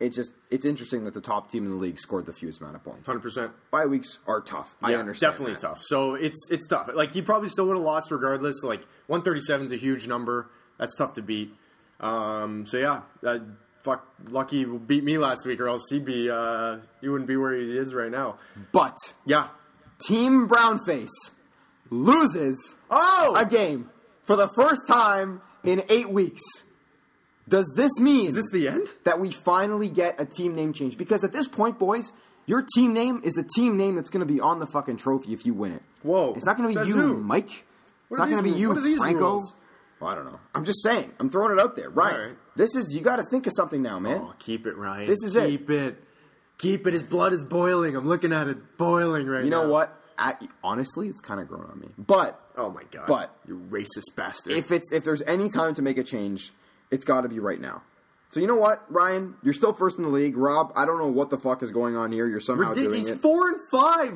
it's 0.00 0.16
just 0.16 0.30
it's 0.50 0.64
interesting 0.64 1.04
that 1.04 1.12
the 1.14 1.20
top 1.20 1.50
team 1.50 1.64
in 1.64 1.70
the 1.72 1.76
league 1.76 1.98
scored 1.98 2.24
the 2.24 2.32
fewest 2.32 2.60
amount 2.60 2.76
of 2.76 2.84
points. 2.84 3.04
Hundred 3.06 3.20
percent. 3.20 3.52
Bye 3.70 3.84
weeks 3.86 4.18
are 4.26 4.40
tough. 4.40 4.74
I 4.82 4.92
Yeah, 4.92 4.98
understand. 4.98 5.32
Definitely 5.32 5.54
that. 5.54 5.60
tough. 5.62 5.82
So 5.82 6.14
it's 6.14 6.48
it's 6.50 6.66
tough. 6.66 6.88
Like 6.94 7.12
he 7.12 7.20
probably 7.20 7.48
still 7.50 7.66
would 7.66 7.76
have 7.76 7.84
lost 7.84 8.10
regardless. 8.10 8.62
Like 8.62 8.80
137 9.08 9.66
is 9.66 9.72
a 9.72 9.76
huge 9.76 10.06
number. 10.08 10.48
That's 10.78 10.94
tough 10.96 11.12
to 11.14 11.22
beat. 11.22 11.54
Um, 12.00 12.64
so 12.66 12.76
yeah, 12.78 13.00
uh, 13.24 13.38
fuck. 13.86 14.06
Lucky 14.28 14.64
beat 14.64 15.04
me 15.04 15.16
last 15.16 15.46
week, 15.46 15.60
or 15.60 15.68
else 15.68 15.82
he'd 15.88 16.04
be 16.04 16.28
uh, 16.30 16.78
he 17.00 17.08
wouldn't 17.08 17.28
be 17.28 17.36
where 17.36 17.54
he 17.54 17.78
is 17.78 17.94
right 17.94 18.10
now. 18.10 18.36
But 18.72 18.96
Yeah. 19.24 19.48
Team 20.06 20.46
Brownface 20.46 21.08
loses 21.90 22.74
Oh, 22.90 23.34
a 23.38 23.46
game 23.46 23.88
for 24.26 24.36
the 24.36 24.48
first 24.48 24.86
time 24.86 25.40
in 25.64 25.82
eight 25.88 26.08
weeks. 26.10 26.42
Does 27.48 27.72
this 27.76 27.98
mean 28.00 28.26
is 28.28 28.34
this 28.34 28.50
the 28.52 28.68
end? 28.68 28.88
that 29.04 29.20
we 29.20 29.30
finally 29.30 29.88
get 29.88 30.20
a 30.20 30.24
team 30.26 30.54
name 30.54 30.72
change? 30.72 30.98
Because 30.98 31.22
at 31.24 31.32
this 31.32 31.46
point, 31.48 31.78
boys, 31.78 32.12
your 32.46 32.64
team 32.74 32.92
name 32.92 33.20
is 33.24 33.34
the 33.34 33.44
team 33.56 33.76
name 33.76 33.94
that's 33.94 34.10
going 34.10 34.26
to 34.26 34.32
be 34.32 34.40
on 34.40 34.58
the 34.58 34.66
fucking 34.66 34.96
trophy 34.96 35.32
if 35.32 35.46
you 35.46 35.54
win 35.54 35.72
it. 35.72 35.82
Whoa. 36.02 36.34
It's 36.34 36.44
not 36.44 36.56
going 36.56 36.74
to 36.74 36.80
be 36.82 36.88
you, 36.88 36.94
who? 36.94 37.16
Mike. 37.18 37.64
It's 38.10 38.18
not 38.18 38.28
going 38.28 38.42
to 38.44 38.50
be 38.50 38.56
you, 38.58 38.68
ru- 38.68 38.74
what 38.74 38.80
are 38.80 38.84
these 38.84 38.98
Franco. 38.98 39.20
rules? 39.32 39.54
Well, 40.00 40.10
I 40.10 40.14
don't 40.14 40.26
know. 40.26 40.40
I'm 40.54 40.64
just 40.64 40.82
saying. 40.82 41.12
I'm 41.18 41.30
throwing 41.30 41.52
it 41.56 41.60
out 41.60 41.74
there. 41.76 41.88
Right. 41.88 42.30
This 42.56 42.74
is 42.74 42.94
you 42.94 43.00
got 43.02 43.16
to 43.16 43.24
think 43.24 43.46
of 43.46 43.52
something 43.54 43.82
now, 43.82 43.98
man. 43.98 44.20
Oh, 44.22 44.34
keep 44.38 44.66
it 44.66 44.76
right. 44.76 45.06
This 45.06 45.22
is 45.22 45.36
it. 45.36 45.48
keep 45.48 45.70
it. 45.70 46.02
Keep 46.58 46.86
it. 46.86 46.92
His 46.94 47.02
blood 47.02 47.32
is 47.32 47.44
boiling. 47.44 47.94
I'm 47.96 48.08
looking 48.08 48.32
at 48.32 48.48
it 48.48 48.78
boiling 48.78 49.26
right 49.26 49.40
now. 49.40 49.44
you 49.44 49.50
now. 49.50 49.62
know 49.64 49.68
what? 49.68 50.00
I, 50.18 50.34
honestly, 50.64 51.08
it's 51.08 51.20
kind 51.20 51.40
of 51.40 51.48
grown 51.48 51.66
on 51.70 51.78
me. 51.78 51.88
But 51.98 52.40
Oh 52.56 52.70
my 52.70 52.84
god. 52.90 53.06
But- 53.06 53.36
you 53.46 53.60
racist 53.68 54.16
bastard. 54.16 54.52
if 54.54 54.70
it's 54.72 54.90
if 54.90 55.04
there's 55.04 55.20
any 55.22 55.50
time 55.50 55.74
to 55.74 55.82
make 55.82 55.98
a 55.98 56.02
change, 56.02 56.52
it's 56.90 57.04
got 57.04 57.20
to 57.22 57.28
be 57.28 57.38
right 57.38 57.60
now. 57.60 57.82
So 58.30 58.40
you 58.40 58.46
know 58.46 58.56
what, 58.56 58.82
Ryan, 58.90 59.36
you're 59.42 59.54
still 59.54 59.72
first 59.72 59.98
in 59.98 60.02
the 60.04 60.08
league. 60.10 60.36
Rob, 60.36 60.72
I 60.74 60.84
don't 60.84 60.98
know 60.98 61.06
what 61.06 61.30
the 61.30 61.38
fuck 61.38 61.62
is 61.62 61.70
going 61.70 61.96
on 61.96 62.10
here. 62.12 62.26
You're 62.26 62.40
somehow 62.40 62.70
Ridiculous. 62.70 62.92
doing 62.92 63.06
He's 63.06 63.10
it. 63.10 63.22
four 63.22 63.48
and 63.50 63.60
five. 63.70 64.14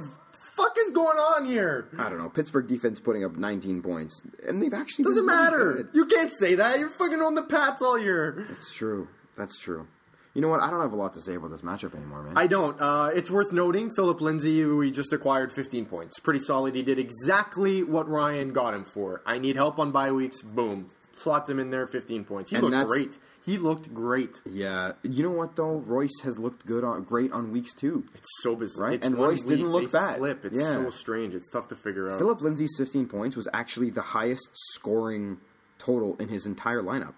Fuck 0.61 0.77
is 0.79 0.91
going 0.91 1.19
on 1.19 1.47
here? 1.47 1.89
I 1.99 2.09
don't 2.09 2.19
know. 2.19 2.29
Pittsburgh 2.29 2.67
defense 2.67 3.01
putting 3.01 3.25
up 3.25 3.37
19 3.37 3.83
points, 3.83 4.21
and 4.47 4.63
they've 4.63 4.75
actually 4.75 5.05
Doesn't 5.05 5.25
really 5.25 5.41
matter. 5.41 5.89
You 5.95 6.07
can't 6.07 6.33
say 6.39 6.57
that. 6.57 6.79
You're 6.79 6.91
fucking 6.91 7.23
on 7.23 7.35
the 7.35 7.43
Pats 7.43 7.81
all 7.83 7.99
year. 7.99 8.45
That's 8.49 8.73
true. 8.73 9.09
That's 9.37 9.59
true. 9.59 9.87
You 10.35 10.43
know 10.43 10.49
what? 10.49 10.61
I 10.61 10.71
don't 10.71 10.81
have 10.81 10.93
a 10.93 10.97
lot 10.97 11.15
to 11.15 11.21
say 11.21 11.35
about 11.35 11.51
this 11.51 11.63
matchup 11.63 11.95
anymore, 11.95 12.23
man. 12.23 12.35
I 12.37 12.47
don't. 12.47 12.81
Uh, 12.81 13.11
it's 13.15 13.31
worth 13.31 13.53
noting 13.53 13.91
Phillip 13.95 14.21
Lindsay, 14.21 14.61
who 14.61 14.81
he 14.81 14.91
just 14.91 15.13
acquired 15.13 15.51
15 15.51 15.87
points. 15.87 16.21
Pretty 16.21 16.41
solid. 16.41 16.75
He 16.75 16.83
did 16.83 16.99
exactly 16.99 17.83
what 17.83 18.09
Ryan 18.09 18.53
got 18.53 18.75
him 18.75 18.85
for. 18.85 19.23
I 19.27 19.39
need 19.39 19.57
help 19.57 19.79
on 19.79 19.91
bye 19.91 20.13
weeks. 20.13 20.41
Boom. 20.43 20.91
Slots 21.17 21.51
him 21.51 21.59
in 21.59 21.71
there, 21.71 21.87
15 21.87 22.25
points. 22.25 22.51
He 22.51 22.57
And 22.57 22.65
looked 22.67 22.89
great. 22.89 23.19
He 23.45 23.59
looked 23.59 23.93
great. 23.93 24.41
Yeah, 24.45 24.93
you 25.03 25.23
know 25.23 25.31
what 25.31 25.57
though? 25.57 25.77
Royce 25.79 26.21
has 26.23 26.39
looked 26.39 26.65
good 26.67 26.85
on 26.85 27.03
great 27.05 27.33
on 27.33 27.53
weeks 27.53 27.75
too. 27.75 28.05
It's 28.15 28.29
so 28.43 28.55
bizarre. 28.55 28.87
Right? 28.89 28.95
It's 28.95 29.07
And 29.07 29.17
Royce 29.17 29.43
didn't 29.43 29.73
week, 29.73 29.83
look 29.83 29.93
they 29.93 29.99
bad. 29.99 30.19
Flip. 30.19 30.45
It's 30.45 30.59
Yeah. 30.61 30.75
so 30.75 30.91
strange. 30.91 31.35
It's 31.35 31.49
tough 31.51 31.69
to 31.69 31.77
figure 31.77 32.11
out. 32.11 32.19
Phillip 32.19 32.41
Lindsay's 32.43 32.75
15 32.77 33.07
points 33.07 33.37
was 33.37 33.49
actually 33.53 33.91
the 33.91 34.03
highest 34.03 34.49
scoring 34.73 35.41
total 35.79 36.17
in 36.19 36.29
his 36.29 36.47
entire 36.47 36.83
lineup. 36.83 37.15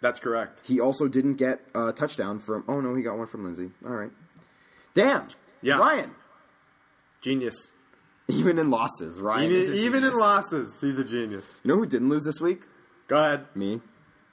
That's 0.00 0.18
correct. 0.20 0.60
He 0.64 0.80
also 0.80 1.08
didn't 1.08 1.34
get 1.34 1.60
a 1.74 1.92
touchdown 1.92 2.38
from. 2.38 2.64
Oh 2.68 2.80
no, 2.80 2.94
he 2.94 3.02
got 3.02 3.16
one 3.16 3.26
from 3.26 3.44
Lindsay. 3.44 3.70
All 3.84 3.92
right. 3.94 4.10
Damn. 4.94 5.28
Yeah. 5.62 5.78
Ryan. 5.78 6.10
Genius. 7.20 7.70
Even 8.28 8.58
in 8.58 8.70
losses, 8.70 9.20
Ryan. 9.20 9.50
Even, 9.50 9.74
even 9.74 10.04
in 10.04 10.14
losses, 10.14 10.78
he's 10.80 10.98
a 10.98 11.04
genius. 11.04 11.52
You 11.64 11.68
know 11.72 11.76
who 11.76 11.86
didn't 11.86 12.08
lose 12.08 12.24
this 12.24 12.40
week? 12.40 12.62
Go 13.08 13.16
ahead. 13.16 13.46
Me. 13.54 13.80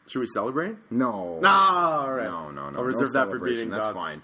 Should 0.08 0.19
we 0.19 0.28
celebrate? 0.28 0.75
No. 0.89 1.39
Nah, 1.39 2.02
all 2.02 2.13
right. 2.13 2.23
No, 2.25 2.49
no, 2.52 2.69
no. 2.69 2.80
I'll 2.80 2.86
reserve 2.86 3.13
no 3.13 3.25
that 3.25 3.30
for 3.30 3.39
beating 3.39 3.69
That's 3.69 3.88
gods. 3.88 3.97
fine. 3.97 4.21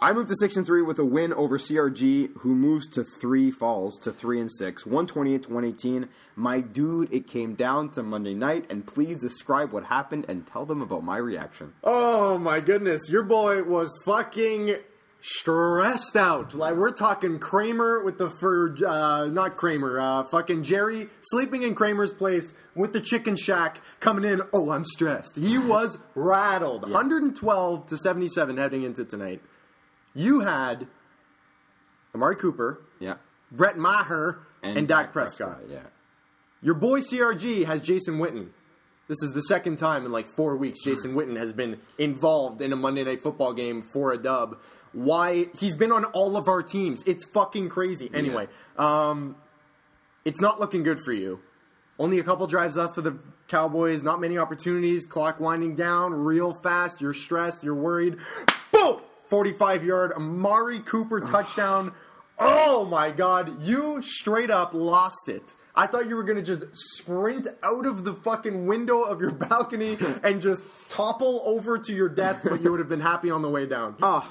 I 0.00 0.12
moved 0.12 0.28
to 0.28 0.34
six 0.36 0.56
and 0.56 0.66
three 0.66 0.82
with 0.82 0.98
a 0.98 1.04
win 1.04 1.32
over 1.32 1.56
CRG, 1.56 2.38
who 2.38 2.54
moves 2.54 2.86
to 2.88 3.04
three 3.04 3.50
falls 3.50 3.96
to 4.00 4.12
three 4.12 4.40
and 4.40 4.50
six, 4.52 4.84
one 4.84 5.06
twenty 5.06 5.34
eight 5.34 5.44
to 5.44 5.52
one 5.52 5.64
eighteen. 5.64 6.08
My 6.36 6.60
dude, 6.60 7.12
it 7.12 7.26
came 7.26 7.54
down 7.54 7.90
to 7.90 8.02
Monday 8.02 8.34
night, 8.34 8.66
and 8.70 8.84
please 8.86 9.18
describe 9.18 9.72
what 9.72 9.84
happened 9.84 10.26
and 10.28 10.46
tell 10.46 10.66
them 10.66 10.82
about 10.82 11.04
my 11.04 11.16
reaction. 11.16 11.72
Oh 11.84 12.38
my 12.38 12.60
goodness, 12.60 13.08
your 13.08 13.22
boy 13.22 13.62
was 13.62 13.98
fucking 14.04 14.76
stressed 15.26 16.16
out. 16.16 16.52
Like 16.54 16.76
we're 16.76 16.92
talking 16.92 17.38
Kramer 17.38 18.04
with 18.04 18.18
the 18.18 18.28
for 18.28 18.76
uh, 18.86 19.26
not 19.26 19.56
Kramer, 19.56 19.98
uh, 19.98 20.24
fucking 20.24 20.62
Jerry 20.62 21.08
sleeping 21.22 21.62
in 21.62 21.74
Kramer's 21.74 22.12
place 22.12 22.52
with 22.74 22.92
the 22.92 23.00
chicken 23.00 23.34
shack 23.34 23.78
coming 24.00 24.30
in. 24.30 24.42
Oh, 24.52 24.70
I'm 24.70 24.84
stressed. 24.84 25.36
He 25.36 25.56
was 25.56 25.96
rattled. 26.14 26.82
112 26.82 27.86
to 27.86 27.96
77 27.96 28.56
heading 28.58 28.82
into 28.82 29.04
tonight. 29.04 29.40
You 30.14 30.40
had 30.40 30.86
Amari 32.14 32.36
Cooper, 32.36 32.82
Yeah. 33.00 33.14
Brett 33.50 33.78
Maher, 33.78 34.40
and, 34.62 34.86
Dak, 34.88 35.12
Prescott. 35.12 35.60
Yeah. 35.68 35.78
Your 36.62 36.74
boy 36.74 37.00
CRG 37.00 37.64
has 37.66 37.82
Jason 37.82 38.18
Witten. 38.18 38.48
This 39.06 39.22
is 39.22 39.32
the 39.32 39.42
second 39.42 39.76
time 39.76 40.06
in 40.06 40.12
like 40.12 40.34
four 40.34 40.56
weeks 40.56 40.82
Jason 40.82 41.14
Witten 41.14 41.36
has 41.36 41.52
been 41.52 41.78
involved 41.98 42.62
in 42.62 42.72
a 42.72 42.76
Monday 42.76 43.04
Night 43.04 43.22
Football 43.22 43.52
game 43.52 43.82
for 43.92 44.12
a 44.12 44.18
dub. 44.18 44.56
Why? 44.94 45.48
He's 45.58 45.76
been 45.76 45.92
on 45.92 46.04
all 46.06 46.36
of 46.36 46.48
our 46.48 46.62
teams. 46.62 47.02
It's 47.04 47.24
fucking 47.26 47.68
crazy. 47.68 48.10
Anyway, 48.14 48.48
um, 48.76 49.36
it's 50.24 50.40
not 50.40 50.60
looking 50.60 50.82
good 50.82 51.00
for 51.00 51.12
you. 51.12 51.40
Only 51.98 52.18
a 52.18 52.24
couple 52.24 52.46
drives 52.46 52.76
left 52.76 52.94
for 52.94 53.02
the 53.02 53.18
Cowboys. 53.48 54.02
Not 54.02 54.20
many 54.20 54.38
opportunities. 54.38 55.06
Clock 55.06 55.40
winding 55.40 55.76
down 55.76 56.12
real 56.12 56.54
fast. 56.54 57.00
You're 57.00 57.14
stressed. 57.14 57.62
You're 57.62 57.74
worried. 57.74 58.16
Boom! 58.72 59.00
45 59.28 59.84
yard 59.84 60.12
Amari 60.12 60.80
Cooper 60.80 61.20
touchdown. 61.20 61.92
Oh 62.38 62.84
my 62.84 63.10
god, 63.10 63.62
you 63.62 64.02
straight 64.02 64.50
up 64.50 64.74
lost 64.74 65.28
it. 65.28 65.54
I 65.76 65.86
thought 65.86 66.08
you 66.08 66.16
were 66.16 66.22
gonna 66.22 66.42
just 66.42 66.62
sprint 66.72 67.48
out 67.62 67.86
of 67.86 68.04
the 68.04 68.14
fucking 68.14 68.66
window 68.66 69.02
of 69.02 69.20
your 69.20 69.32
balcony 69.32 69.98
and 70.22 70.40
just 70.40 70.62
topple 70.90 71.42
over 71.44 71.78
to 71.78 71.92
your 71.94 72.08
death, 72.08 72.40
but 72.44 72.62
you 72.62 72.70
would 72.70 72.80
have 72.80 72.88
been 72.88 73.00
happy 73.00 73.30
on 73.30 73.42
the 73.42 73.48
way 73.48 73.66
down. 73.66 73.96
Ah. 74.02 74.30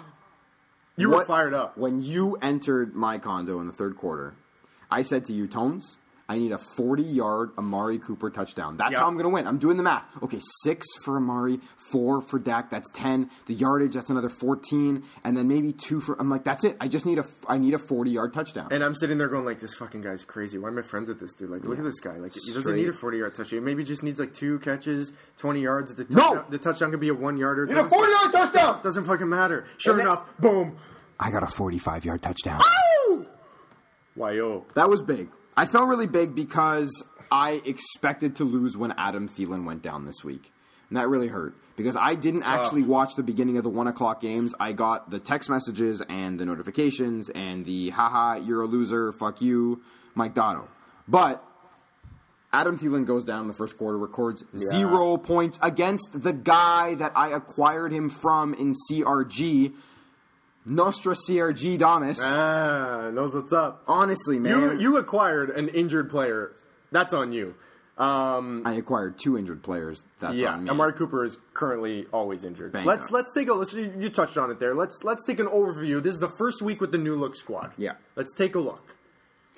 You 0.97 1.09
were 1.09 1.25
fired 1.25 1.53
up. 1.53 1.77
When 1.77 2.01
you 2.01 2.35
entered 2.35 2.93
my 2.93 3.17
condo 3.17 3.59
in 3.59 3.67
the 3.67 3.73
third 3.73 3.97
quarter, 3.97 4.35
I 4.91 5.01
said 5.01 5.25
to 5.25 5.33
you, 5.33 5.47
Tones, 5.47 5.99
I 6.29 6.37
need 6.37 6.53
a 6.53 6.57
40 6.57 7.03
yard 7.03 7.51
Amari 7.57 7.99
Cooper 7.99 8.29
touchdown. 8.29 8.77
That's 8.77 8.93
Yeah. 8.93 8.99
how 8.99 9.07
I'm 9.07 9.13
going 9.15 9.25
to 9.25 9.29
win. 9.29 9.45
I'm 9.45 9.57
doing 9.57 9.75
the 9.75 9.83
math. 9.83 10.05
Okay, 10.23 10.39
six 10.63 10.85
for 11.03 11.17
Amari, 11.17 11.59
four 11.91 12.21
for 12.21 12.39
Dak. 12.39 12.69
That's 12.69 12.89
10. 12.91 13.29
The 13.45 13.53
yardage, 13.53 13.93
that's 13.95 14.09
another 14.09 14.29
14. 14.29 15.03
And 15.25 15.35
then 15.35 15.49
maybe 15.49 15.73
two 15.73 15.99
for. 15.99 16.15
I'm 16.19 16.29
like, 16.29 16.45
that's 16.45 16.63
it. 16.63 16.77
I 16.79 16.87
just 16.87 17.05
need 17.05 17.19
a, 17.19 17.25
I 17.47 17.57
need 17.57 17.73
a 17.73 17.77
40 17.77 18.11
yard 18.11 18.33
touchdown. 18.33 18.69
And 18.71 18.83
I'm 18.83 18.95
sitting 18.95 19.17
there 19.17 19.27
going 19.27 19.43
like, 19.43 19.59
this 19.59 19.73
fucking 19.73 20.01
guy's 20.01 20.23
crazy. 20.23 20.57
Why 20.57 20.69
am 20.69 20.77
I 20.77 20.81
friends 20.81 21.09
with 21.09 21.19
this 21.19 21.33
dude? 21.33 21.49
Like, 21.49 21.65
look 21.65 21.77
at 21.77 21.83
this 21.83 21.99
guy. 21.99 22.15
Like, 22.17 22.31
he 22.33 22.53
doesn't 22.53 22.73
need 22.75 22.87
a 22.87 22.93
40 22.93 23.17
yard 23.17 23.35
touchdown. 23.35 23.63
Maybe 23.65 23.83
he 23.83 23.87
just 23.87 24.01
needs 24.03 24.19
like 24.19 24.33
two 24.33 24.59
catches, 24.59 25.11
20 25.37 25.61
yards. 25.61 25.93
The 25.93 26.05
No! 26.09 26.21
touchdown, 26.21 26.45
the 26.49 26.57
touchdown 26.57 26.91
could 26.91 27.01
be 27.01 27.09
a 27.09 27.13
one 27.13 27.35
yarder. 27.37 27.65
need 27.65 27.77
a 27.77 27.83
40 27.87 28.11
yard 28.11 28.31
touchdown! 28.31 28.79
Doesn't 28.81 29.03
fucking 29.03 29.27
matter. 29.29 29.65
Sure 29.77 29.95
then- 29.97 30.05
enough, 30.07 30.25
boom. 30.39 30.77
I 31.19 31.31
got 31.31 31.43
a 31.43 31.47
45 31.47 32.05
yard 32.05 32.21
touchdown. 32.21 32.61
Why 34.15 34.31
yo? 34.33 34.65
That 34.75 34.89
was 34.89 35.01
big. 35.01 35.29
I 35.55 35.65
felt 35.65 35.87
really 35.87 36.07
big 36.07 36.33
because 36.35 37.03
I 37.31 37.61
expected 37.65 38.35
to 38.37 38.43
lose 38.43 38.75
when 38.75 38.91
Adam 38.97 39.29
Thielen 39.29 39.65
went 39.65 39.81
down 39.81 40.05
this 40.05 40.23
week. 40.23 40.51
And 40.89 40.97
that 40.97 41.07
really 41.07 41.27
hurt 41.27 41.55
because 41.75 41.95
I 41.95 42.15
didn't 42.15 42.43
actually 42.43 42.83
watch 42.83 43.15
the 43.15 43.23
beginning 43.23 43.57
of 43.57 43.63
the 43.63 43.69
one 43.69 43.87
o'clock 43.87 44.21
games. 44.21 44.53
I 44.59 44.73
got 44.73 45.09
the 45.09 45.19
text 45.19 45.49
messages 45.49 46.01
and 46.07 46.39
the 46.39 46.45
notifications 46.45 47.29
and 47.29 47.65
the 47.65 47.89
haha, 47.89 48.35
you're 48.35 48.61
a 48.61 48.67
loser, 48.67 49.11
fuck 49.11 49.41
you, 49.41 49.81
Mike 50.13 50.35
Dotto. 50.35 50.67
But 51.07 51.43
Adam 52.51 52.77
Thielen 52.77 53.07
goes 53.07 53.23
down 53.23 53.41
in 53.41 53.47
the 53.47 53.53
first 53.55 53.77
quarter, 53.77 53.97
records 53.97 54.45
zero 54.55 55.17
points 55.17 55.57
against 55.61 56.21
the 56.21 56.33
guy 56.33 56.93
that 56.95 57.11
I 57.15 57.29
acquired 57.29 57.91
him 57.91 58.09
from 58.09 58.53
in 58.53 58.75
CRG, 58.89 59.73
Nostra 60.65 61.13
CRG 61.13 61.77
Damas. 61.77 62.19
Ah, 62.21 63.09
knows 63.11 63.35
what's 63.35 63.53
up. 63.53 63.83
Honestly, 63.87 64.39
man. 64.39 64.51
You 64.51 64.79
you 64.79 64.97
acquired 64.97 65.49
an 65.49 65.69
injured 65.69 66.09
player. 66.09 66.53
That's 66.91 67.13
on 67.13 67.33
you. 67.33 67.55
Um, 67.97 68.63
I 68.65 68.73
acquired 68.73 69.19
two 69.19 69.37
injured 69.37 69.61
players. 69.61 70.01
That's 70.19 70.35
yeah, 70.35 70.53
on 70.53 70.63
me. 70.63 70.69
Amari 70.69 70.93
Cooper 70.93 71.23
is 71.25 71.37
currently 71.53 72.07
always 72.11 72.43
injured. 72.43 72.71
Bang 72.71 72.85
let's 72.85 73.07
on. 73.07 73.13
let's 73.13 73.33
take 73.33 73.49
a 73.49 73.53
let's 73.53 73.73
you 73.73 73.93
you 73.99 74.09
touched 74.09 74.37
on 74.37 74.49
it 74.49 74.59
there. 74.59 74.73
Let's 74.73 75.03
let's 75.03 75.23
take 75.25 75.39
an 75.39 75.47
overview. 75.47 76.01
This 76.01 76.15
is 76.15 76.19
the 76.19 76.29
first 76.29 76.61
week 76.61 76.81
with 76.81 76.91
the 76.91 76.97
new 76.97 77.15
look 77.15 77.35
squad. 77.35 77.71
Yeah. 77.77 77.93
Let's 78.15 78.33
take 78.33 78.55
a 78.55 78.59
look. 78.59 78.95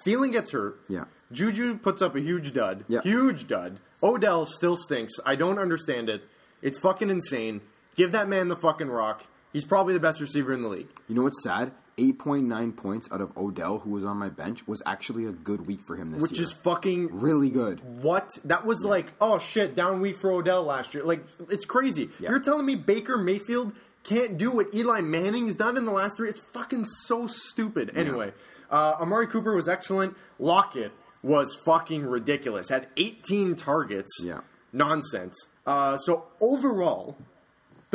Thielen 0.06 0.34
gets 0.34 0.52
hurt. 0.52 0.80
Yeah. 0.89 1.06
Juju 1.32 1.78
puts 1.78 2.02
up 2.02 2.15
a 2.15 2.20
huge 2.20 2.54
dud. 2.54 2.84
Yeah. 2.88 3.02
Huge 3.02 3.48
dud. 3.48 3.80
Odell 4.04 4.46
still 4.46 4.76
stinks. 4.76 5.13
I 5.26 5.36
don't 5.36 5.58
understand 5.58 6.10
it. 6.10 6.24
It's 6.62 6.78
fucking 6.78 7.10
insane. 7.10 7.62
Give 7.96 8.12
that 8.12 8.28
man 8.28 8.50
the 8.50 8.56
fucking 8.56 8.89
rock. 8.89 9.24
He's 9.56 9.63
probably 9.63 9.94
the 9.94 10.02
best 10.02 10.20
receiver 10.20 10.52
in 10.52 10.63
the 10.63 10.68
league. 10.68 10.89
You 11.08 11.15
know 11.15 11.22
what's 11.22 11.41
sad? 11.41 11.72
8.9 11.98 12.76
points 12.76 13.08
out 13.10 13.22
of 13.22 13.38
Odell, 13.38 13.80
who 13.80 13.91
was 13.91 14.04
on 14.04 14.18
my 14.18 14.28
bench, 14.28 14.68
was 14.68 14.84
actually 14.86 15.28
a 15.28 15.32
good 15.32 15.65
week 15.65 15.80
for 15.88 15.96
him 15.96 16.12
this 16.12 16.22
Which 16.22 16.34
year. 16.34 16.41
Which 16.41 16.48
is 16.48 16.52
fucking 16.52 17.22
really 17.22 17.50
good. 17.50 17.80
What? 18.04 18.32
That 18.44 18.65
was 18.65 18.84
like, 18.84 19.13
oh 19.22 19.39
shit, 19.39 19.74
down 19.74 20.02
week 20.02 20.18
for 20.18 20.30
Odell 20.30 20.63
last 20.63 20.94
year. 20.94 21.06
Like, 21.06 21.26
it's 21.50 21.63
crazy. 21.63 22.10
Yeah. 22.20 22.32
You're 22.32 22.41
telling 22.41 22.65
me 22.65 22.76
Baker 22.76 23.18
Mayfield 23.18 23.72
can't 24.04 24.38
do 24.38 24.52
what 24.52 24.76
Eli 24.76 25.00
Manning's 25.00 25.56
done 25.56 25.78
in 25.78 25.86
the 25.86 25.94
last 25.94 26.18
three? 26.18 26.28
It's 26.28 26.41
fucking 26.52 26.84
so 27.06 27.28
stupid. 27.28 27.94
Anyway, 27.96 28.34
uh, 28.70 28.96
Amari 29.00 29.28
Cooper 29.28 29.56
was 29.56 29.70
excellent. 29.70 30.18
Lockett 30.38 30.91
was 31.24 31.58
fucking 31.63 32.06
ridiculous. 32.06 32.68
Had 32.68 32.88
18 32.98 33.56
targets. 33.56 34.12
Yeah. 34.22 34.41
Nonsense. 34.74 35.48
Uh, 35.65 35.96
so 35.96 36.26
overall, 36.41 37.18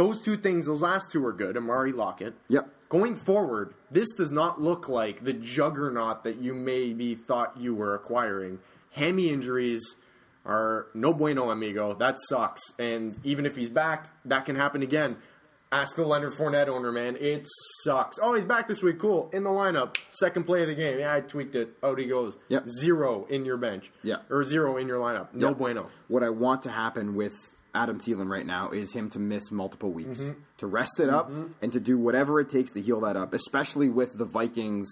those 0.01 0.23
two 0.23 0.39
things, 0.39 0.65
those 0.65 0.81
last 0.81 1.13
two 1.13 1.25
are 1.27 1.33
good. 1.33 1.59
Amari 1.59 1.93
Lockett. 1.93 2.33
Yep. 2.49 2.69
Going 2.89 3.17
forward, 3.17 3.75
this 3.91 4.09
does 4.17 4.33
not 4.33 4.59
look 4.61 4.89
like 4.89 5.23
the 5.25 5.35
juggernaut 5.35 6.25
that 6.25 6.37
you 6.41 6.55
maybe 6.55 7.15
thought 7.15 7.55
you 7.59 7.75
were 7.75 7.95
acquiring. 7.95 8.61
Hammy 8.93 9.29
injuries 9.29 9.83
are 10.47 10.87
no 10.95 11.13
bueno, 11.13 11.51
amigo. 11.51 11.93
That 11.95 12.17
sucks. 12.31 12.63
And 12.79 13.21
even 13.25 13.45
if 13.45 13.57
he's 13.57 13.69
back, 13.69 14.09
that 14.25 14.47
can 14.47 14.57
happen 14.57 14.81
again. 14.83 15.19
Ask 15.71 15.95
the 15.97 16.05
Leonard 16.05 16.33
Fournette 16.33 16.67
owner, 16.69 16.91
man. 16.91 17.17
It 17.21 17.47
sucks. 17.85 18.19
Oh, 18.21 18.33
he's 18.35 18.45
back 18.47 18.67
this 18.67 18.83
week. 18.83 18.99
Cool. 18.99 19.29
In 19.35 19.45
the 19.45 19.51
lineup. 19.51 19.97
Second 20.11 20.45
play 20.45 20.63
of 20.63 20.69
the 20.69 20.75
game. 20.75 20.99
Yeah, 20.99 21.15
I 21.15 21.21
tweaked 21.21 21.55
it. 21.55 21.77
Out 21.85 21.99
he 21.99 22.07
goes. 22.07 22.39
Yep. 22.49 22.67
Zero 22.67 23.27
in 23.27 23.45
your 23.45 23.57
bench. 23.59 23.93
Yeah. 24.03 24.17
Or 24.31 24.43
zero 24.43 24.79
in 24.79 24.89
your 24.89 24.99
lineup. 24.99 25.29
No 25.35 25.49
Yep. 25.49 25.59
bueno. 25.59 25.87
What 26.09 26.25
I 26.25 26.31
want 26.31 26.63
to 26.63 26.71
happen 26.71 27.15
with 27.15 27.35
Adam 27.75 28.01
Thielen 28.01 28.29
right 28.29 28.47
now 28.47 28.71
is 28.71 28.93
him 28.93 29.11
to 29.11 29.19
miss 29.19 29.51
multiple 29.51 29.91
weeks, 29.93 30.21
Mm-hmm. 30.21 30.41
to 30.59 30.67
rest 30.67 30.99
it 31.01 31.09
up, 31.09 31.31
and 31.63 31.73
to 31.73 31.81
do 31.81 31.97
whatever 31.99 32.41
it 32.41 32.51
takes 32.51 32.71
to 32.73 32.81
heal 32.83 33.01
that 33.01 33.17
up, 33.17 33.33
especially 33.35 33.89
with 33.89 34.17
the 34.19 34.25
Vikings. 34.25 34.89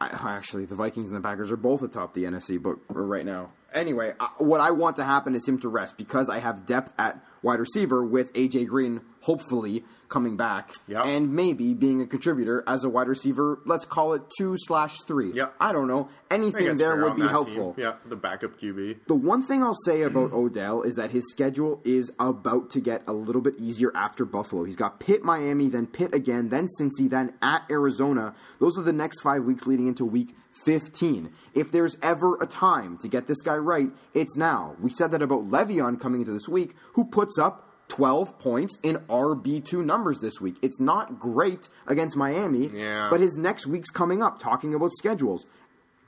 I, 0.00 0.08
actually, 0.36 0.64
the 0.64 0.74
Vikings 0.74 1.10
and 1.10 1.16
the 1.16 1.20
Packers 1.26 1.52
are 1.52 1.56
both 1.56 1.80
atop 1.82 2.12
the 2.14 2.24
NFC, 2.24 2.60
but 2.60 2.76
right 2.88 3.24
now. 3.24 3.52
Anyway, 3.72 4.12
I, 4.18 4.28
what 4.38 4.60
I 4.60 4.72
want 4.72 4.96
to 4.96 5.04
happen 5.04 5.34
is 5.36 5.46
him 5.46 5.58
to 5.60 5.68
rest 5.68 5.96
because 5.96 6.28
I 6.28 6.40
have 6.40 6.66
depth 6.66 6.92
at 6.98 7.24
wide 7.42 7.60
receiver 7.60 8.04
with 8.04 8.32
AJ 8.32 8.66
Green, 8.66 9.00
hopefully 9.22 9.84
coming 10.08 10.36
back, 10.36 10.74
Yep. 10.88 11.06
and 11.06 11.32
maybe 11.34 11.72
being 11.72 12.02
a 12.02 12.06
contributor 12.06 12.62
as 12.66 12.84
a 12.84 12.88
wide 12.90 13.08
receiver. 13.08 13.60
Let's 13.64 13.86
call 13.86 14.12
it 14.12 14.20
two 14.36 14.56
slash 14.58 15.00
three. 15.06 15.32
Yep. 15.32 15.54
I 15.58 15.72
don't 15.72 15.86
know. 15.88 16.10
Anything 16.30 16.76
there 16.76 16.96
would 17.02 17.16
be 17.16 17.22
helpful. 17.26 17.72
team. 17.74 17.84
Yeah, 17.84 17.94
the 18.06 18.16
backup 18.16 18.60
QB. 18.60 19.06
The 19.06 19.14
one 19.14 19.40
thing 19.42 19.62
I'll 19.62 19.76
say 19.86 20.02
about 20.02 20.32
Odell 20.34 20.82
is 20.82 20.96
that 20.96 21.12
his 21.12 21.30
schedule 21.30 21.80
is 21.82 22.12
about 22.18 22.68
to 22.70 22.80
get 22.80 23.02
a 23.06 23.14
little 23.14 23.40
bit 23.40 23.54
easier 23.58 23.90
after 23.94 24.26
Buffalo. 24.26 24.64
He's 24.64 24.76
got 24.76 25.00
Pitt, 25.00 25.24
Miami, 25.24 25.70
then 25.70 25.86
Pitt 25.86 26.14
again, 26.14 26.50
then 26.50 26.66
Cincy, 26.78 27.08
then 27.08 27.32
at 27.40 27.62
Arizona. 27.70 28.34
Those 28.60 28.76
are 28.78 28.82
the 28.82 28.92
next 28.92 29.22
five 29.22 29.44
weeks 29.44 29.66
leading 29.66 29.86
into 29.86 30.04
week 30.04 30.34
15. 30.66 31.30
If 31.54 31.72
there's 31.72 31.96
ever 32.02 32.36
a 32.40 32.46
time 32.46 32.98
to 32.98 33.08
get 33.08 33.26
this 33.26 33.40
guy 33.40 33.56
right, 33.56 33.90
it's 34.12 34.36
now. 34.36 34.76
We 34.78 34.90
said 34.90 35.10
that 35.12 35.22
about 35.22 35.48
Le'Veon 35.48 35.98
coming 35.98 36.20
into 36.20 36.32
this 36.32 36.48
week, 36.48 36.74
who 36.92 37.04
puts 37.04 37.38
up 37.38 37.68
12 37.96 38.38
points 38.38 38.78
in 38.82 38.96
RB2 39.10 39.84
numbers 39.84 40.18
this 40.20 40.40
week. 40.40 40.56
It's 40.62 40.80
not 40.80 41.18
great 41.18 41.68
against 41.86 42.16
Miami, 42.16 42.68
Yeah. 42.68 43.08
but 43.10 43.20
his 43.20 43.36
next 43.36 43.66
week's 43.66 43.90
coming 43.90 44.22
up, 44.22 44.38
talking 44.38 44.72
about 44.74 44.92
schedules. 44.92 45.44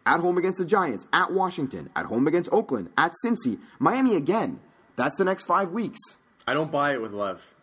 At 0.06 0.20
home 0.20 0.38
against 0.38 0.58
the 0.58 0.64
Giants, 0.64 1.06
at 1.12 1.30
Washington, 1.32 1.90
at 1.94 2.06
home 2.06 2.26
against 2.26 2.48
Oakland, 2.52 2.88
at 2.96 3.12
Cincy, 3.22 3.58
Miami 3.78 4.16
again. 4.16 4.60
That's 4.96 5.16
the 5.18 5.24
next 5.24 5.44
five 5.44 5.72
weeks. 5.72 5.98
I 6.46 6.54
don't 6.54 6.72
buy 6.72 6.94
it 6.94 7.02
with 7.02 7.12
Lev. 7.12 7.53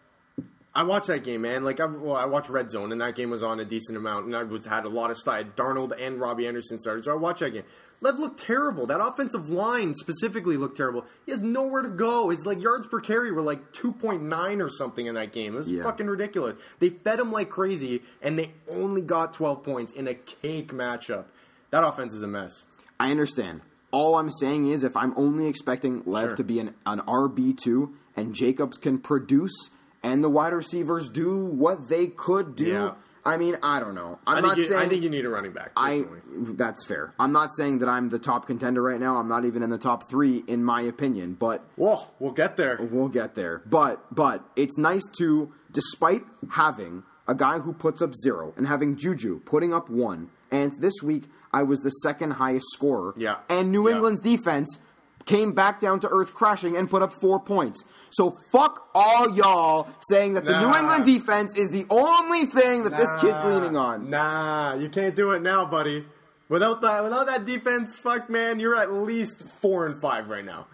I 0.74 0.84
watched 0.84 1.08
that 1.08 1.24
game, 1.26 1.42
man. 1.42 1.64
Like 1.66 1.80
I, 1.82 1.86
well, 1.86 2.16
I 2.16 2.26
watched 2.26 2.50
Red 2.50 2.72
Zone, 2.72 2.92
and 2.94 3.02
that 3.02 3.16
game 3.16 3.30
was 3.30 3.44
on 3.44 3.60
a 3.60 3.66
decent 3.66 3.98
amount, 3.98 4.26
and 4.28 4.36
I 4.36 4.44
was 4.44 4.66
had 4.66 4.86
a 4.86 4.90
lot 4.90 5.12
of 5.12 5.18
style. 5.18 5.44
Darnold 5.44 5.92
and 6.00 6.20
Robbie 6.20 6.48
Anderson 6.48 6.80
started, 6.80 7.04
so 7.04 7.12
I 7.12 7.16
watched 7.16 7.42
that 7.42 7.52
game. 7.52 7.64
Lev 8.04 8.18
looked 8.18 8.40
terrible. 8.40 8.88
That 8.88 9.00
offensive 9.06 9.50
line 9.50 9.94
specifically 9.94 10.58
looked 10.58 10.76
terrible. 10.78 11.06
He 11.26 11.32
has 11.34 11.42
nowhere 11.42 11.82
to 11.84 11.90
go. 11.90 12.32
It's 12.32 12.46
like 12.46 12.60
yards 12.62 12.88
per 12.88 13.00
carry 13.00 13.32
were 13.32 13.42
like 13.44 13.74
two 13.74 13.92
point 13.92 14.24
nine 14.24 14.62
or 14.62 14.70
something 14.70 15.06
in 15.06 15.16
that 15.16 15.34
game. 15.34 15.54
It 15.56 15.58
was 15.58 15.72
Yeah. 15.72 15.84
fucking 15.84 16.08
ridiculous. 16.08 16.56
They 16.80 16.90
fed 16.90 17.20
him 17.20 17.32
like 17.32 17.50
crazy, 17.50 18.02
and 18.22 18.40
they 18.40 18.54
only 18.70 19.02
got 19.02 19.34
twelve 19.34 19.64
points 19.64 19.92
in 19.92 20.08
a 20.08 20.14
cake 20.16 20.72
matchup. 20.72 21.26
That 21.72 21.84
offense 21.84 22.14
is 22.14 22.22
a 22.24 22.28
mess. 22.28 22.66
I 23.00 23.12
understand. 23.12 23.62
All 23.92 24.16
I'm 24.16 24.32
saying 24.32 24.68
is 24.72 24.84
if 24.86 24.96
I'm 24.96 25.14
only 25.18 25.48
expecting 25.48 26.02
Lev 26.06 26.30
Sure. 26.30 26.36
to 26.38 26.44
be 26.46 26.60
an, 26.60 26.74
an 26.86 27.02
RB2 27.02 27.92
and 28.16 28.34
Jacobs 28.34 28.78
can 28.78 29.00
produce 29.00 29.70
and 30.04 30.24
the 30.24 30.30
wide 30.30 30.54
receivers 30.54 31.10
do 31.10 31.46
what 31.46 31.90
they 31.90 32.08
could 32.08 32.56
do, 32.56 32.66
Yeah. 32.68 32.92
I 33.24 33.38
mean, 33.38 33.56
I 33.62 33.80
don't 33.80 33.94
know. 33.94 34.18
I'm 34.26 34.38
I 34.38 34.42
not 34.42 34.48
think, 34.56 34.58
you, 34.58 34.64
saying 34.74 34.82
I 34.82 34.88
think 34.90 35.04
you 35.04 35.10
need 35.12 35.26
a 35.26 35.30
running 35.30 35.52
back. 35.52 35.74
I 35.78 36.06
that's 36.26 36.84
fair. 36.88 37.14
I'm 37.20 37.32
not 37.32 37.54
saying 37.56 37.78
that 37.80 37.88
I'm 37.88 38.10
the 38.10 38.18
top 38.18 38.48
contender 38.48 38.82
right 38.82 39.00
now. 39.00 39.18
I'm 39.18 39.28
not 39.28 39.46
even 39.46 39.62
in 39.62 39.70
the 39.70 39.78
top 39.78 40.10
3 40.10 40.44
in 40.48 40.64
my 40.64 40.82
opinion, 40.82 41.36
but 41.40 41.64
Whoa, 41.76 42.08
we'll 42.20 42.32
get 42.32 42.58
there. 42.58 42.80
We'll 42.82 43.10
get 43.10 43.36
there. 43.36 43.62
But 43.70 44.04
but 44.14 44.44
it's 44.56 44.76
nice 44.78 45.04
to, 45.20 45.54
despite 45.72 46.24
having 46.50 47.04
a 47.28 47.36
guy 47.36 47.60
who 47.60 47.74
puts 47.74 48.02
up 48.02 48.16
zero 48.16 48.54
and 48.58 48.66
having 48.68 48.96
Juju 48.98 49.42
putting 49.46 49.72
up 49.72 49.88
one, 49.88 50.30
and 50.50 50.72
this 50.82 50.96
week 51.04 51.26
I 51.54 51.62
was 51.62 51.82
the 51.82 51.90
second 51.92 52.32
highest 52.32 52.66
scorer. 52.74 53.14
Yeah. 53.16 53.36
And 53.50 53.72
New 53.72 53.88
Yeah. 53.88 53.96
England's 53.96 54.22
defense 54.22 54.80
came 55.26 55.54
back 55.54 55.80
down 55.80 56.00
to 56.02 56.10
earth 56.10 56.34
crashing 56.34 56.76
and 56.76 56.90
put 56.90 57.02
up 57.02 57.14
four 57.14 57.40
points. 57.40 57.84
So 58.10 58.38
fuck 58.52 58.90
all 58.94 59.36
y'all 59.36 59.88
saying 60.00 60.34
that 60.34 60.46
the 60.46 60.60
New 60.60 60.76
England 60.76 61.06
defense 61.06 61.56
is 61.56 61.70
the 61.70 61.86
only 61.90 62.46
thing 62.46 62.84
that 62.84 62.98
this 62.98 63.10
kid's 63.22 63.44
leaning 63.44 63.78
on. 63.78 64.10
Nah, 64.10 64.76
you 64.76 64.90
can't 64.90 65.16
do 65.16 65.32
it 65.32 65.42
now, 65.42 65.66
buddy. 65.66 66.06
Without 66.50 66.82
that, 66.82 67.04
without 67.04 67.28
that 67.28 67.46
defense, 67.46 67.98
fuck 67.98 68.30
man, 68.30 68.60
you're 68.60 68.76
at 68.76 68.92
least 68.92 69.44
four 69.62 69.86
and 69.86 70.02
five 70.02 70.28
right 70.28 70.44
now. 70.44 70.68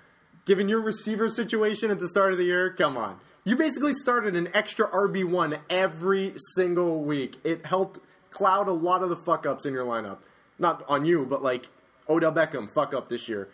Given 0.46 0.68
your 0.68 0.82
receiver 0.82 1.30
situation 1.30 1.92
at 1.92 2.00
the 2.00 2.08
start 2.08 2.32
of 2.32 2.40
the 2.40 2.46
year, 2.46 2.74
come 2.74 2.98
on. 2.98 3.20
You 3.44 3.56
basically 3.56 3.94
started 3.94 4.36
an 4.36 4.50
extra 4.54 4.90
RB 4.90 5.24
one 5.24 5.58
every 5.70 6.34
single 6.56 7.04
week. 7.04 7.36
It 7.44 7.66
helped 7.66 8.00
cloud 8.32 8.68
a 8.68 8.74
lot 8.74 9.04
of 9.04 9.10
the 9.10 9.16
fuck 9.16 9.46
ups 9.46 9.66
in 9.66 9.74
your 9.74 9.86
lineup. 9.86 10.18
Not 10.58 10.84
on 10.90 11.06
you, 11.06 11.26
but 11.26 11.44
like 11.44 11.68
Odell 12.10 12.32
Beckham, 12.32 12.72
fuck 12.72 12.94
up 12.94 13.10
this 13.10 13.30
year. 13.30 13.50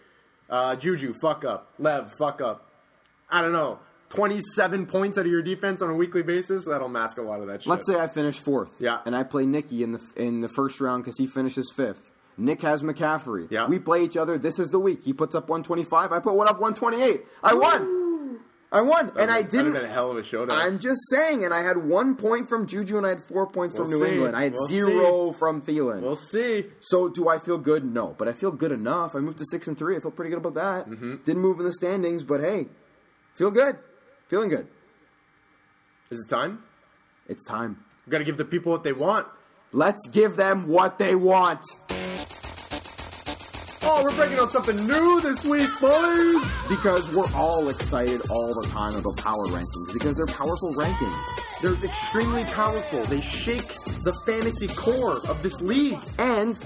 Uh, 0.49 0.75
Juju, 0.75 1.13
fuck 1.13 1.45
up. 1.45 1.73
Lev, 1.79 2.11
fuck 2.17 2.41
up. 2.41 2.69
I 3.29 3.41
don't 3.41 3.51
know. 3.51 3.79
27 4.09 4.85
points 4.85 5.17
out 5.17 5.25
of 5.25 5.31
your 5.31 5.41
defense 5.41 5.81
on 5.81 5.89
a 5.89 5.95
weekly 5.95 6.21
basis, 6.21 6.65
that'll 6.65 6.87
mask 6.87 7.17
a 7.17 7.21
lot 7.21 7.41
of 7.41 7.47
that 7.47 7.63
shit. 7.63 7.69
Let's 7.69 7.87
say 7.87 7.99
I 7.99 8.07
finish 8.07 8.37
fourth. 8.37 8.69
Yeah. 8.79 8.99
And 9.05 9.15
I 9.15 9.23
play 9.23 9.45
Nicky 9.45 9.81
in 9.81 9.93
the 9.93 10.01
in 10.15 10.41
the 10.41 10.49
first 10.49 10.79
round 10.79 11.03
because 11.03 11.17
he 11.17 11.25
finishes 11.25 11.71
fifth. 11.75 12.11
Nick 12.37 12.61
has 12.61 12.83
McCaffrey. 12.83 13.47
Yeah. 13.49 13.67
We 13.67 13.79
play 13.79 14.03
each 14.03 14.17
other. 14.17 14.37
This 14.37 14.59
is 14.59 14.69
the 14.69 14.79
week. 14.79 15.03
He 15.03 15.13
puts 15.13 15.35
up 15.35 15.49
125. 15.49 16.11
I 16.11 16.19
put 16.19 16.35
one 16.35 16.47
up 16.47 16.59
128. 16.59 17.25
I 17.43 17.53
won. 17.53 18.02
I 18.73 18.81
won. 18.81 19.11
and 19.19 19.29
I 19.29 19.43
didn't. 19.43 19.73
been 19.73 19.85
a 19.85 19.87
hell 19.87 20.09
of 20.11 20.17
a 20.17 20.23
showdown. 20.23 20.57
I'm 20.59 20.79
just 20.79 20.99
saying, 21.11 21.45
and 21.45 21.53
I 21.53 21.61
had 21.61 21.77
one 21.77 22.15
point 22.15 22.49
from 22.49 22.65
Juju 22.67 22.97
and 22.97 23.05
I 23.05 23.09
had 23.09 23.23
four 23.23 23.45
points 23.47 23.75
from 23.75 23.87
We'll 23.89 23.99
New 23.99 24.05
see. 24.07 24.13
England. 24.13 24.35
I 24.35 24.43
had 24.43 24.53
We'll 24.53 24.67
zero 24.67 25.31
from 25.31 25.61
Thielen. 25.61 26.01
We'll 26.01 26.15
see. 26.15 26.65
so 26.79 27.07
do 27.07 27.29
I 27.29 27.37
feel 27.39 27.57
good? 27.59 27.85
No, 27.85 28.15
but 28.17 28.27
I 28.27 28.31
feel 28.33 28.51
good 28.51 28.71
enough. 28.71 29.15
I 29.15 29.19
moved 29.19 29.37
to 29.37 29.45
six 29.45 29.67
and 29.67 29.77
three. 29.77 29.95
I 29.95 29.99
feel 29.99 30.11
pretty 30.11 30.29
good 30.31 30.39
about 30.43 30.55
that. 30.55 30.89
Mm-hmm. 30.89 31.17
Didn't 31.23 31.41
move 31.41 31.59
in 31.59 31.65
the 31.65 31.73
standings, 31.73 32.23
but 32.23 32.41
hey, 32.41 32.67
feel 33.33 33.51
good. 33.51 33.77
Feeling 34.27 34.49
good. 34.49 34.67
Is 36.09 36.25
it 36.25 36.29
time? 36.29 36.63
It's 37.29 37.43
time. 37.45 37.83
We 38.05 38.11
got 38.11 38.17
to 38.17 38.23
give 38.23 38.37
the 38.37 38.45
people 38.45 38.71
what 38.71 38.83
they 38.83 38.93
want. 38.93 39.27
Let's 39.71 40.07
give 40.07 40.35
them 40.35 40.67
what 40.67 40.97
they 40.97 41.15
want. 41.15 41.61
Oh, 43.85 44.01
we're 44.03 44.15
breaking 44.15 44.39
out 44.39 44.51
something 44.51 44.77
new 44.87 45.19
this 45.21 45.43
week, 45.45 45.69
boys. 45.81 46.35
Because 46.69 47.09
we're 47.13 47.31
all 47.35 47.67
excited 47.69 48.21
all 48.29 48.47
the 48.61 48.67
time 48.69 48.95
about 48.95 49.17
power 49.17 49.45
rankings 49.47 49.93
because 49.93 50.15
they're 50.15 50.25
powerful 50.25 50.71
rankings. 50.73 51.61
They're 51.61 51.73
extremely 51.83 52.43
powerful. 52.45 53.03
They 53.03 53.19
shake 53.19 53.67
the 54.03 54.13
fantasy 54.25 54.67
core 54.67 55.17
of 55.29 55.41
this 55.43 55.59
league. 55.61 55.99
And 56.17 56.57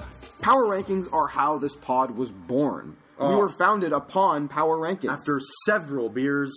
power 0.41 0.65
rankings 0.65 1.11
are 1.11 1.27
how 1.27 1.57
this 1.57 1.75
pod 1.75 2.11
was 2.11 2.29
born. 2.31 2.97
We 3.19 3.25
Oh. 3.25 3.37
were 3.37 3.49
founded 3.49 3.93
upon 3.93 4.47
power 4.47 4.77
rankings. 4.77 5.11
After 5.11 5.39
several 5.65 6.09
beers, 6.09 6.53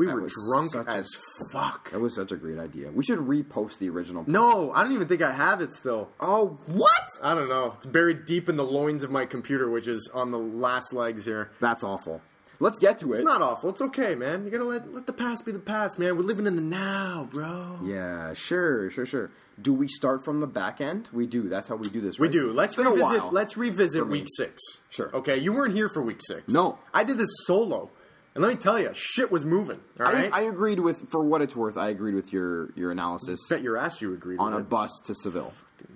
we 0.00 0.06
That 0.06 0.14
were 0.14 0.28
drunk 0.48 0.72
such 0.72 0.86
a- 0.88 0.96
as 0.96 1.10
fuck. 1.52 1.90
that 1.90 2.00
was 2.00 2.14
such 2.14 2.32
a 2.32 2.36
great 2.36 2.58
idea. 2.58 2.90
We 2.90 3.04
should 3.04 3.18
repost 3.18 3.78
the 3.78 3.90
original. 3.90 4.24
No, 4.26 4.72
I 4.72 4.82
don't 4.82 4.92
even 4.92 5.06
think 5.08 5.20
I 5.20 5.32
have 5.32 5.60
it 5.60 5.74
still. 5.74 6.08
Oh, 6.18 6.58
what? 6.66 6.90
I 7.22 7.34
don't 7.34 7.48
know. 7.50 7.74
It's 7.76 7.84
buried 7.86 8.24
deep 8.24 8.48
in 8.48 8.56
the 8.56 8.64
loins 8.64 9.02
of 9.04 9.10
my 9.10 9.26
computer, 9.26 9.68
which 9.68 9.86
is 9.86 10.10
on 10.14 10.30
the 10.30 10.38
last 10.38 10.92
legs 10.94 11.26
here. 11.26 11.50
That's 11.60 11.84
awful. 11.84 12.22
Let's 12.62 12.78
get 12.78 12.98
to 13.00 13.12
it. 13.12 13.16
It's 13.18 13.24
not 13.24 13.40
awful. 13.42 13.70
It's 13.70 13.80
okay, 13.80 14.14
man. 14.14 14.44
You 14.44 14.50
gotta 14.50 14.64
let 14.64 14.92
let 14.94 15.06
the 15.06 15.12
past 15.14 15.44
be 15.46 15.52
the 15.52 15.58
past, 15.58 15.98
man. 15.98 16.16
We're 16.16 16.22
living 16.24 16.46
in 16.46 16.56
the 16.56 16.62
now, 16.62 17.26
bro. 17.30 17.78
Yeah, 17.82 18.32
sure, 18.34 18.90
sure, 18.90 19.06
sure. 19.06 19.30
Do 19.60 19.72
we 19.74 19.88
start 19.88 20.24
from 20.24 20.40
the 20.40 20.46
back 20.46 20.80
end? 20.80 21.08
We 21.12 21.26
do. 21.26 21.48
That's 21.48 21.68
how 21.68 21.76
we 21.76 21.88
do 21.88 22.00
this. 22.02 22.18
We 22.18 22.28
do. 22.28 22.52
Let's 22.52 22.74
It's 22.74 22.76
been 22.76 22.86
a 22.86 22.90
revisit. 22.94 23.32
Let's 23.32 23.56
revisit 23.56 24.06
week 24.08 24.26
six. 24.36 24.62
Sure. 24.90 25.10
Okay, 25.14 25.36
you 25.38 25.52
weren't 25.52 25.74
here 25.74 25.88
for 25.88 26.02
week 26.02 26.20
six. 26.26 26.52
No. 26.52 26.78
I 26.94 27.02
did 27.04 27.16
this 27.18 27.30
solo, 27.44 27.90
and 28.34 28.42
let 28.44 28.50
me 28.50 28.56
tell 28.56 28.78
you, 28.78 28.90
shit 28.94 29.30
was 29.32 29.44
moving. 29.44 29.80
All 29.98 30.06
I, 30.06 30.12
right. 30.12 30.32
I 30.32 30.42
agreed 30.42 30.78
with, 30.80 31.10
for 31.10 31.22
what 31.24 31.42
it's 31.42 31.56
worth. 31.56 31.76
I 31.76 31.88
agreed 31.88 32.14
with 32.14 32.32
your 32.32 32.70
your 32.76 32.90
analysis 32.92 33.38
bet 33.48 33.62
your 33.62 33.76
ass 33.76 34.00
you 34.00 34.12
agreed 34.14 34.38
on 34.38 34.52
a 34.52 34.58
it. 34.58 34.68
bus 34.68 34.90
to 35.06 35.14
Seville. 35.14 35.52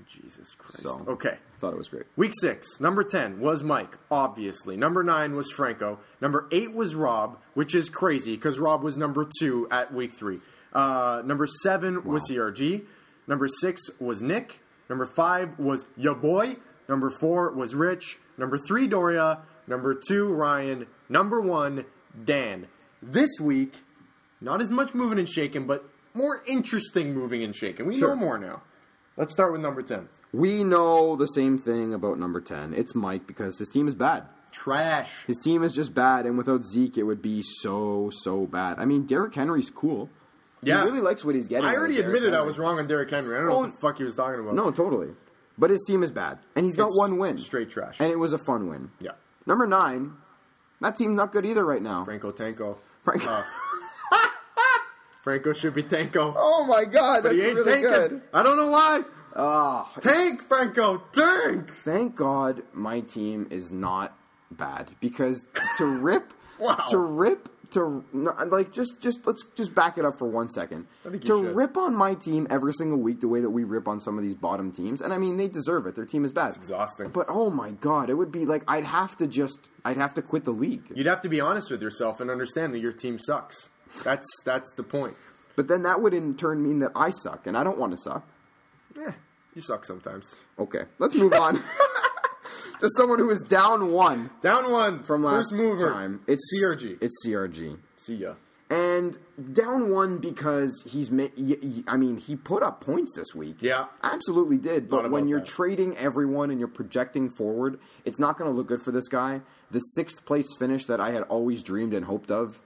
Jesus 0.09 0.55
Christ. 0.55 0.83
So 0.83 1.05
Okay. 1.09 1.37
thought 1.59 1.73
it 1.73 1.79
was 1.79 1.89
great. 1.89 2.05
Week 2.17 2.33
six, 2.41 2.81
number 2.81 3.03
10 3.05 3.41
was 3.41 3.63
Mike, 3.63 3.99
obviously. 4.11 4.77
Number 4.77 5.03
nine 5.03 5.35
was 5.35 5.51
Franco. 5.51 5.99
Number 6.21 6.47
eight 6.53 6.73
was 6.73 6.95
Rob, 6.95 7.39
which 7.55 7.75
is 7.75 7.89
crazy 7.91 8.35
because 8.35 8.59
Rob 8.59 8.83
was 8.83 8.97
number 8.97 9.27
two 9.41 9.67
at 9.71 9.93
week 9.93 10.13
three. 10.19 10.41
Uh, 10.73 11.23
number 11.25 11.47
seven 11.63 12.05
was 12.05 12.31
CRG. 12.31 12.85
Number 13.27 13.49
six 13.49 13.83
was 13.99 14.23
Nick. 14.23 14.61
Number 14.89 15.05
five 15.07 15.59
was 15.59 15.85
your 15.97 16.15
boy. 16.15 16.57
Number 16.89 17.11
four 17.11 17.51
was 17.53 17.75
Rich. 17.75 18.19
Number 18.39 18.59
three, 18.59 18.87
Doria. 18.87 19.41
Number 19.67 19.95
two, 19.95 20.29
Ryan. 20.29 20.87
Number 21.09 21.41
one, 21.41 21.85
Dan. 22.23 22.67
This 23.03 23.31
week, 23.41 23.75
not 24.41 24.61
as 24.63 24.71
much 24.71 24.95
moving 24.95 25.19
and 25.19 25.29
shaking, 25.29 25.67
but 25.67 25.85
more 26.15 26.43
interesting 26.47 27.13
moving 27.15 27.43
and 27.43 27.55
shaking. 27.55 27.87
We 27.87 27.97
Sure. 27.99 28.11
know 28.11 28.17
more 28.17 28.39
now. 28.39 28.63
Let's 29.17 29.33
start 29.33 29.53
with 29.53 29.61
number 29.61 29.83
10. 29.83 30.09
We 30.33 30.65
know 30.65 31.15
the 31.17 31.27
same 31.27 31.59
thing 31.59 31.95
about 31.95 32.19
number 32.19 32.41
10. 32.41 32.75
It's 32.75 32.95
Mike 32.95 33.27
because 33.27 33.59
his 33.59 33.69
team 33.69 33.87
is 33.87 33.95
bad. 33.95 34.25
Trash. 34.51 35.25
His 35.27 35.39
team 35.39 35.63
is 35.63 35.75
just 35.75 35.95
bad, 35.95 36.27
and 36.27 36.39
without 36.39 36.65
Zeke, 36.65 36.99
it 36.99 37.03
would 37.05 37.21
be 37.23 37.43
so, 37.43 38.11
so 38.23 38.47
bad. 38.47 38.79
I 38.79 38.85
mean, 38.85 39.05
Derrick 39.07 39.35
Henry's 39.35 39.71
cool. 39.71 40.09
Yeah. 40.63 40.81
He 40.83 40.89
really 40.91 41.01
likes 41.03 41.25
what 41.25 41.35
he's 41.35 41.47
getting. 41.49 41.65
I 41.65 41.69
out 41.71 41.75
of 41.75 41.79
already 41.81 41.95
Derrick 41.97 42.07
admitted 42.07 42.33
I 42.33 42.37
Henry. 42.37 42.47
was 42.47 42.59
wrong 42.59 42.79
on 42.79 42.87
Derrick 42.87 43.11
Henry. 43.11 43.37
I 43.37 43.41
don't 43.41 43.49
know 43.49 43.59
what 43.59 43.73
the 43.75 43.81
fuck 43.81 43.99
he 43.99 44.05
was 44.05 44.15
talking 44.17 44.41
about. 44.41 44.55
No, 44.55 44.71
totally. 44.71 45.11
But 45.59 45.71
his 45.71 45.85
team 45.87 46.03
is 46.03 46.11
bad. 46.11 46.39
And 46.57 46.65
he's 46.65 46.77
got 46.77 46.87
It's 46.89 46.99
one 46.99 47.19
win. 47.19 47.37
straight 47.39 47.69
trash. 47.71 48.01
And 48.01 48.11
it 48.11 48.19
was 48.19 48.33
a 48.33 48.39
fun 48.39 48.69
win. 48.69 48.91
Yeah. 48.99 49.13
Number 49.47 49.67
nine, 49.67 50.15
that 50.81 50.97
team's 50.97 51.17
not 51.17 51.33
good 51.33 51.47
either 51.47 51.65
right 51.65 51.83
now. 51.83 52.05
Franco 52.05 52.33
Tanko. 52.33 52.77
Franco. 53.03 53.29
Uh, 53.31 53.43
Franco 55.23 55.53
should 55.53 55.75
be 55.75 55.83
Tanko. 55.83 56.35
Oh 56.37 56.65
my 56.67 56.85
god, 56.85 57.23
but 57.23 57.31
that's 57.31 57.35
he 57.37 57.43
ain't 57.43 57.57
really 57.57 57.73
tanking. 57.83 57.91
good. 57.91 58.23
I 58.33 58.43
don't 58.43 58.57
know 58.57 58.69
why. 58.69 59.03
Ah, 59.37 59.91
Tank, 60.01 60.47
Franco. 60.47 60.99
Tank. 61.13 61.71
thank 61.83 62.15
God 62.15 62.63
my 62.73 63.01
team 63.01 63.47
is 63.51 63.73
not 63.73 64.17
bad 64.51 64.91
because 65.01 65.45
to 65.79 65.87
rip, 65.87 66.33
Wow. 66.61 66.87
to 66.91 66.99
rip, 66.99 67.49
to 67.75 68.05
like 68.47 68.73
just 68.73 69.01
just 69.01 69.27
let's 69.27 69.45
just 69.55 69.75
back 69.75 69.99
it 69.99 70.05
up 70.05 70.19
for 70.19 70.27
one 70.27 70.49
second. 70.49 70.87
I 71.07 71.11
think 71.11 71.25
you 71.29 71.29
To 71.43 71.47
should. 71.47 71.55
rip 71.57 71.77
on 71.77 71.95
my 71.95 72.15
team 72.15 72.47
every 72.51 72.73
single 72.73 72.99
week 72.99 73.21
the 73.21 73.29
way 73.29 73.41
that 73.41 73.51
we 73.51 73.65
rip 73.65 73.87
on 73.87 74.01
some 74.01 74.17
of 74.19 74.25
these 74.25 74.35
bottom 74.35 74.73
teams, 74.73 75.01
and 75.01 75.13
I 75.13 75.19
mean 75.19 75.37
they 75.37 75.49
deserve 75.49 75.87
it. 75.87 75.95
Their 75.95 76.07
team 76.07 76.25
is 76.25 76.33
bad. 76.33 76.49
It's 76.49 76.57
exhausting. 76.57 77.09
But 77.11 77.27
oh 77.29 77.51
my 77.51 77.73
God, 77.73 78.11
it 78.11 78.15
would 78.15 78.33
be 78.33 78.47
like 78.47 78.63
I'd 78.67 78.85
have 78.85 79.17
to 79.19 79.27
just 79.27 79.69
I'd 79.85 79.97
have 79.99 80.15
to 80.15 80.23
quit 80.23 80.45
the 80.45 80.51
league. 80.53 80.85
You'd 80.95 81.07
have 81.07 81.21
to 81.21 81.29
be 81.29 81.41
honest 81.41 81.71
with 81.71 81.83
yourself 81.83 82.21
and 82.21 82.31
understand 82.31 82.73
that 82.75 82.79
your 82.81 82.93
team 82.93 83.19
sucks. 83.19 83.69
That's 84.03 84.27
that's 84.45 84.73
the 84.73 84.83
point. 84.83 85.17
But 85.57 85.69
then 85.69 85.83
that 85.85 86.01
would 86.03 86.15
in 86.15 86.35
turn 86.37 86.63
mean 86.63 86.81
that 86.81 86.91
I 86.97 87.11
suck, 87.11 87.47
and 87.47 87.57
I 87.57 87.63
don't 87.63 87.79
want 87.79 87.93
to 87.93 87.99
suck. 87.99 88.27
Yeah, 88.99 89.13
you 89.55 89.63
suck 89.63 89.85
sometimes. 89.85 90.35
Okay, 90.59 90.85
let's 90.99 91.15
move 91.15 91.33
on 91.35 91.63
to 92.85 92.91
someone 92.97 93.19
who 93.19 93.31
is 93.31 93.43
down 93.43 93.91
one 93.93 94.31
Down 94.41 94.71
one 94.71 95.03
from 95.03 95.25
last 95.25 95.51
First 95.51 95.55
mover. 95.63 95.91
time. 95.91 96.21
It's 96.27 96.43
CRG. 96.55 96.99
It's 97.03 97.15
CRG. 97.27 97.79
See 97.97 98.15
ya. 98.17 98.35
And 98.71 99.19
down 99.53 99.91
one 99.91 100.19
because 100.19 100.83
he's. 100.87 101.11
Ma- 101.11 101.25
y- 101.37 101.57
y- 101.63 101.85
I 101.87 101.97
mean, 101.97 102.17
he 102.17 102.35
put 102.35 102.63
up 102.63 102.81
points 102.81 103.13
this 103.15 103.35
week. 103.35 103.57
Yeah. 103.61 103.87
absolutely 104.03 104.57
did. 104.57 104.89
But 104.89 105.05
when 105.11 105.23
about 105.23 105.29
you're 105.29 105.39
that. 105.41 105.47
trading 105.49 105.97
everyone 105.99 106.51
and 106.51 106.59
you're 106.59 106.69
projecting 106.69 107.31
forward, 107.31 107.79
it's 108.05 108.19
not 108.19 108.39
going 108.39 108.51
to 108.51 108.57
look 108.57 108.67
good 108.67 108.81
for 108.83 108.91
this 108.91 109.07
guy. 109.09 109.43
The 109.71 109.81
sixth 109.81 110.25
place 110.25 110.47
finish 110.59 110.87
that 110.87 110.99
I 111.01 111.11
had 111.11 111.23
always 111.25 111.63
dreamed 111.63 111.93
and 111.93 112.07
hoped 112.07 112.31
of, 112.31 112.61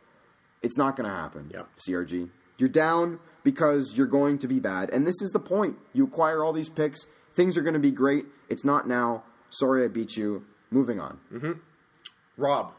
it's 0.62 0.76
not 0.76 0.96
going 0.96 1.08
to 1.08 1.14
happen. 1.14 1.50
Yeah. 1.52 1.62
CRG, 1.86 2.30
you're 2.58 2.68
down 2.68 3.18
because 3.42 3.94
you're 3.96 4.06
going 4.06 4.38
to 4.38 4.48
be 4.48 4.60
bad, 4.60 4.90
and 4.90 5.06
this 5.06 5.20
is 5.20 5.30
the 5.30 5.40
point. 5.40 5.76
You 5.92 6.04
acquire 6.04 6.44
all 6.44 6.52
these 6.52 6.68
picks, 6.68 7.06
things 7.34 7.56
are 7.58 7.62
going 7.62 7.74
to 7.74 7.80
be 7.80 7.90
great. 7.92 8.26
It's 8.48 8.64
not 8.64 8.86
now. 8.88 9.24
Sorry, 9.51 9.84
I 9.84 9.88
beat 9.88 10.16
you. 10.16 10.44
Moving 10.70 11.01
on. 11.01 11.18
Mm-hmm. 11.32 11.53
Rob. 12.36 12.72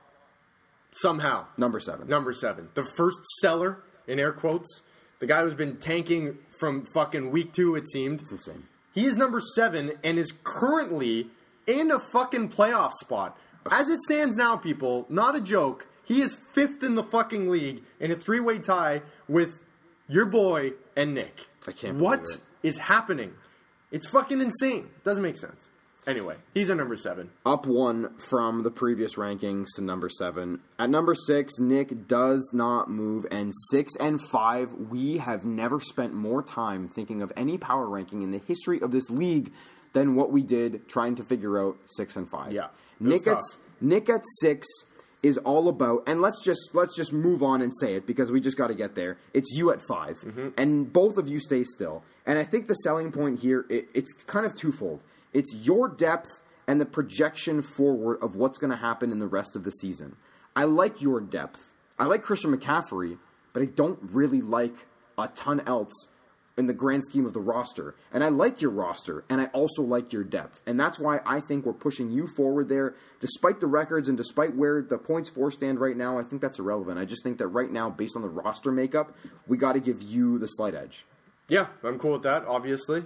Somehow. 0.91 1.45
Number 1.57 1.79
seven. 1.79 2.07
Number 2.07 2.33
seven. 2.33 2.69
The 2.73 2.85
first 2.95 3.19
seller, 3.41 3.79
in 4.07 4.19
air 4.19 4.31
quotes. 4.31 4.81
The 5.19 5.27
guy 5.27 5.43
who's 5.43 5.53
been 5.53 5.77
tanking 5.77 6.37
from 6.59 6.85
fucking 6.93 7.31
week 7.31 7.53
two, 7.53 7.75
it 7.75 7.89
seemed. 7.89 8.21
It's 8.21 8.31
insane. 8.31 8.63
He 8.93 9.05
is 9.05 9.17
number 9.17 9.41
seven 9.55 9.93
and 10.03 10.17
is 10.17 10.33
currently 10.43 11.27
in 11.67 11.91
a 11.91 11.99
fucking 11.99 12.49
playoff 12.49 12.93
spot. 12.93 13.37
As 13.69 13.89
it 13.89 14.01
stands 14.01 14.35
now, 14.35 14.55
people, 14.55 15.05
not 15.09 15.35
a 15.35 15.41
joke. 15.41 15.87
He 16.03 16.21
is 16.21 16.37
fifth 16.53 16.81
in 16.83 16.95
the 16.95 17.03
fucking 17.03 17.49
league 17.49 17.83
in 17.99 18.11
a 18.11 18.15
three 18.15 18.39
way 18.39 18.57
tie 18.57 19.03
with 19.27 19.59
your 20.07 20.25
boy 20.25 20.71
and 20.95 21.13
Nick. 21.13 21.47
I 21.67 21.71
can't 21.71 21.97
What 21.97 22.25
is 22.63 22.79
happening? 22.79 23.33
It's 23.91 24.07
fucking 24.07 24.41
insane. 24.41 24.89
Doesn't 25.03 25.21
make 25.21 25.37
sense. 25.37 25.69
Anyway, 26.07 26.35
he's 26.53 26.69
a 26.69 26.75
number 26.75 26.95
seven. 26.95 27.29
up 27.45 27.65
one 27.65 28.17
from 28.17 28.63
the 28.63 28.71
previous 28.71 29.15
rankings 29.15 29.67
to 29.75 29.83
number 29.83 30.09
seven. 30.09 30.59
At 30.79 30.89
number 30.89 31.13
six, 31.13 31.59
Nick 31.59 32.07
does 32.07 32.51
not 32.53 32.89
move, 32.89 33.25
and 33.29 33.53
six 33.69 33.95
and 33.99 34.19
five, 34.19 34.73
we 34.73 35.17
have 35.17 35.45
never 35.45 35.79
spent 35.79 36.13
more 36.13 36.41
time 36.41 36.87
thinking 36.87 37.21
of 37.21 37.31
any 37.35 37.57
power 37.57 37.87
ranking 37.87 38.21
in 38.21 38.31
the 38.31 38.39
history 38.39 38.81
of 38.81 38.91
this 38.91 39.09
league 39.09 39.51
than 39.93 40.15
what 40.15 40.31
we 40.31 40.41
did 40.41 40.87
trying 40.87 41.15
to 41.15 41.23
figure 41.23 41.59
out 41.63 41.77
six 41.85 42.15
and 42.15 42.29
five. 42.29 42.53
Yeah, 42.53 42.67
Nick 42.99 43.27
at. 43.27 43.41
Nick 43.81 44.09
at 44.09 44.21
six 44.41 44.67
is 45.21 45.37
all 45.39 45.67
about, 45.67 46.03
and 46.07 46.21
let's 46.21 46.41
just 46.43 46.71
let's 46.73 46.95
just 46.95 47.11
move 47.11 47.43
on 47.43 47.61
and 47.61 47.73
say 47.81 47.95
it 47.95 48.05
because 48.05 48.31
we 48.31 48.39
just 48.39 48.57
got 48.57 48.67
to 48.67 48.73
get 48.75 48.95
there. 48.95 49.17
It's 49.33 49.51
you 49.53 49.71
at 49.71 49.81
5 49.81 50.19
Mm-hmm. 50.19 50.47
and 50.57 50.91
both 50.93 51.17
of 51.17 51.27
you 51.27 51.39
stay 51.39 51.63
still. 51.63 52.03
And 52.25 52.39
I 52.39 52.43
think 52.43 52.67
the 52.67 52.75
selling 52.75 53.11
point 53.11 53.39
here 53.39 53.65
it, 53.69 53.89
it's 53.93 54.13
kind 54.13 54.45
of 54.45 54.55
twofold. 54.55 55.03
It's 55.33 55.53
your 55.55 55.87
depth 55.89 56.41
and 56.67 56.79
the 56.79 56.85
projection 56.85 57.61
forward 57.61 58.17
of 58.21 58.35
what's 58.35 58.57
going 58.57 58.71
to 58.71 58.77
happen 58.77 59.11
in 59.11 59.19
the 59.19 59.27
rest 59.27 59.55
of 59.55 59.63
the 59.63 59.71
season. 59.71 60.15
I 60.55 60.63
like 60.65 61.01
your 61.01 61.19
depth. 61.19 61.59
I 61.97 62.05
like 62.05 62.21
Christian 62.21 62.55
McCaffrey, 62.55 63.17
but 63.53 63.61
I 63.61 63.65
don't 63.65 63.99
really 64.01 64.41
like 64.41 64.85
a 65.17 65.27
ton 65.27 65.61
else 65.67 65.91
in 66.59 66.67
the 66.67 66.73
grand 66.73 67.05
scheme 67.05 67.25
of 67.25 67.31
the 67.31 67.39
roster. 67.39 67.95
And 68.11 68.21
I 68.21 68.27
like 68.27 68.61
your 68.61 68.71
roster, 68.71 69.23
and 69.29 69.39
I 69.39 69.45
also 69.45 69.81
like 69.81 70.11
your 70.11 70.25
depth. 70.25 70.59
And 70.67 70.77
that's 70.77 70.99
why 70.99 71.21
I 71.25 71.39
think 71.39 71.65
we're 71.65 71.71
pushing 71.71 72.11
you 72.11 72.27
forward 72.27 72.67
there. 72.67 72.95
Despite 73.21 73.61
the 73.61 73.67
records 73.67 74.09
and 74.09 74.17
despite 74.17 74.55
where 74.55 74.81
the 74.81 74.97
points 74.97 75.29
for 75.29 75.49
stand 75.51 75.79
right 75.79 75.95
now, 75.95 76.19
I 76.19 76.23
think 76.23 76.41
that's 76.41 76.59
irrelevant. 76.59 76.99
I 76.99 77.05
just 77.05 77.23
think 77.23 77.37
that 77.37 77.47
right 77.47 77.71
now, 77.71 77.89
based 77.89 78.17
on 78.17 78.23
the 78.23 78.27
roster 78.27 78.73
makeup, 78.73 79.15
we 79.47 79.55
got 79.55 79.73
to 79.73 79.79
give 79.79 80.01
you 80.01 80.37
the 80.37 80.47
slight 80.47 80.75
edge. 80.75 81.05
Yeah, 81.47 81.67
I'm 81.81 81.97
cool 81.97 82.11
with 82.11 82.23
that, 82.23 82.43
obviously. 82.45 83.05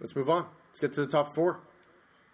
Let's 0.00 0.14
move 0.14 0.30
on. 0.30 0.46
Let's 0.68 0.78
get 0.78 0.92
to 0.92 1.00
the 1.00 1.10
top 1.10 1.34
four. 1.34 1.58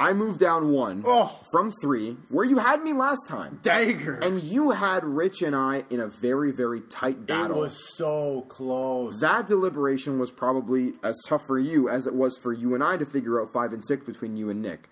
I 0.00 0.14
moved 0.14 0.40
down 0.40 0.70
one 0.70 1.02
Oh. 1.06 1.38
from 1.52 1.70
three, 1.82 2.16
where 2.30 2.44
you 2.46 2.56
had 2.58 2.82
me 2.82 2.94
last 2.94 3.28
time. 3.28 3.60
Dagger. 3.62 4.14
And 4.14 4.42
you 4.42 4.70
had 4.70 5.04
Rich 5.04 5.42
and 5.42 5.54
I 5.54 5.84
in 5.90 6.00
a 6.00 6.06
very, 6.08 6.52
very 6.52 6.80
tight 6.80 7.26
battle. 7.26 7.58
it 7.58 7.60
was 7.60 7.94
so 7.94 8.46
close. 8.48 9.20
that 9.20 9.46
deliberation 9.46 10.18
was 10.18 10.30
probably 10.30 10.94
as 11.02 11.16
tough 11.28 11.46
for 11.46 11.58
you 11.58 11.90
as 11.90 12.06
it 12.06 12.14
was 12.14 12.38
for 12.38 12.52
you 12.52 12.74
and 12.74 12.82
I 12.82 12.96
to 12.96 13.04
figure 13.04 13.40
out 13.42 13.52
five 13.52 13.74
and 13.74 13.84
six 13.84 14.04
between 14.06 14.36
you 14.38 14.48
and 14.48 14.62
Nick. 14.62 14.88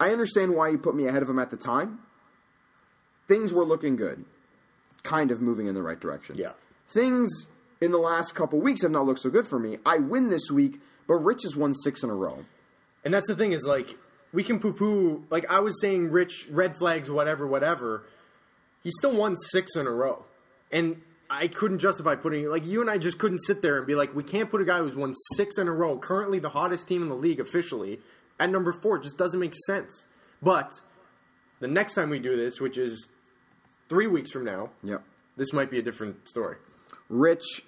I 0.00 0.12
understand 0.12 0.54
why 0.54 0.68
you 0.70 0.78
put 0.78 0.94
me 0.96 1.06
ahead 1.06 1.22
of 1.22 1.28
him 1.28 1.38
at 1.38 1.50
the 1.50 1.56
time. 1.58 1.98
Things 3.26 3.52
were 3.52 3.64
looking 3.64 3.96
good, 3.96 4.24
kind 5.02 5.30
of 5.30 5.42
moving 5.42 5.66
in 5.66 5.74
the 5.74 5.82
right 5.82 6.00
direction. 6.00 6.36
Yeah. 6.38 6.52
Things 6.88 7.28
in 7.82 7.90
the 7.90 7.98
last 7.98 8.34
couple 8.34 8.58
weeks 8.60 8.80
have 8.82 8.90
not 8.90 9.04
looked 9.04 9.20
so 9.20 9.28
good 9.28 9.46
for 9.46 9.58
me. 9.58 9.76
I 9.84 9.98
win 9.98 10.30
this 10.30 10.50
week, 10.50 10.80
but 11.06 11.16
Rich 11.16 11.42
has 11.42 11.54
won 11.54 11.74
six 11.74 12.02
in 12.02 12.08
a 12.08 12.14
row. 12.14 12.46
And 13.04 13.12
that's 13.12 13.28
the 13.28 13.36
thing 13.36 13.52
is 13.52 13.64
like 13.64 13.96
we 14.32 14.42
can 14.44 14.58
poo 14.60 14.72
poo 14.72 15.24
like 15.30 15.50
I 15.50 15.60
was 15.60 15.80
saying 15.80 16.10
rich 16.10 16.46
red 16.50 16.76
flags 16.76 17.10
whatever 17.10 17.46
whatever. 17.46 18.04
He 18.82 18.90
still 18.90 19.16
won 19.16 19.34
6 19.36 19.76
in 19.76 19.86
a 19.86 19.90
row. 19.90 20.24
And 20.70 21.02
I 21.30 21.48
couldn't 21.48 21.78
justify 21.78 22.14
putting 22.14 22.48
like 22.48 22.64
you 22.66 22.80
and 22.80 22.88
I 22.90 22.98
just 22.98 23.18
couldn't 23.18 23.40
sit 23.40 23.60
there 23.62 23.78
and 23.78 23.86
be 23.86 23.94
like 23.94 24.14
we 24.14 24.22
can't 24.22 24.50
put 24.50 24.60
a 24.60 24.64
guy 24.64 24.78
who's 24.78 24.96
won 24.96 25.14
6 25.36 25.58
in 25.58 25.68
a 25.68 25.72
row, 25.72 25.98
currently 25.98 26.38
the 26.38 26.50
hottest 26.50 26.88
team 26.88 27.02
in 27.02 27.08
the 27.08 27.14
league 27.16 27.40
officially, 27.40 28.00
at 28.38 28.50
number 28.50 28.72
4. 28.72 28.96
It 28.96 29.02
just 29.02 29.18
doesn't 29.18 29.40
make 29.40 29.54
sense. 29.66 30.06
But 30.42 30.72
the 31.60 31.68
next 31.68 31.94
time 31.94 32.10
we 32.10 32.18
do 32.18 32.36
this, 32.36 32.60
which 32.60 32.78
is 32.78 33.08
3 33.88 34.06
weeks 34.06 34.30
from 34.30 34.44
now, 34.44 34.70
Yep. 34.84 35.02
this 35.36 35.52
might 35.52 35.70
be 35.70 35.78
a 35.78 35.82
different 35.82 36.28
story. 36.28 36.56
Rich 37.08 37.64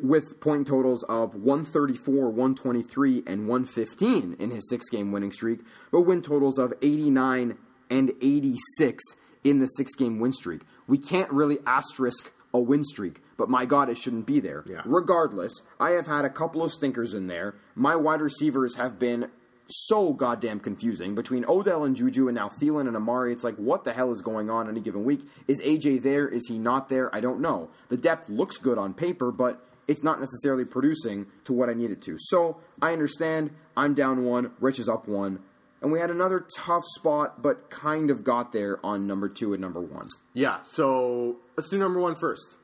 with 0.00 0.40
point 0.40 0.66
totals 0.66 1.02
of 1.04 1.34
134, 1.34 2.30
123, 2.30 3.22
and 3.26 3.48
115 3.48 4.36
in 4.38 4.50
his 4.50 4.68
six 4.68 4.88
game 4.88 5.12
winning 5.12 5.32
streak, 5.32 5.60
but 5.90 6.02
win 6.02 6.22
totals 6.22 6.58
of 6.58 6.72
89 6.82 7.58
and 7.90 8.10
86 8.20 9.04
in 9.44 9.58
the 9.60 9.66
six 9.66 9.94
game 9.94 10.18
win 10.18 10.32
streak. 10.32 10.62
We 10.86 10.98
can't 10.98 11.30
really 11.30 11.58
asterisk 11.66 12.32
a 12.54 12.60
win 12.60 12.84
streak, 12.84 13.20
but 13.36 13.48
my 13.48 13.64
God, 13.64 13.88
it 13.88 13.98
shouldn't 13.98 14.26
be 14.26 14.40
there. 14.40 14.64
Yeah. 14.66 14.82
Regardless, 14.84 15.52
I 15.80 15.90
have 15.90 16.06
had 16.06 16.24
a 16.24 16.30
couple 16.30 16.62
of 16.62 16.72
stinkers 16.72 17.14
in 17.14 17.26
there. 17.26 17.56
My 17.74 17.96
wide 17.96 18.20
receivers 18.20 18.76
have 18.76 18.98
been 18.98 19.30
so 19.68 20.12
goddamn 20.12 20.60
confusing 20.60 21.14
between 21.14 21.44
Odell 21.46 21.84
and 21.84 21.96
Juju 21.96 22.28
and 22.28 22.34
now 22.34 22.50
Thielen 22.60 22.86
and 22.88 22.96
Amari. 22.96 23.32
It's 23.32 23.44
like, 23.44 23.56
what 23.56 23.84
the 23.84 23.92
hell 23.92 24.12
is 24.12 24.20
going 24.20 24.50
on 24.50 24.68
any 24.68 24.80
given 24.80 25.04
week? 25.04 25.26
Is 25.48 25.62
AJ 25.62 26.02
there? 26.02 26.28
Is 26.28 26.46
he 26.48 26.58
not 26.58 26.88
there? 26.88 27.14
I 27.14 27.20
don't 27.20 27.40
know. 27.40 27.70
The 27.88 27.96
depth 27.96 28.28
looks 28.28 28.58
good 28.58 28.76
on 28.76 28.92
paper, 28.92 29.32
but 29.32 29.64
it's 29.88 30.02
not 30.02 30.20
necessarily 30.20 30.64
producing 30.64 31.26
to 31.44 31.52
what 31.52 31.68
I 31.68 31.74
need 31.74 31.90
it 31.90 32.02
to. 32.02 32.16
So 32.18 32.58
I 32.80 32.92
understand. 32.92 33.50
I'm 33.76 33.94
down 33.94 34.24
one. 34.24 34.52
Rich 34.60 34.78
is 34.78 34.88
up 34.88 35.08
one. 35.08 35.40
And 35.80 35.90
we 35.90 35.98
had 35.98 36.10
another 36.10 36.46
tough 36.56 36.84
spot, 36.96 37.42
but 37.42 37.68
kind 37.68 38.10
of 38.10 38.22
got 38.22 38.52
there 38.52 38.78
on 38.86 39.06
number 39.08 39.28
two 39.28 39.52
and 39.52 39.60
number 39.60 39.80
one. 39.80 40.06
Yeah, 40.32 40.58
so 40.64 41.36
let's 41.56 41.68
do 41.68 41.76
number 41.78 41.98
1 42.00 42.14
first. 42.14 42.56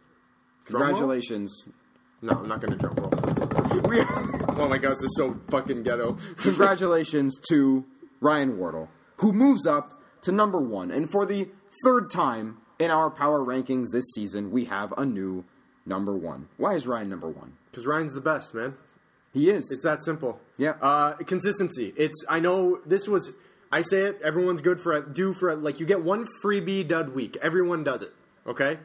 Drum 0.67 0.83
roll? 0.83 0.91
Congratulations. 0.91 1.67
No, 2.23 2.33
I'm 2.35 2.49
not 2.49 2.61
going 2.61 2.73
to 2.73 2.79
drum 2.79 2.95
roll. 2.97 3.11
We- 3.89 4.01
Oh 4.61 4.67
my 4.69 4.79
gosh, 4.79 4.97
this 4.97 5.05
is 5.05 5.17
so 5.17 5.39
fucking 5.51 5.83
ghetto. 5.85 6.17
Congratulations 6.39 7.39
to 7.49 7.85
Ryan 8.21 8.59
Wardle, 8.59 8.89
who 9.19 9.33
moves 9.33 9.67
up 9.67 10.01
to 10.23 10.33
number 10.33 10.59
one. 10.61 10.91
And 10.91 11.09
for 11.11 11.25
the 11.27 11.49
third 11.85 12.11
time 12.11 12.59
in 12.79 12.91
our 12.91 13.09
power 13.11 13.39
rankings 13.45 13.91
this 13.93 14.05
season, 14.15 14.51
we 14.51 14.65
have 14.65 14.93
a 14.99 15.07
new 15.07 15.45
number 15.89 16.13
one. 16.13 16.49
Why 16.57 16.75
is 16.75 16.87
Ryan 16.87 17.09
number 17.09 17.29
one? 17.29 17.55
Because 17.71 17.87
Ryan's 17.87 18.15
the 18.15 18.21
best, 18.21 18.55
man. 18.55 18.75
He 19.33 19.51
is. 19.51 19.71
It's 19.71 19.85
that 19.85 20.03
simple. 20.03 20.41
Yeah. 20.57 20.75
Uh, 20.81 21.13
consistency. 21.15 21.93
It's. 21.97 22.25
I 22.29 22.41
know 22.41 22.81
this 22.87 23.09
was. 23.09 23.33
I 23.71 23.83
say 23.83 24.03
it. 24.03 24.21
Everyone's 24.23 24.61
good 24.61 24.81
for 24.81 24.93
a 24.93 25.13
due 25.13 25.35
for 25.35 25.51
a, 25.51 25.57
like 25.57 25.81
you 25.81 25.87
get 25.87 26.03
one 26.03 26.27
freebie 26.43 26.87
dud 26.87 27.15
week. 27.15 27.37
Everyone 27.43 27.85
does 27.85 28.03
it. 28.03 28.13
Okay. 28.47 28.79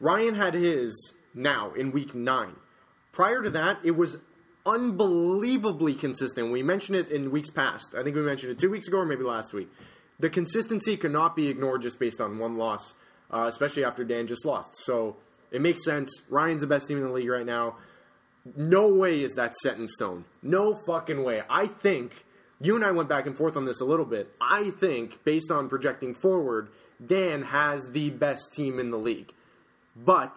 Ryan 0.00 0.34
had 0.34 0.54
his 0.54 1.12
now 1.34 1.72
in 1.74 1.92
week 1.92 2.14
nine. 2.14 2.54
Prior 3.12 3.42
to 3.42 3.50
that, 3.50 3.78
it 3.84 3.96
was 3.96 4.16
unbelievably 4.66 5.94
consistent. 5.94 6.50
We 6.50 6.62
mentioned 6.62 6.96
it 6.98 7.10
in 7.10 7.30
weeks 7.30 7.50
past. 7.50 7.94
I 7.94 8.02
think 8.02 8.16
we 8.16 8.22
mentioned 8.22 8.52
it 8.52 8.58
two 8.58 8.70
weeks 8.70 8.88
ago 8.88 8.98
or 8.98 9.06
maybe 9.06 9.24
last 9.24 9.52
week. 9.52 9.68
The 10.18 10.30
consistency 10.30 10.96
cannot 10.96 11.34
be 11.34 11.48
ignored 11.48 11.82
just 11.82 11.98
based 11.98 12.20
on 12.20 12.38
one 12.38 12.56
loss, 12.56 12.94
uh, 13.30 13.46
especially 13.48 13.84
after 13.84 14.04
Dan 14.04 14.26
just 14.26 14.44
lost. 14.44 14.76
So 14.76 15.16
it 15.50 15.60
makes 15.60 15.84
sense. 15.84 16.10
Ryan's 16.28 16.60
the 16.62 16.66
best 16.66 16.88
team 16.88 16.98
in 16.98 17.04
the 17.04 17.12
league 17.12 17.28
right 17.28 17.46
now. 17.46 17.76
No 18.56 18.88
way 18.88 19.22
is 19.22 19.34
that 19.34 19.54
set 19.56 19.76
in 19.76 19.86
stone. 19.86 20.24
No 20.42 20.78
fucking 20.86 21.22
way. 21.22 21.42
I 21.48 21.66
think 21.66 22.24
you 22.60 22.74
and 22.74 22.84
I 22.84 22.90
went 22.90 23.08
back 23.08 23.26
and 23.26 23.36
forth 23.36 23.56
on 23.56 23.64
this 23.64 23.80
a 23.80 23.84
little 23.84 24.04
bit. 24.04 24.34
I 24.40 24.70
think, 24.70 25.24
based 25.24 25.50
on 25.50 25.68
projecting 25.68 26.14
forward, 26.14 26.68
Dan 27.04 27.42
has 27.42 27.90
the 27.90 28.10
best 28.10 28.52
team 28.52 28.78
in 28.78 28.90
the 28.90 28.98
league. 28.98 29.32
But 29.96 30.36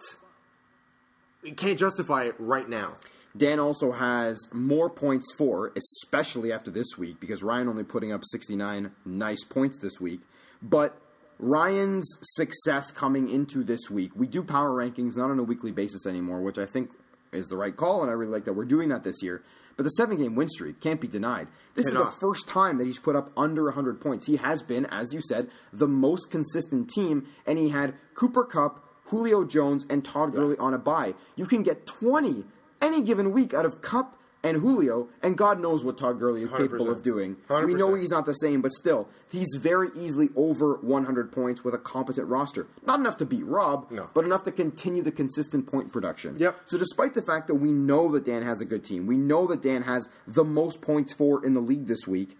we 1.42 1.52
can't 1.52 1.78
justify 1.78 2.24
it 2.24 2.34
right 2.38 2.68
now. 2.68 2.96
Dan 3.36 3.58
also 3.58 3.92
has 3.92 4.38
more 4.52 4.88
points 4.88 5.34
for, 5.36 5.72
especially 5.76 6.52
after 6.52 6.70
this 6.70 6.96
week, 6.96 7.18
because 7.20 7.42
Ryan 7.42 7.68
only 7.68 7.82
putting 7.84 8.12
up 8.12 8.22
69 8.30 8.92
nice 9.04 9.44
points 9.44 9.76
this 9.78 10.00
week. 10.00 10.20
But 10.62 10.96
Ryan's 11.38 12.18
success 12.22 12.90
coming 12.90 13.28
into 13.28 13.64
this 13.64 13.90
week, 13.90 14.12
we 14.14 14.26
do 14.26 14.42
power 14.42 14.70
rankings 14.70 15.16
not 15.16 15.30
on 15.30 15.38
a 15.38 15.42
weekly 15.42 15.72
basis 15.72 16.06
anymore, 16.06 16.40
which 16.40 16.58
I 16.58 16.66
think 16.66 16.90
is 17.32 17.48
the 17.48 17.56
right 17.56 17.74
call, 17.74 18.02
and 18.02 18.10
I 18.10 18.14
really 18.14 18.32
like 18.32 18.44
that 18.44 18.52
we're 18.52 18.64
doing 18.64 18.88
that 18.90 19.02
this 19.02 19.22
year. 19.22 19.42
But 19.76 19.82
the 19.82 19.90
seven 19.90 20.16
game 20.16 20.36
win 20.36 20.48
streak 20.48 20.80
can't 20.80 21.00
be 21.00 21.08
denied. 21.08 21.48
This 21.74 21.86
is 21.86 21.94
the 21.94 22.06
first 22.06 22.46
time 22.46 22.78
that 22.78 22.86
he's 22.86 23.00
put 23.00 23.16
up 23.16 23.32
under 23.36 23.64
100 23.64 24.00
points. 24.00 24.26
He 24.26 24.36
has 24.36 24.62
been, 24.62 24.86
as 24.86 25.12
you 25.12 25.20
said, 25.20 25.48
the 25.72 25.88
most 25.88 26.30
consistent 26.30 26.88
team, 26.90 27.26
and 27.44 27.58
he 27.58 27.70
had 27.70 27.94
Cooper 28.14 28.44
Kupp, 28.44 28.84
Julio 29.06 29.44
Jones, 29.44 29.84
and 29.90 30.04
Todd 30.04 30.32
Gurley 30.32 30.56
on 30.58 30.74
a 30.74 30.78
bye. 30.78 31.14
You 31.34 31.46
can 31.46 31.64
get 31.64 31.86
20 31.86 32.44
any 32.80 33.02
given 33.02 33.32
week 33.32 33.52
out 33.52 33.64
of 33.64 33.80
Cup 33.80 34.16
and 34.44 34.58
Julio, 34.58 35.08
and 35.22 35.36
God 35.36 35.58
knows 35.58 35.82
what 35.82 35.98
Todd 35.98 36.20
Gurley 36.20 36.42
is 36.42 36.50
capable 36.50 36.86
100%. 36.86 36.90
of 36.92 37.02
doing. 37.02 37.36
We 37.48 37.74
know 37.74 37.94
he's 37.94 38.10
not 38.10 38.26
the 38.26 38.34
same, 38.34 38.60
but 38.62 38.72
still, 38.72 39.08
he's 39.32 39.56
very 39.58 39.88
easily 39.96 40.28
over 40.36 40.74
100 40.76 41.32
points 41.32 41.64
with 41.64 41.74
a 41.74 41.78
competent 41.78 42.28
roster. 42.28 42.66
Not 42.86 43.00
enough 43.00 43.16
to 43.16 43.24
beat 43.26 43.44
Rob, 43.46 43.90
No. 43.90 44.10
but 44.14 44.24
enough 44.24 44.42
to 44.44 44.52
continue 44.52 45.02
the 45.02 45.10
consistent 45.10 45.66
point 45.66 45.90
production. 45.90 46.36
Yep. 46.38 46.60
So, 46.66 46.78
despite 46.78 47.14
the 47.14 47.22
fact 47.22 47.46
that 47.48 47.56
we 47.56 47.72
know 47.72 48.12
that 48.12 48.24
Dan 48.24 48.42
has 48.42 48.60
a 48.60 48.64
good 48.64 48.84
team, 48.84 49.06
we 49.06 49.16
know 49.16 49.46
that 49.48 49.62
Dan 49.62 49.82
has 49.82 50.08
the 50.26 50.44
most 50.44 50.80
points 50.80 51.12
for 51.12 51.44
in 51.44 51.54
the 51.54 51.60
league 51.60 51.86
this 51.86 52.06
week, 52.06 52.36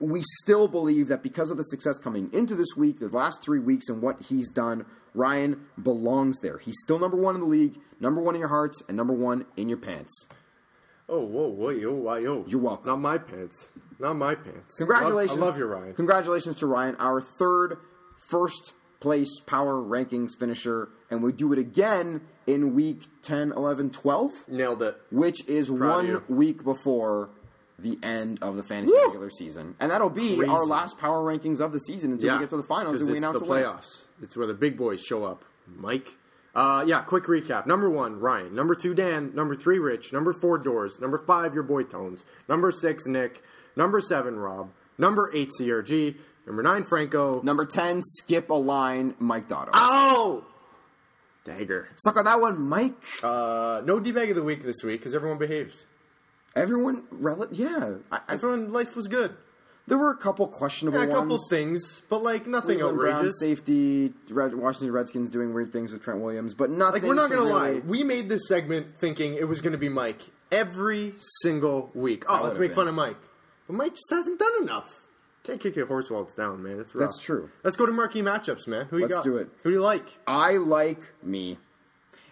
we 0.00 0.22
still 0.42 0.66
believe 0.68 1.08
that 1.08 1.22
because 1.22 1.50
of 1.50 1.56
the 1.56 1.64
success 1.64 1.98
coming 1.98 2.30
into 2.32 2.54
this 2.54 2.68
week, 2.76 3.00
the 3.00 3.08
last 3.08 3.42
three 3.42 3.58
weeks, 3.60 3.88
and 3.88 4.00
what 4.00 4.22
he's 4.22 4.48
done, 4.50 4.86
Ryan 5.14 5.66
belongs 5.82 6.38
there. 6.40 6.58
He's 6.58 6.76
still 6.84 6.98
number 6.98 7.16
one 7.16 7.34
in 7.34 7.40
the 7.40 7.46
league, 7.48 7.78
number 8.00 8.20
one 8.20 8.34
in 8.34 8.40
your 8.40 8.48
hearts, 8.48 8.82
and 8.88 8.96
number 8.96 9.12
one 9.12 9.44
in 9.56 9.68
your 9.68 9.78
pants. 9.78 10.26
Oh, 11.08 11.20
whoa, 11.24 11.48
whoa, 11.48 11.70
yo, 11.70 11.92
why, 11.94 12.18
yo. 12.18 12.44
You're 12.46 12.60
welcome. 12.60 12.86
Not 12.86 13.00
my 13.00 13.18
pants. 13.18 13.70
Not 13.98 14.14
my 14.14 14.34
pants. 14.34 14.76
Congratulations. 14.76 15.38
I 15.38 15.40
love, 15.40 15.42
I 15.42 15.46
love 15.52 15.58
you, 15.58 15.64
Ryan. 15.66 15.94
Congratulations 15.94 16.56
to 16.56 16.66
Ryan, 16.66 16.96
our 16.98 17.20
third 17.20 17.78
first 18.18 18.72
place 19.00 19.40
power 19.46 19.74
rankings 19.76 20.36
finisher, 20.38 20.90
and 21.10 21.22
we 21.22 21.32
do 21.32 21.52
it 21.52 21.58
again 21.58 22.20
in 22.46 22.74
week 22.74 23.04
10, 23.22 23.52
11, 23.52 23.90
12, 23.90 24.48
Nailed 24.48 24.82
it. 24.82 25.00
which 25.10 25.46
is 25.48 25.68
Proud 25.68 25.78
one 26.04 26.22
week 26.28 26.62
before 26.64 27.30
the 27.78 27.98
end 28.02 28.38
of 28.42 28.56
the 28.56 28.62
fantasy 28.62 28.92
Woo! 28.92 29.06
regular 29.06 29.30
season. 29.30 29.76
And 29.78 29.90
that'll 29.92 30.10
be 30.10 30.36
Crazy. 30.36 30.50
our 30.50 30.66
last 30.66 30.98
power 30.98 31.22
rankings 31.22 31.60
of 31.60 31.72
the 31.72 31.78
season 31.80 32.12
until 32.12 32.34
we 32.34 32.40
get 32.40 32.48
to 32.50 32.56
the 32.56 32.62
finals 32.64 33.00
and 33.00 33.10
we 33.10 33.16
announce 33.18 33.38
the 33.40 33.46
playoffs. 33.46 34.02
It's 34.20 34.36
where 34.36 34.46
the 34.48 34.54
big 34.54 34.76
boys 34.76 35.00
show 35.00 35.24
up. 35.24 35.44
Mike. 35.66 36.12
Uh, 36.58 36.84
yeah, 36.88 37.02
quick 37.02 37.22
recap. 37.24 37.66
Number 37.66 37.88
one, 37.88 38.18
Ryan. 38.18 38.52
Number 38.52 38.74
two, 38.74 38.92
Dan. 38.92 39.32
Number 39.32 39.54
three, 39.54 39.78
Rich. 39.78 40.12
Number 40.12 40.32
four, 40.32 40.58
Doors. 40.58 40.98
Number 41.00 41.16
five, 41.24 41.54
your 41.54 41.62
boy 41.62 41.84
Tones. 41.84 42.24
Number 42.48 42.72
six, 42.72 43.06
Nick. 43.06 43.44
Number 43.76 44.00
seven, 44.00 44.36
Rob. 44.36 44.72
Number 44.98 45.30
eight, 45.32 45.50
CRG. 45.56 46.16
Number 46.48 46.64
nine, 46.64 46.82
Franco. 46.82 47.40
Number 47.42 47.64
10, 47.64 48.02
skip 48.02 48.50
a 48.50 48.54
line, 48.54 49.14
Mike 49.20 49.48
Dotto. 49.48 49.70
Ow! 49.72 50.44
Dagger. 51.44 51.90
Suck 51.94 52.16
on 52.16 52.24
that 52.24 52.40
one, 52.40 52.60
Mike. 52.60 53.04
Uh, 53.22 53.80
no 53.84 54.00
D-bag 54.00 54.30
of 54.30 54.36
the 54.36 54.42
week 54.42 54.64
this 54.64 54.82
week 54.82 54.98
because 54.98 55.14
everyone 55.14 55.38
behaved. 55.38 55.84
Everyone, 56.56 57.04
rel- 57.12 57.46
yeah. 57.52 57.98
I, 58.10 58.16
I, 58.26 58.32
Everyone, 58.32 58.72
life 58.72 58.96
was 58.96 59.06
good. 59.06 59.36
There 59.88 59.98
were 59.98 60.10
a 60.10 60.16
couple 60.16 60.46
questionable 60.46 60.98
Yeah, 61.00 61.06
a 61.06 61.08
couple 61.08 61.30
ones. 61.30 61.46
things, 61.50 62.02
but 62.08 62.22
like 62.22 62.46
nothing 62.46 62.78
Cleveland 62.78 62.98
outrageous. 63.10 63.40
safety, 63.40 64.14
Red, 64.30 64.54
Washington 64.54 64.92
Redskins 64.92 65.30
doing 65.30 65.52
weird 65.52 65.72
things 65.72 65.92
with 65.92 66.02
Trent 66.02 66.20
Williams, 66.20 66.54
but 66.54 66.70
nothing. 66.70 67.02
Like 67.02 67.08
we're 67.08 67.14
not 67.14 67.30
gonna 67.30 67.42
really- 67.42 67.74
lie, 67.76 67.82
we 67.86 68.02
made 68.04 68.28
this 68.28 68.46
segment 68.46 68.98
thinking 68.98 69.34
it 69.34 69.48
was 69.48 69.60
gonna 69.60 69.78
be 69.78 69.88
Mike 69.88 70.22
every 70.52 71.14
single 71.42 71.90
week. 71.94 72.24
Oh, 72.28 72.40
let's 72.44 72.58
make 72.58 72.70
been. 72.70 72.76
fun 72.76 72.88
of 72.88 72.94
Mike, 72.94 73.16
but 73.66 73.74
Mike 73.74 73.92
just 73.92 74.10
hasn't 74.10 74.38
done 74.38 74.62
enough. 74.62 75.00
Can't 75.44 75.60
kick 75.60 75.76
your 75.76 75.86
horse 75.86 76.10
while 76.10 76.22
it's 76.22 76.34
down, 76.34 76.62
man. 76.62 76.78
It's 76.78 76.94
rough. 76.94 77.08
That's 77.08 77.20
true. 77.20 77.48
Let's 77.64 77.76
go 77.76 77.86
to 77.86 77.92
marquee 77.92 78.20
matchups, 78.22 78.66
man. 78.66 78.86
Who 78.90 78.98
you 78.98 79.08
got? 79.08 79.14
Let's 79.16 79.26
got? 79.26 79.32
do 79.32 79.36
it. 79.38 79.48
Who 79.62 79.70
do 79.70 79.76
you 79.76 79.82
like? 79.82 80.18
I 80.26 80.56
like 80.58 81.00
me. 81.22 81.58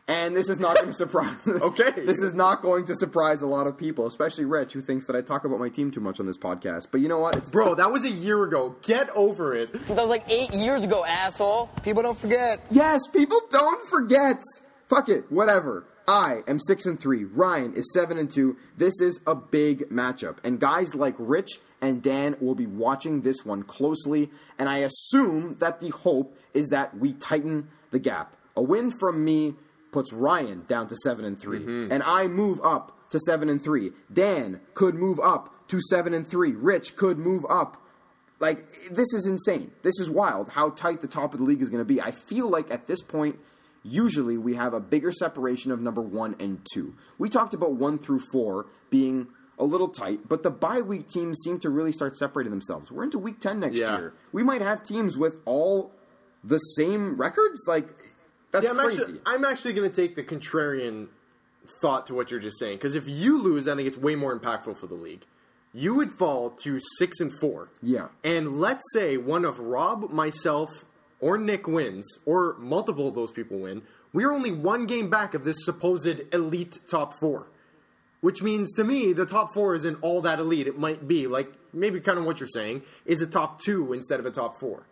And 0.08 0.36
this 0.36 0.48
is 0.48 0.58
not 0.60 0.76
going 0.76 0.88
to 0.90 0.92
surprise. 0.92 1.48
Okay. 1.48 1.90
This 2.04 2.18
is 2.18 2.32
not 2.32 2.62
going 2.62 2.84
to 2.86 2.94
surprise 2.94 3.42
a 3.42 3.46
lot 3.46 3.66
of 3.66 3.76
people, 3.76 4.06
especially 4.06 4.44
Rich, 4.44 4.72
who 4.72 4.80
thinks 4.80 5.06
that 5.06 5.16
I 5.16 5.20
talk 5.20 5.44
about 5.44 5.58
my 5.58 5.68
team 5.68 5.90
too 5.90 6.00
much 6.00 6.20
on 6.20 6.26
this 6.26 6.38
podcast. 6.38 6.88
But 6.90 7.00
you 7.00 7.08
know 7.08 7.18
what? 7.18 7.36
It's 7.36 7.50
Bro, 7.50 7.76
that 7.76 7.90
was 7.90 8.04
a 8.04 8.10
year 8.10 8.44
ago. 8.44 8.76
Get 8.82 9.10
over 9.16 9.54
it. 9.54 9.72
That 9.72 9.96
was 9.96 10.06
like 10.06 10.24
eight 10.28 10.52
years 10.54 10.84
ago, 10.84 11.04
asshole. 11.04 11.68
People 11.82 12.02
don't 12.02 12.18
forget. 12.18 12.64
Yes, 12.70 13.00
people 13.12 13.40
don't 13.50 13.88
forget. 13.88 14.40
Fuck 14.88 15.08
it, 15.08 15.30
whatever. 15.30 15.84
I 16.06 16.42
am 16.46 16.60
six 16.60 16.86
and 16.86 17.00
three. 17.00 17.24
Ryan 17.24 17.74
is 17.74 17.92
seven 17.92 18.16
and 18.16 18.30
two. 18.30 18.56
This 18.76 19.00
is 19.00 19.20
a 19.26 19.34
big 19.34 19.90
matchup, 19.90 20.36
and 20.44 20.60
guys 20.60 20.94
like 20.94 21.16
Rich 21.18 21.58
and 21.80 22.00
Dan 22.00 22.36
will 22.40 22.54
be 22.54 22.66
watching 22.66 23.22
this 23.22 23.44
one 23.44 23.64
closely. 23.64 24.30
And 24.56 24.68
I 24.68 24.78
assume 24.78 25.56
that 25.56 25.80
the 25.80 25.88
hope 25.88 26.36
is 26.54 26.68
that 26.68 26.96
we 26.96 27.12
tighten 27.12 27.68
the 27.90 27.98
gap. 27.98 28.36
A 28.56 28.62
win 28.62 28.90
from 29.00 29.24
me 29.24 29.56
puts 29.92 30.12
Ryan 30.12 30.64
down 30.66 30.88
to 30.88 30.96
seven 30.96 31.24
and 31.24 31.38
3 31.38 31.58
mm-hmm. 31.58 31.92
and 31.92 32.02
I 32.02 32.26
move 32.26 32.60
up 32.62 32.92
to 33.10 33.20
seven 33.20 33.48
and 33.48 33.62
three. 33.62 33.92
Dan 34.12 34.60
could 34.74 34.94
move 34.94 35.20
up 35.20 35.68
to 35.68 35.80
seven 35.80 36.12
and 36.12 36.26
three. 36.26 36.52
Rich 36.52 36.96
could 36.96 37.18
move 37.18 37.46
up 37.48 37.82
like 38.40 38.68
this 38.90 39.12
is 39.14 39.26
insane. 39.26 39.70
This 39.82 39.98
is 39.98 40.10
wild 40.10 40.50
how 40.50 40.70
tight 40.70 41.00
the 41.00 41.08
top 41.08 41.32
of 41.32 41.40
the 41.40 41.46
league 41.46 41.62
is 41.62 41.68
going 41.68 41.80
to 41.80 41.84
be. 41.84 42.00
I 42.00 42.10
feel 42.10 42.48
like 42.48 42.70
at 42.70 42.86
this 42.86 43.02
point 43.02 43.38
usually 43.82 44.36
we 44.36 44.54
have 44.54 44.74
a 44.74 44.80
bigger 44.80 45.12
separation 45.12 45.70
of 45.70 45.80
number 45.80 46.02
1 46.02 46.36
and 46.40 46.66
2. 46.74 46.94
We 47.18 47.28
talked 47.28 47.54
about 47.54 47.72
1 47.74 47.98
through 47.98 48.20
4 48.32 48.66
being 48.90 49.28
a 49.58 49.64
little 49.64 49.88
tight, 49.88 50.28
but 50.28 50.42
the 50.42 50.50
bye 50.50 50.80
week 50.82 51.08
teams 51.08 51.38
seem 51.42 51.58
to 51.60 51.70
really 51.70 51.92
start 51.92 52.16
separating 52.16 52.50
themselves. 52.50 52.90
We're 52.90 53.04
into 53.04 53.18
week 53.18 53.40
10 53.40 53.60
next 53.60 53.78
Yeah. 53.78 53.96
year. 53.96 54.12
We 54.32 54.42
might 54.42 54.60
have 54.60 54.82
teams 54.82 55.16
with 55.16 55.36
all 55.46 55.92
the 56.44 56.58
same 56.58 57.16
records 57.16 57.64
like 57.66 57.88
that's 58.60 58.64
Yeah, 58.64 58.70
I'm 58.70 58.76
crazy. 58.86 59.02
actually, 59.02 59.20
I'm 59.26 59.44
actually 59.44 59.72
going 59.74 59.90
to 59.90 59.94
take 59.94 60.16
the 60.16 60.22
contrarian 60.22 61.08
thought 61.80 62.06
to 62.06 62.14
what 62.14 62.30
you're 62.30 62.40
just 62.40 62.58
saying 62.58 62.76
because 62.76 62.94
if 62.94 63.08
you 63.08 63.40
lose, 63.42 63.66
I 63.68 63.74
think 63.74 63.88
it's 63.88 63.96
way 63.96 64.14
more 64.14 64.38
impactful 64.38 64.76
for 64.76 64.86
the 64.86 64.94
league. 64.94 65.24
You 65.72 65.94
would 65.96 66.12
fall 66.12 66.50
to 66.62 66.78
six 66.98 67.20
and 67.20 67.32
four. 67.38 67.68
Yeah. 67.82 68.08
And 68.24 68.58
let's 68.60 68.84
say 68.92 69.16
one 69.16 69.44
of 69.44 69.58
Rob, 69.58 70.10
myself, 70.10 70.84
or 71.20 71.36
Nick 71.36 71.66
wins, 71.68 72.06
or 72.24 72.56
multiple 72.58 73.08
of 73.08 73.14
those 73.14 73.32
people 73.32 73.58
win. 73.58 73.82
We're 74.12 74.32
only 74.32 74.52
one 74.52 74.86
game 74.86 75.10
back 75.10 75.34
of 75.34 75.44
this 75.44 75.56
supposed 75.64 76.20
elite 76.32 76.78
top 76.90 77.14
four. 77.18 77.48
Which 78.22 78.42
means 78.42 78.72
to 78.74 78.84
me, 78.84 79.12
the 79.12 79.26
top 79.26 79.52
four 79.52 79.74
isn't 79.74 79.98
all 80.00 80.22
that 80.22 80.38
elite. 80.38 80.66
It 80.66 80.78
might 80.78 81.06
be 81.06 81.26
like 81.26 81.52
maybe 81.72 82.00
kind 82.00 82.18
of 82.18 82.24
what 82.24 82.40
you're 82.40 82.48
saying 82.48 82.82
is 83.04 83.20
a 83.20 83.26
top 83.26 83.60
two 83.60 83.92
instead 83.92 84.18
of 84.18 84.26
a 84.26 84.30
top 84.30 84.58
four, 84.58 84.86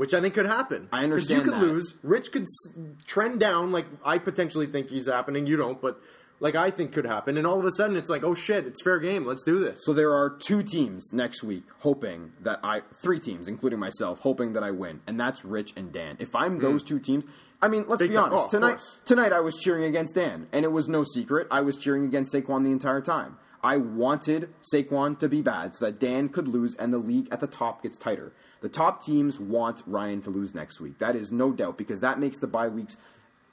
which 0.00 0.14
I 0.14 0.20
think 0.22 0.32
could 0.32 0.46
happen. 0.46 0.88
I 0.90 1.04
understand 1.04 1.44
You 1.44 1.52
could 1.52 1.60
that. 1.60 1.66
lose. 1.66 1.92
Rich 2.02 2.32
could 2.32 2.44
s- 2.44 2.72
trend 3.04 3.38
down 3.38 3.70
like 3.70 3.84
I 4.02 4.16
potentially 4.16 4.66
think 4.66 4.88
he's 4.88 5.06
happening. 5.06 5.46
You 5.46 5.56
don't, 5.58 5.78
but 5.78 6.00
like 6.40 6.54
I 6.54 6.70
think 6.70 6.92
could 6.92 7.04
happen. 7.04 7.36
And 7.36 7.46
all 7.46 7.58
of 7.58 7.66
a 7.66 7.70
sudden, 7.70 7.98
it's 7.98 8.08
like, 8.08 8.24
oh 8.24 8.34
shit, 8.34 8.66
it's 8.66 8.80
fair 8.80 8.98
game. 8.98 9.26
Let's 9.26 9.42
do 9.42 9.58
this. 9.58 9.80
So 9.84 9.92
there 9.92 10.14
are 10.14 10.30
two 10.30 10.62
teams 10.62 11.12
next 11.12 11.42
week 11.42 11.64
hoping 11.80 12.32
that 12.40 12.60
I 12.64 12.80
three 13.02 13.20
teams, 13.20 13.46
including 13.46 13.78
myself, 13.78 14.20
hoping 14.20 14.54
that 14.54 14.62
I 14.62 14.70
win, 14.70 15.00
and 15.06 15.20
that's 15.20 15.44
Rich 15.44 15.74
and 15.76 15.92
Dan. 15.92 16.16
If 16.18 16.34
I'm 16.34 16.54
hmm. 16.54 16.62
those 16.62 16.82
two 16.82 16.98
teams, 16.98 17.26
I 17.60 17.68
mean, 17.68 17.84
let's. 17.86 18.00
Big 18.00 18.12
be 18.12 18.16
honest. 18.16 18.46
Oh, 18.46 18.48
tonight, 18.48 18.80
tonight 19.04 19.34
I 19.34 19.40
was 19.40 19.58
cheering 19.58 19.84
against 19.84 20.14
Dan, 20.14 20.46
and 20.50 20.64
it 20.64 20.72
was 20.72 20.88
no 20.88 21.04
secret. 21.04 21.46
I 21.50 21.60
was 21.60 21.76
cheering 21.76 22.06
against 22.06 22.32
Saquon 22.32 22.64
the 22.64 22.72
entire 22.72 23.02
time. 23.02 23.36
I 23.62 23.76
wanted 23.76 24.48
Saquon 24.74 25.18
to 25.18 25.28
be 25.28 25.42
bad 25.42 25.76
so 25.76 25.84
that 25.84 26.00
Dan 26.00 26.30
could 26.30 26.48
lose 26.48 26.74
and 26.76 26.90
the 26.90 26.98
league 26.98 27.28
at 27.30 27.40
the 27.40 27.46
top 27.46 27.82
gets 27.82 27.98
tighter. 27.98 28.32
The 28.60 28.68
top 28.68 29.04
teams 29.04 29.38
want 29.38 29.82
Ryan 29.86 30.20
to 30.22 30.30
lose 30.30 30.54
next 30.54 30.80
week. 30.80 30.98
That 30.98 31.16
is 31.16 31.32
no 31.32 31.52
doubt 31.52 31.78
because 31.78 32.00
that 32.00 32.18
makes 32.18 32.38
the 32.38 32.46
bye 32.46 32.68
weeks 32.68 32.96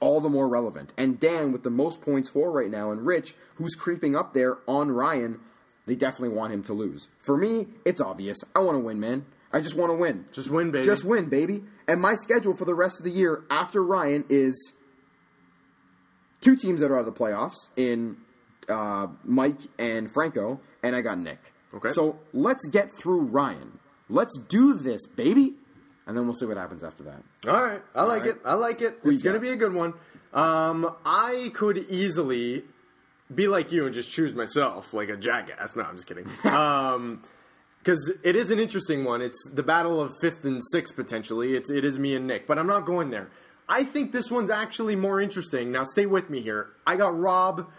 all 0.00 0.20
the 0.20 0.28
more 0.28 0.48
relevant. 0.48 0.92
And 0.96 1.18
Dan, 1.18 1.52
with 1.52 1.62
the 1.62 1.70
most 1.70 2.00
points 2.00 2.28
for 2.28 2.50
right 2.50 2.70
now, 2.70 2.92
and 2.92 3.04
Rich, 3.04 3.34
who's 3.56 3.74
creeping 3.74 4.14
up 4.14 4.34
there 4.34 4.58
on 4.66 4.90
Ryan, 4.90 5.40
they 5.86 5.94
definitely 5.94 6.36
want 6.36 6.52
him 6.52 6.62
to 6.64 6.72
lose. 6.72 7.08
For 7.18 7.36
me, 7.36 7.66
it's 7.84 8.00
obvious. 8.00 8.38
I 8.54 8.60
want 8.60 8.76
to 8.76 8.80
win, 8.80 9.00
man. 9.00 9.24
I 9.52 9.60
just 9.60 9.74
want 9.74 9.90
to 9.90 9.96
win. 9.96 10.26
Just 10.32 10.50
win, 10.50 10.70
baby. 10.70 10.84
Just 10.84 11.04
win, 11.04 11.28
baby. 11.28 11.64
And 11.86 12.00
my 12.00 12.14
schedule 12.14 12.54
for 12.54 12.66
the 12.66 12.74
rest 12.74 13.00
of 13.00 13.04
the 13.04 13.10
year 13.10 13.44
after 13.50 13.82
Ryan 13.82 14.24
is 14.28 14.74
two 16.42 16.54
teams 16.54 16.80
that 16.80 16.90
are 16.90 16.98
out 16.98 17.06
of 17.08 17.14
the 17.14 17.18
playoffs 17.18 17.70
in 17.76 18.18
uh, 18.68 19.06
Mike 19.24 19.60
and 19.78 20.10
Franco, 20.10 20.60
and 20.82 20.94
I 20.94 21.00
got 21.00 21.18
Nick. 21.18 21.38
Okay. 21.72 21.92
So 21.92 22.18
let's 22.32 22.66
get 22.68 22.92
through 22.92 23.22
Ryan. 23.22 23.78
Let's 24.08 24.38
do 24.38 24.74
this, 24.74 25.06
baby. 25.06 25.54
And 26.06 26.16
then 26.16 26.24
we'll 26.24 26.34
see 26.34 26.46
what 26.46 26.56
happens 26.56 26.82
after 26.82 27.02
that. 27.04 27.22
All 27.46 27.62
right, 27.62 27.82
I 27.94 28.02
like 28.02 28.22
right. 28.22 28.30
it. 28.30 28.40
I 28.44 28.54
like 28.54 28.80
it. 28.80 28.98
Who 29.02 29.10
it's 29.10 29.22
going 29.22 29.34
to 29.34 29.40
be 29.40 29.50
a 29.50 29.56
good 29.56 29.74
one. 29.74 29.92
Um, 30.32 30.94
I 31.04 31.50
could 31.54 31.78
easily 31.90 32.64
be 33.34 33.46
like 33.46 33.72
you 33.72 33.84
and 33.84 33.94
just 33.94 34.10
choose 34.10 34.34
myself, 34.34 34.94
like 34.94 35.10
a 35.10 35.16
jackass. 35.16 35.76
No, 35.76 35.82
I'm 35.82 35.96
just 35.96 36.06
kidding. 36.06 36.26
um, 36.44 37.22
because 37.78 38.12
it 38.22 38.36
is 38.36 38.50
an 38.50 38.58
interesting 38.58 39.04
one. 39.04 39.22
It's 39.22 39.50
the 39.50 39.62
battle 39.62 40.00
of 40.00 40.12
fifth 40.20 40.44
and 40.44 40.60
sixth 40.72 40.96
potentially. 40.96 41.54
It's 41.54 41.70
it 41.70 41.84
is 41.84 41.98
me 41.98 42.14
and 42.16 42.26
Nick, 42.26 42.46
but 42.46 42.58
I'm 42.58 42.66
not 42.66 42.84
going 42.84 43.10
there. 43.10 43.30
I 43.68 43.84
think 43.84 44.12
this 44.12 44.30
one's 44.30 44.50
actually 44.50 44.96
more 44.96 45.20
interesting. 45.20 45.70
Now, 45.70 45.84
stay 45.84 46.06
with 46.06 46.30
me 46.30 46.40
here. 46.40 46.70
I 46.86 46.96
got 46.96 47.18
Rob 47.18 47.70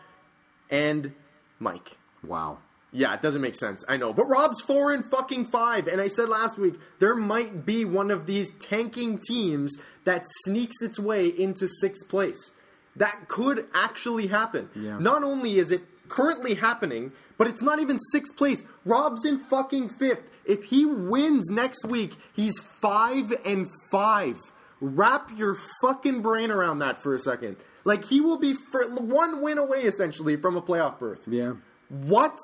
and 0.70 1.14
Mike. 1.58 1.98
Wow. 2.24 2.60
Yeah, 2.92 3.14
it 3.14 3.22
doesn't 3.22 3.42
make 3.42 3.56
sense. 3.56 3.84
I 3.88 3.98
know. 3.98 4.14
But 4.14 4.26
Rob's 4.26 4.62
four 4.62 4.92
and 4.92 5.06
fucking 5.10 5.46
five. 5.48 5.88
And 5.88 6.02
I 6.02 6.08
said 6.08 6.28
last 6.30 6.58
week, 6.58 6.76
there 7.00 7.16
might 7.16 7.66
be 7.66 7.86
one 7.86 8.10
of 8.10 8.26
these 8.26 8.52
tanking 8.60 9.20
teams 9.20 9.76
that 10.06 10.26
sneaks 10.46 10.82
its 10.82 11.00
way 11.00 11.28
into 11.28 11.68
sixth 11.68 12.08
place. 12.10 12.52
that 12.96 13.28
could 13.28 13.68
actually 13.74 14.28
happen. 14.28 14.70
Yeah. 14.76 14.98
Not 14.98 15.24
only 15.24 15.58
is 15.58 15.72
it 15.72 15.84
currently 16.10 16.56
happening, 16.56 17.12
but 17.38 17.48
it's 17.48 17.62
not 17.62 17.80
even 17.80 17.98
sixth 18.12 18.36
place. 18.36 18.66
Rob's 18.84 19.24
in 19.24 19.40
fucking 19.46 19.90
fifth. 19.90 20.24
If 20.44 20.64
he 20.66 20.86
wins 20.86 21.46
next 21.52 21.86
week, 21.86 22.16
he's 22.34 22.58
five 22.82 23.32
and 23.46 23.70
five. 23.92 24.38
Wrap 24.82 25.30
your 25.38 25.58
fucking 25.82 26.22
brain 26.24 26.50
around 26.52 26.80
that 26.80 27.04
for 27.04 27.14
a 27.14 27.20
second. 27.20 27.58
Like 27.86 28.04
he 28.06 28.20
will 28.20 28.40
be 28.40 28.54
one 28.74 29.42
win 29.42 29.60
away 29.60 29.82
essentially 29.84 30.36
from 30.36 30.58
a 30.58 30.62
playoff 30.62 30.98
berth. 31.00 31.22
Yeah. 31.28 31.54
What? 31.90 32.38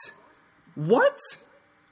What? 0.76 1.17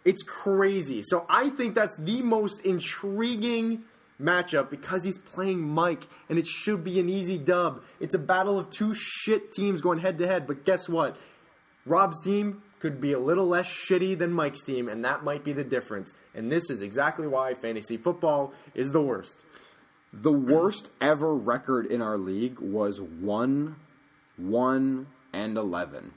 It's 0.05 0.23
crazy. 0.23 1.01
So 1.01 1.25
I 1.29 1.49
think 1.49 1.75
that's 1.75 1.95
the 1.97 2.21
most 2.21 2.61
intriguing 2.65 3.83
matchup 4.21 4.69
because 4.69 5.03
he's 5.03 5.17
playing 5.17 5.61
Mike 5.61 6.07
and 6.29 6.37
it 6.37 6.45
should 6.45 6.83
be 6.83 6.99
an 6.99 7.09
easy 7.09 7.37
dub. 7.37 7.81
It's 7.99 8.15
a 8.15 8.19
battle 8.19 8.59
of 8.59 8.69
two 8.69 8.93
shit 8.93 9.51
teams 9.51 9.81
going 9.81 9.99
head 9.99 10.17
to 10.19 10.27
head, 10.27 10.45
but 10.47 10.65
guess 10.65 10.87
what? 10.87 11.17
Rob's 11.85 12.21
team 12.21 12.61
could 12.79 12.99
be 12.99 13.13
a 13.13 13.19
little 13.19 13.47
less 13.47 13.65
shitty 13.65 14.17
than 14.17 14.31
Mike's 14.31 14.61
team, 14.61 14.89
and 14.89 15.05
that 15.05 15.23
might 15.23 15.43
be 15.43 15.53
the 15.53 15.63
difference. 15.63 16.13
And 16.35 16.51
this 16.51 16.69
is 16.69 16.81
exactly 16.81 17.27
why 17.27 17.53
fantasy 17.53 17.97
football 17.97 18.53
is 18.75 18.91
the 18.91 19.01
worst. 19.01 19.37
The 20.11 20.31
worst 20.31 20.89
ever 21.01 21.33
record 21.33 21.85
in 21.85 22.01
our 22.01 22.17
league 22.17 22.59
was 22.59 23.01
1 23.01 23.75
1 24.37 25.07
and 25.33 25.57
11. 25.57 26.11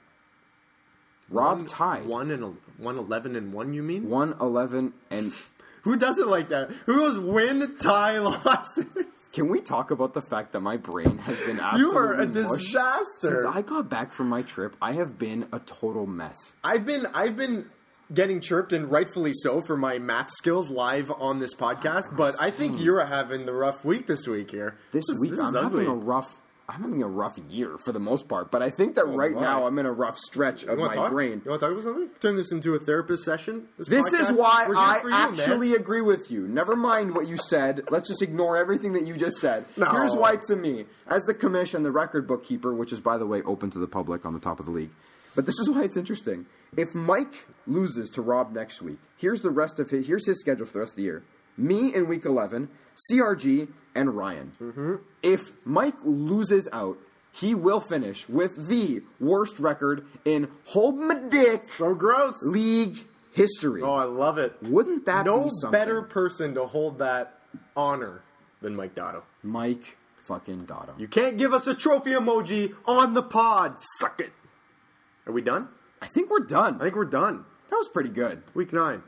Rob 1.31 1.67
tied. 1.67 2.07
One 2.07 2.31
and 2.31 2.57
one 2.79 2.99
eleven 2.99 3.37
and 3.37 3.53
one. 3.53 3.75
You 3.75 3.83
mean? 3.83 4.09
one 4.09 4.35
eleven 4.41 4.93
and 5.11 5.33
Who 5.83 5.97
does 5.97 6.19
it 6.19 6.27
like 6.27 6.49
that? 6.49 6.71
Who 6.87 6.97
goes 6.97 7.19
win, 7.19 7.77
tie, 7.79 8.19
losses? 8.21 8.87
Can 9.33 9.49
we 9.49 9.61
talk 9.61 9.91
about 9.91 10.15
the 10.15 10.23
fact 10.23 10.53
that 10.53 10.61
my 10.61 10.77
brain 10.79 11.19
has 11.19 11.39
been 11.41 11.61
absolutely 11.61 11.79
You 11.93 11.97
are 11.99 12.21
a 12.21 12.27
disaster. 12.27 13.41
Since 13.43 13.45
I 13.45 13.63
got 13.63 13.89
back 13.89 14.13
from 14.13 14.29
my 14.29 14.43
trip, 14.43 14.75
I 14.81 14.93
have 14.95 15.19
been 15.19 15.47
a 15.53 15.59
total 15.61 16.07
mess. 16.07 16.55
I've 16.65 16.87
been 16.87 17.07
I've 17.15 17.37
been 17.37 17.67
getting 18.13 18.41
chirped 18.41 18.73
and 18.73 18.91
rightfully 18.91 19.33
so 19.35 19.61
for 19.61 19.77
my 19.77 19.99
math 19.99 20.31
skills 20.31 20.69
live 20.71 21.11
on 21.11 21.39
this 21.41 21.55
podcast, 21.55 22.17
but 22.17 22.35
I 22.41 22.51
think 22.51 22.81
you're 22.81 23.05
having 23.05 23.47
the 23.47 23.53
rough 23.53 23.85
week 23.85 24.07
this 24.07 24.27
week 24.27 24.51
here. 24.51 24.79
This, 24.93 25.05
week 25.21 25.33
is 25.33 25.41
I'm 25.41 25.57
ugly. 25.57 25.85
having 25.85 26.01
a 26.01 26.05
rough 26.05 26.37
I'm 26.69 26.83
having 26.83 27.03
a 27.03 27.09
rough 27.09 27.39
year 27.49 27.79
for 27.79 27.93
the 27.93 28.01
most 28.01 28.27
part, 28.29 28.51
but 28.51 28.61
I 28.61 28.71
think 28.71 28.97
that 28.97 29.05
oh 29.07 29.17
right 29.17 29.33
my. 29.33 29.41
now 29.41 29.67
I'm 29.67 29.79
in 29.79 29.87
a 29.87 29.93
rough 29.93 30.19
stretch 30.19 30.65
of 30.65 30.79
my 30.79 30.95
talk? 30.95 31.13
brain. 31.13 31.41
You 31.45 31.51
want 31.51 31.61
to 31.61 31.67
talk 31.67 31.73
about 31.73 31.85
something? 31.85 32.09
Turn 32.21 32.35
this 32.35 32.51
into 32.51 32.75
a 32.75 32.79
therapist 32.81 33.23
session. 33.25 33.69
This 33.79 33.89
podcast? 33.89 34.33
is 34.33 34.39
why 34.39 34.69
I 34.77 34.99
you, 35.03 35.11
man. 35.11 35.33
actually 35.33 35.75
agree 35.75 36.01
with 36.01 36.31
you. 36.31 36.49
Never 36.49 36.75
mind 36.75 37.15
what 37.15 37.29
you 37.29 37.37
said. 37.37 37.83
Let's 37.91 38.09
just 38.09 38.21
ignore 38.21 38.57
everything 38.57 38.95
that 38.95 39.07
you 39.07 39.17
just 39.17 39.39
said. 39.39 39.65
No. 39.77 39.87
Here's 39.91 40.15
why 40.17 40.37
to 40.49 40.57
me, 40.57 40.87
as 41.07 41.23
the 41.23 41.35
commission, 41.35 41.85
the 41.85 41.93
record 41.93 42.27
bookkeeper, 42.27 42.75
which 42.75 42.93
is 42.93 43.01
by 43.01 43.17
the 43.17 43.27
way 43.27 43.43
open 43.43 43.71
to 43.71 43.79
the 43.79 43.87
public 43.87 44.27
on 44.27 44.35
the 44.35 44.41
top 44.41 44.59
of 44.59 44.67
the 44.67 44.73
league. 44.73 44.91
But 45.37 45.47
this 45.47 45.59
is 45.61 45.71
why 45.71 45.85
it's 45.85 45.97
interesting. 45.97 46.47
If 46.77 46.95
Mike 46.95 47.47
loses 47.67 48.11
to 48.11 48.23
Rob 48.23 48.53
next 48.53 48.83
week, 48.83 48.99
here's 49.17 49.41
the 49.41 49.51
rest 49.51 49.79
of 49.79 49.91
his 49.91 50.07
here's 50.07 50.27
his 50.27 50.41
schedule 50.41 50.67
for 50.67 50.73
the 50.73 50.79
rest 50.81 50.93
of 50.93 50.97
the 50.97 51.03
year. 51.03 51.23
Me 51.57 51.95
in 51.95 52.09
week 52.09 52.25
11, 52.25 52.69
CRG, 53.11 53.69
and 53.95 54.17
Ryan. 54.17 54.53
Mm-hmm. 54.61 54.95
If 55.23 55.53
Mike 55.65 55.97
loses 56.05 56.69
out, 56.73 56.99
he 57.33 57.55
will 57.55 57.81
finish 57.81 58.29
with 58.29 58.69
the 58.69 59.03
worst 59.21 59.59
record 59.59 60.07
in 60.25 60.49
hold 60.67 60.97
my 60.99 61.19
dick 61.19 61.69
so 61.69 61.95
gross. 61.95 62.43
league 62.43 63.05
history. 63.33 63.83
Oh, 63.83 63.95
I 63.95 64.05
love 64.05 64.39
it. 64.39 64.55
Wouldn't 64.63 65.05
that 65.07 65.27
no 65.27 65.45
be 65.45 65.51
better 65.71 66.03
person 66.03 66.55
to 66.55 66.67
hold 66.67 66.99
that 66.99 67.41
honor 67.77 68.23
than 68.63 68.75
Mike 68.75 68.95
Dotto. 68.95 69.23
Mike 69.43 69.97
fucking 70.25 70.67
Dotto. 70.67 70.99
You 70.99 71.09
can't 71.09 71.39
give 71.39 71.53
us 71.53 71.67
a 71.67 71.75
trophy 71.75 72.11
emoji 72.11 72.75
on 72.87 73.15
the 73.15 73.23
pod. 73.23 73.77
Suck 73.99 74.21
it. 74.21 74.33
Are 75.27 75.33
we 75.33 75.43
done? 75.43 75.69
I 76.01 76.07
think 76.07 76.31
we're 76.31 76.41
done. 76.41 76.77
I 76.81 76.85
think 76.85 76.97
we're 76.97 77.05
done. 77.05 77.45
that 77.71 77.77
was 77.77 77.89
pretty 77.89 78.11
good. 78.11 78.43
Week 78.55 78.73
nine. 78.73 79.03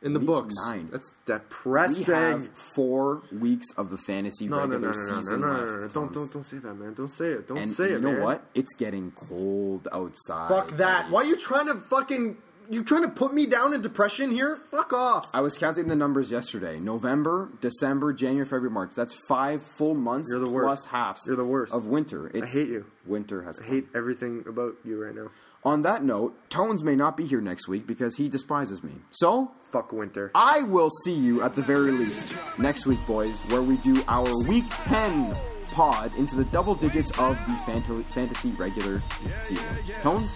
In 0.00 0.12
the 0.12 0.20
Week 0.20 0.26
books. 0.28 0.54
nine. 0.66 0.88
That's 0.92 1.10
We 1.26 1.34
depressing. 1.34 2.04
have 2.04 2.48
four 2.74 3.22
weeks 3.32 3.66
of 3.76 3.90
the 3.90 3.98
fantasy 3.98 4.46
no, 4.46 4.58
no, 4.58 4.66
regular 4.78 4.92
no, 4.92 4.98
no, 4.98 5.04
no, 5.08 5.10
no, 5.14 5.20
season 5.20 5.40
no, 5.40 5.46
no, 5.46 5.64
left. 5.64 5.82
no, 5.82 5.88
Don't, 5.88 6.12
don't, 6.12 6.32
don't 6.32 6.42
say 6.44 6.58
that, 6.58 6.74
man. 6.74 6.94
Don't 6.94 7.08
say 7.10 7.26
it. 7.30 7.48
Don't 7.48 7.58
And 7.58 7.72
say 7.72 7.90
you 7.90 7.96
it, 7.96 8.02
know 8.02 8.12
man. 8.12 8.22
what? 8.22 8.44
It's 8.54 8.74
getting 8.74 9.10
cold 9.10 9.88
outside. 9.92 10.48
Fuck 10.50 10.76
that. 10.76 11.10
Why 11.10 11.22
are 11.22 11.26
you 11.26 11.36
trying 11.36 11.66
to 11.66 11.74
fucking? 11.74 12.36
You 12.70 12.84
trying 12.84 13.04
to 13.04 13.08
put 13.08 13.32
me 13.32 13.46
down 13.46 13.72
in 13.72 13.80
depression 13.80 14.30
here? 14.30 14.58
Fuck 14.70 14.92
off. 14.92 15.26
I 15.32 15.40
was 15.40 15.56
counting 15.56 15.88
the 15.88 15.96
numbers 15.96 16.30
yesterday. 16.30 16.78
November, 16.78 17.48
December, 17.62 18.12
January, 18.12 18.44
February, 18.44 18.70
March. 18.70 18.90
That's 18.94 19.14
five 19.26 19.62
full 19.62 19.94
months 19.94 20.28
You're 20.30 20.40
the 20.40 20.46
plus 20.50 20.52
worst. 20.82 20.88
halves 20.88 21.22
You're 21.26 21.36
the 21.36 21.44
worst. 21.46 21.72
of 21.72 21.86
winter. 21.86 22.26
It's, 22.32 22.52
hate 22.52 22.68
you. 22.68 22.84
Winter 23.06 23.42
has 23.44 23.58
I 23.58 23.64
come. 23.64 23.72
hate 23.74 23.86
everything 23.94 24.44
about 24.46 24.74
you 24.84 25.02
right 25.02 25.14
now. 25.14 25.28
On 25.68 25.82
that 25.82 26.02
note, 26.02 26.34
Tones 26.48 26.82
may 26.82 26.96
not 26.96 27.14
be 27.14 27.26
here 27.26 27.42
next 27.42 27.68
week 27.68 27.86
because 27.86 28.16
he 28.16 28.30
despises 28.30 28.82
me. 28.82 28.92
So, 29.10 29.50
Fuck 29.70 29.92
winter. 29.92 30.30
I 30.34 30.62
will 30.62 30.88
see 31.04 31.12
you 31.12 31.42
at 31.42 31.54
the 31.54 31.60
very 31.60 31.90
least 31.92 32.34
next 32.56 32.86
week, 32.86 32.98
boys, 33.06 33.42
where 33.50 33.60
we 33.60 33.76
do 33.76 34.02
our 34.08 34.32
Week 34.48 34.64
10 34.70 35.36
pod 35.72 36.10
into 36.16 36.36
the 36.36 36.44
double 36.46 36.74
digits 36.74 37.10
of 37.18 37.36
the 37.46 37.52
fant- 37.66 38.02
fantasy 38.06 38.48
regular 38.52 39.00
season. 39.42 39.66
Tones? 40.00 40.32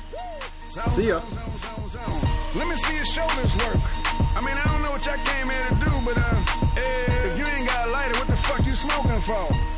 See 0.90 1.08
ya. 1.08 1.22
Let 2.54 2.68
me 2.68 2.76
see 2.76 2.96
your 2.96 3.06
shoulders 3.06 3.56
work. 3.56 3.80
I 4.36 4.42
mean, 4.44 4.54
I 4.54 4.68
don't 4.70 4.82
know 4.82 4.90
what 4.90 5.06
y'all 5.06 5.16
came 5.16 5.48
here 5.48 5.62
to 5.62 5.74
do, 5.76 5.90
but 6.04 6.18
uh, 6.18 6.74
if 7.24 7.38
you 7.38 7.46
ain't 7.46 7.66
got 7.66 7.88
a 7.88 7.90
lighter, 7.90 8.18
what 8.18 8.26
the 8.26 8.36
fuck 8.36 8.66
you 8.66 8.74
smoking 8.74 9.22
for? 9.22 9.72